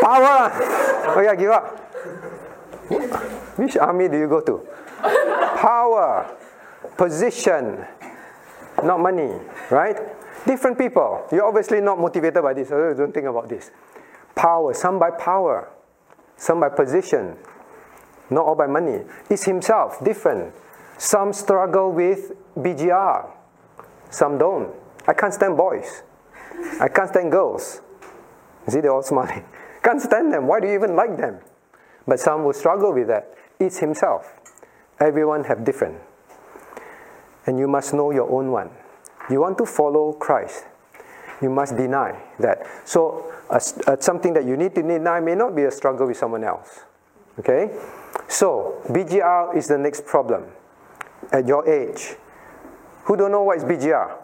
[0.00, 0.50] Power.
[1.16, 1.78] Oh yeah, give up.
[3.56, 4.66] Which army do you go to?
[5.56, 6.36] Power,
[6.96, 7.84] position,
[8.82, 9.32] not money,
[9.70, 9.96] right?
[10.46, 11.26] Different people.
[11.32, 12.68] You're obviously not motivated by this.
[12.68, 13.70] So don't think about this.
[14.34, 14.74] Power.
[14.74, 15.70] Some by power,
[16.36, 17.36] some by position,
[18.30, 19.02] not all by money.
[19.30, 20.54] It's himself, different.
[20.98, 23.30] Some struggle with BGR,
[24.10, 24.72] some don't.
[25.06, 26.02] I can't stand boys.
[26.80, 27.80] I can't stand girls.
[28.68, 29.44] See, they're all smiling.
[29.82, 30.46] Can't stand them.
[30.46, 31.40] Why do you even like them?
[32.06, 33.34] But some will struggle with that.
[33.60, 34.32] It's himself.
[34.98, 35.98] Everyone have different.
[37.46, 38.70] And you must know your own one.
[39.28, 40.64] You want to follow Christ.
[41.42, 42.66] You must deny that.
[42.84, 46.16] So, uh, uh, something that you need to deny may not be a struggle with
[46.16, 46.84] someone else.
[47.38, 47.70] Okay?
[48.28, 50.44] So, BGR is the next problem
[51.32, 52.16] at your age.
[53.04, 54.16] Who don't know what is BGR?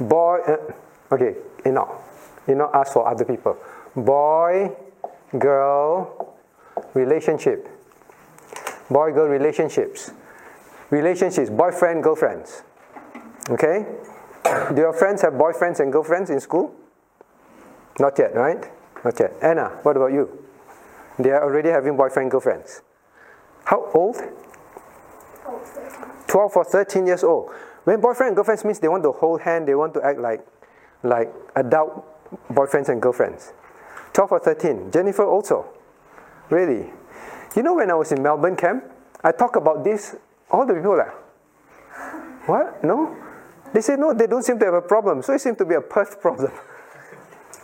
[0.00, 1.34] Boy, uh, okay,
[1.64, 1.90] enough.
[2.46, 3.56] You know, ask for other people.
[3.96, 4.70] Boy,
[5.36, 6.34] girl,
[6.94, 7.68] relationship.
[8.90, 10.12] Boy, girl relationships.
[10.90, 12.62] Relationships, boyfriend, girlfriends.
[13.50, 13.84] Okay?
[14.74, 16.74] Do your friends have boyfriends and girlfriends in school?
[17.98, 18.64] Not yet, right?
[19.04, 19.32] Not yet.
[19.42, 20.47] Anna, what about you?
[21.18, 22.82] They are already having boyfriend, girlfriends.
[23.64, 24.16] How old?
[26.26, 27.50] 12 or 13 years old.
[27.84, 30.46] When boyfriend and girlfriends means they want to hold hand, they want to act like,
[31.02, 32.04] like adult
[32.52, 33.52] boyfriends and girlfriends.
[34.12, 34.90] 12 or 13.
[34.90, 35.66] Jennifer also.
[36.50, 36.90] Really.
[37.56, 38.84] You know when I was in Melbourne camp,
[39.24, 40.14] I talked about this
[40.50, 41.12] All the people like,
[42.46, 42.82] what?
[42.82, 43.14] No?
[43.72, 45.22] They say no, they don't seem to have a problem.
[45.22, 46.52] So it seemed to be a Perth problem.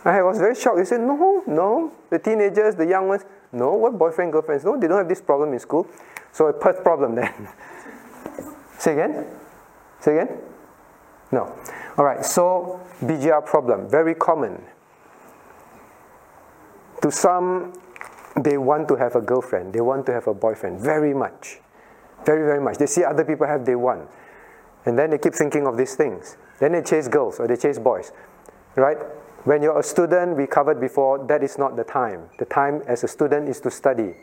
[0.03, 0.77] I was very shocked.
[0.77, 1.91] They said, no, no.
[2.11, 3.73] The teenagers, the young ones, no.
[3.73, 4.63] What boyfriend, girlfriends?
[4.63, 5.87] No, they don't have this problem in school.
[6.31, 7.33] So a Perth problem then.
[8.79, 9.25] Say again?
[9.99, 10.37] Say again?
[11.31, 11.53] No.
[11.97, 14.61] All right, so BGR problem, very common.
[17.01, 17.73] To some,
[18.35, 21.59] they want to have a girlfriend, they want to have a boyfriend, very much.
[22.25, 22.77] Very, very much.
[22.77, 24.09] They see other people have, they want.
[24.85, 26.37] And then they keep thinking of these things.
[26.59, 28.11] Then they chase girls or they chase boys.
[28.75, 28.97] Right?
[29.45, 32.29] When you're a student, we covered before, that is not the time.
[32.39, 34.15] The time as a student is to study.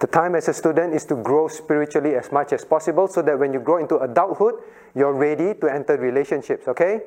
[0.00, 3.38] The time as a student is to grow spiritually as much as possible so that
[3.38, 4.54] when you grow into adulthood,
[4.94, 7.00] you're ready to enter relationships, okay?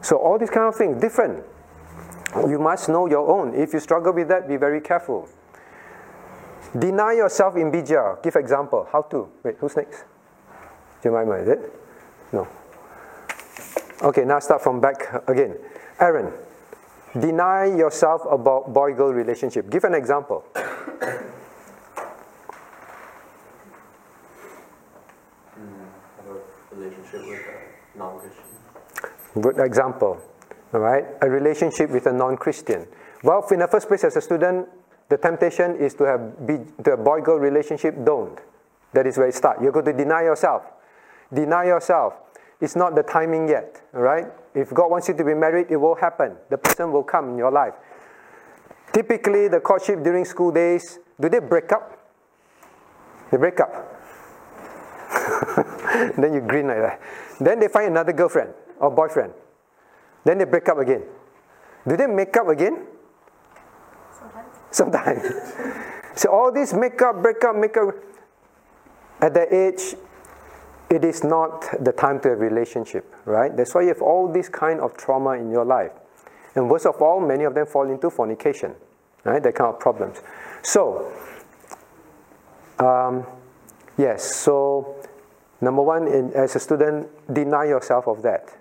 [0.00, 1.44] So all these kind of things, different.
[2.48, 3.54] You must know your own.
[3.54, 5.28] If you struggle with that, be very careful.
[6.78, 8.22] Deny yourself in BGR.
[8.22, 8.88] Give example.
[8.90, 9.28] How to?
[9.42, 10.04] Wait, who's next?
[11.02, 11.72] Jemima, is it?
[12.32, 12.48] No.
[14.02, 15.56] Okay, now start from back again.
[16.00, 16.32] Aaron,
[17.18, 19.68] deny yourself about boy-girl relationship.
[19.68, 20.44] Give an example.
[25.54, 25.84] Mm,
[26.72, 28.44] relationship with a non-Christian.
[29.40, 30.18] Good example.
[30.72, 32.86] All right, a relationship with a non-Christian.
[33.22, 34.68] Well, in the first place, as a student,
[35.10, 37.94] the temptation is to have be, to have boy-girl relationship.
[38.04, 38.38] Don't.
[38.94, 39.60] That is where it starts.
[39.60, 40.62] You're going to deny yourself.
[41.32, 42.14] Deny yourself.
[42.60, 43.82] It's not the timing yet.
[43.94, 44.26] All right.
[44.54, 46.36] If God wants you to be married, it will happen.
[46.48, 47.74] The person will come in your life.
[48.92, 51.96] Typically, the courtship during school days, do they break up?
[53.30, 53.70] They break up.
[56.18, 57.00] then you grin like that.
[57.38, 59.32] Then they find another girlfriend or boyfriend.
[60.24, 61.04] Then they break up again.
[61.86, 62.86] Do they make up again?
[64.12, 64.48] Sometimes.
[64.70, 65.22] Sometimes.
[66.14, 67.94] so all this make up, break up, make up.
[69.20, 69.94] At that age,
[70.90, 73.56] it is not the time to have relationship, right?
[73.56, 75.92] That's why you have all this kind of trauma in your life.
[76.56, 78.74] And worst of all, many of them fall into fornication,
[79.24, 79.40] right?
[79.40, 80.20] That kind of problems.
[80.62, 81.12] So,
[82.80, 83.24] um,
[83.96, 84.96] yes, so
[85.60, 88.56] number one, in, as a student, deny yourself of that.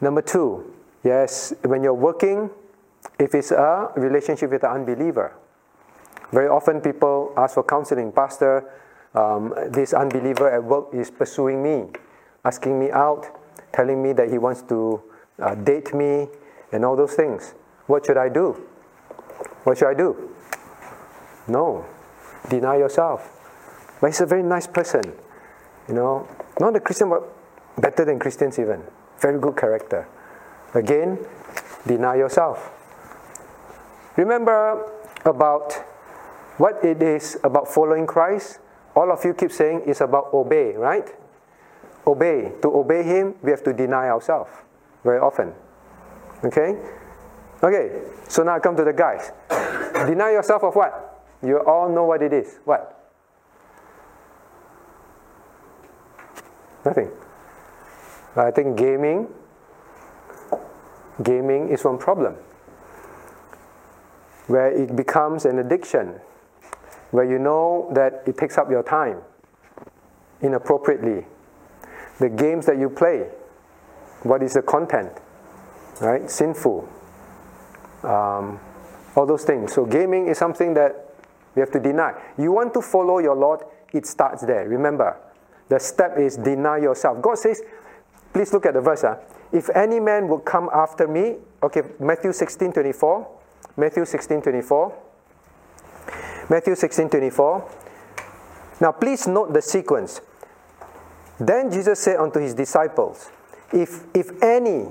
[0.00, 0.72] Number two,
[1.04, 2.50] yes, when you're working,
[3.18, 5.34] if it's a relationship with an unbeliever,
[6.32, 8.10] very often people ask for counseling.
[8.10, 8.64] Pastor,
[9.16, 11.88] um, this unbeliever at work is pursuing me,
[12.44, 13.26] asking me out,
[13.72, 15.02] telling me that he wants to
[15.42, 16.28] uh, date me,
[16.72, 17.54] and all those things.
[17.86, 18.52] What should I do?
[19.64, 20.30] What should I do?
[21.48, 21.86] No,
[22.48, 23.32] deny yourself.
[24.00, 25.02] But he's a very nice person,
[25.88, 26.28] you know,
[26.60, 27.22] not a Christian, but
[27.78, 28.82] better than Christians even.
[29.20, 30.06] Very good character.
[30.74, 31.18] Again,
[31.86, 32.70] deny yourself.
[34.16, 34.90] Remember
[35.24, 35.72] about
[36.58, 38.60] what it is about following Christ?
[38.96, 41.06] All of you keep saying it's about obey, right?
[42.06, 42.52] Obey.
[42.62, 44.50] To obey Him, we have to deny ourselves
[45.04, 45.52] very often.
[46.42, 46.76] Okay?
[47.62, 49.32] Okay, so now I come to the guys.
[50.06, 51.24] deny yourself of what?
[51.42, 52.58] You all know what it is.
[52.64, 52.92] What?
[56.84, 57.10] Nothing.
[58.36, 59.28] I think gaming,
[61.22, 62.36] gaming is one problem
[64.46, 66.20] where it becomes an addiction,
[67.10, 69.20] where you know that it takes up your time
[70.40, 71.26] inappropriately.
[72.18, 73.28] The games that you play,
[74.22, 75.12] what is the content,
[76.00, 76.30] right?
[76.30, 76.88] Sinful.
[78.02, 78.60] Um,
[79.14, 79.72] all those things.
[79.72, 81.14] So, gaming is something that
[81.54, 82.12] we have to deny.
[82.38, 83.60] You want to follow your Lord,
[83.92, 84.68] it starts there.
[84.68, 85.16] Remember,
[85.68, 87.20] the step is deny yourself.
[87.22, 87.62] God says,
[88.32, 89.02] please look at the verse.
[89.02, 89.16] Huh?
[89.52, 93.28] If any man will come after me, okay, Matthew 16 24.
[93.76, 95.05] Matthew 16 24.
[96.48, 97.70] Matthew 16 24.
[98.80, 100.20] Now, please note the sequence.
[101.38, 103.30] Then Jesus said unto his disciples,
[103.72, 104.86] If, if any,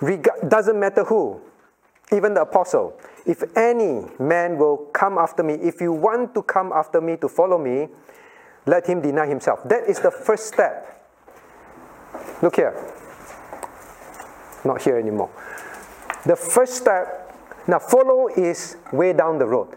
[0.00, 1.40] reg- doesn't matter who,
[2.12, 6.72] even the apostle, if any man will come after me, if you want to come
[6.72, 7.88] after me to follow me,
[8.66, 9.62] let him deny himself.
[9.64, 10.92] That is the first step.
[12.42, 12.74] Look here.
[14.64, 15.30] Not here anymore.
[16.24, 17.34] The first step,
[17.68, 19.76] now follow is way down the road.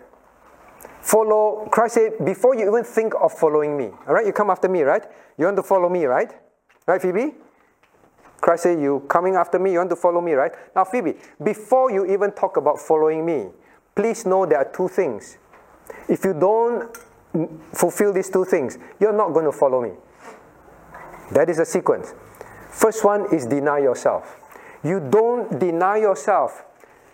[1.02, 4.68] Follow, Christ said, before you even think of following me, all right, you come after
[4.68, 5.04] me, right?
[5.38, 6.32] You want to follow me, right?
[6.86, 7.34] Right, Phoebe?
[8.42, 10.52] Christ said, You coming after me, you want to follow me, right?
[10.76, 13.48] Now, Phoebe, before you even talk about following me,
[13.96, 15.38] please know there are two things.
[16.08, 16.96] If you don't
[17.74, 19.92] fulfill these two things, you're not going to follow me.
[21.32, 22.14] That is the sequence.
[22.72, 24.38] First one is deny yourself.
[24.84, 26.64] You don't deny yourself,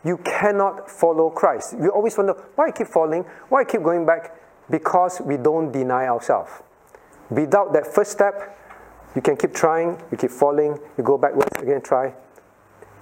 [0.05, 1.73] you cannot follow Christ.
[1.77, 4.39] We always wonder why I keep falling, why I keep going back?
[4.69, 6.51] Because we don't deny ourselves.
[7.29, 8.55] Without that first step,
[9.15, 12.13] you can keep trying, you keep falling, you go backwards, again try.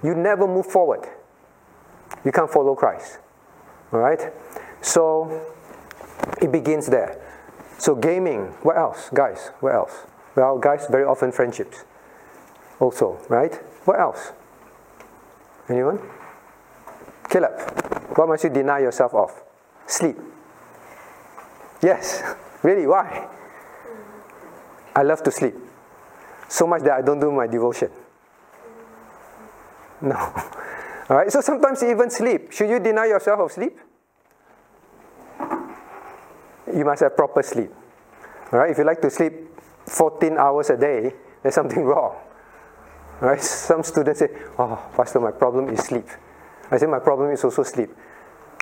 [0.02, 1.08] You never move forward.
[2.24, 3.20] You can't follow Christ.
[3.92, 4.32] All right?
[4.82, 5.46] So
[6.42, 7.22] it begins there.
[7.78, 9.10] So gaming, what else?
[9.14, 10.06] Guys, what else?
[10.36, 11.84] Well, guys, very often friendships.
[12.80, 13.54] Also, right?
[13.86, 14.32] What else?
[15.68, 16.00] Anyone?
[17.34, 17.58] Caleb,
[18.16, 19.32] what must you deny yourself of?
[19.88, 20.16] Sleep.
[21.82, 22.22] Yes.
[22.62, 23.28] Really, why?
[24.96, 25.56] I love to sleep.
[26.48, 27.90] So much that I don't do my devotion.
[30.02, 30.16] No.
[31.10, 32.52] All right, so sometimes even sleep.
[32.52, 33.80] Should you deny yourself of sleep?
[36.72, 37.72] You must have proper sleep.
[38.52, 39.34] All right, if you like to sleep
[39.88, 41.12] 14 hours a day,
[41.42, 42.16] there's something wrong.
[43.24, 44.30] All right, some students say,
[44.60, 46.06] Oh, Pastor, my problem is sleep.
[46.74, 47.90] I say, My problem is also sleep.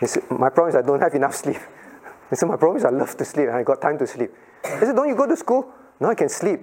[0.04, 1.56] Said, My problem is I don't have enough sleep.
[2.30, 4.32] He said, My problem is I love to sleep and I got time to sleep.
[4.64, 5.72] I said, Don't you go to school?
[6.00, 6.60] No, I can sleep.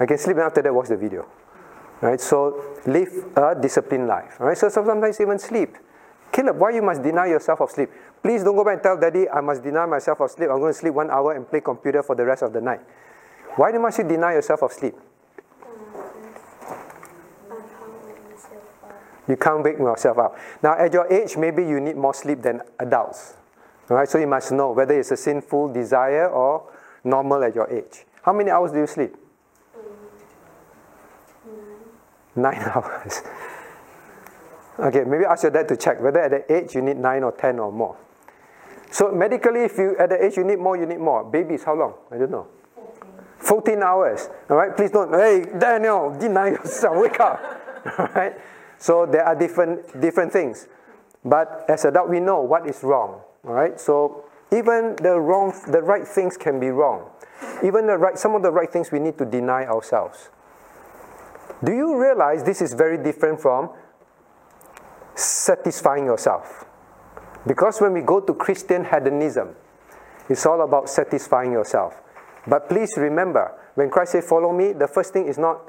[0.00, 1.28] I can sleep and after that watch the video.
[2.00, 2.20] Right?
[2.20, 4.40] So live a disciplined life.
[4.40, 4.56] Right?
[4.56, 5.76] So sometimes even sleep.
[6.32, 7.90] Caleb, why you must deny yourself of sleep?
[8.22, 10.48] Please don't go back and tell daddy I must deny myself of sleep.
[10.50, 12.80] I'm going to sleep one hour and play computer for the rest of the night.
[13.56, 14.94] Why must you deny yourself of sleep?
[19.28, 20.36] You can't wake yourself up.
[20.62, 23.34] Now, at your age, maybe you need more sleep than adults.
[23.90, 26.70] All right, so you must know whether it's a sinful desire or
[27.04, 28.04] normal at your age.
[28.22, 29.14] How many hours do you sleep?
[32.36, 33.22] Nine hours.
[34.78, 37.32] Okay, maybe ask your dad to check whether at the age you need nine or
[37.32, 37.96] ten or more.
[38.90, 41.24] So medically, if you at the age you need more, you need more.
[41.24, 41.94] Babies, how long?
[42.10, 42.48] I don't know.
[43.38, 44.28] 14 hours.
[44.48, 45.12] All right, please don't.
[45.12, 46.96] Hey, Daniel, deny yourself.
[46.96, 47.40] Wake up.
[47.98, 48.34] All right.
[48.78, 50.68] So there are different different things,
[51.24, 53.20] but as adult we know what is wrong.
[53.46, 53.78] All right.
[53.78, 57.10] So even the wrong, the right things can be wrong.
[57.62, 60.30] Even the right, some of the right things we need to deny ourselves.
[61.62, 63.70] Do you realize this is very different from
[65.14, 66.64] satisfying yourself?
[67.46, 69.56] Because when we go to Christian hedonism,
[70.28, 72.00] it's all about satisfying yourself.
[72.46, 75.60] But please remember, when Christ said, Follow me, the first thing is not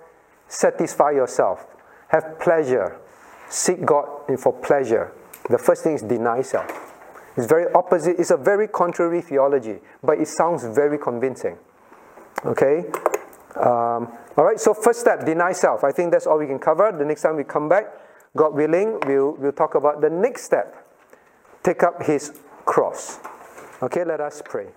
[0.47, 1.65] satisfy yourself,
[2.09, 2.97] have pleasure,
[3.49, 4.07] seek God
[4.39, 5.11] for pleasure.
[5.49, 6.93] The first thing is deny self.
[7.37, 11.57] It's very opposite, it's a very contrary theology, but it sounds very convincing.
[12.45, 12.85] Okay?
[13.55, 15.83] Um, all right, so first step, deny self.
[15.83, 16.91] I think that's all we can cover.
[16.91, 17.85] The next time we come back,
[18.35, 20.85] God willing, we'll, we'll talk about the next step
[21.65, 22.31] take up his
[22.65, 23.19] cross.
[23.81, 24.67] Okay, let us pray.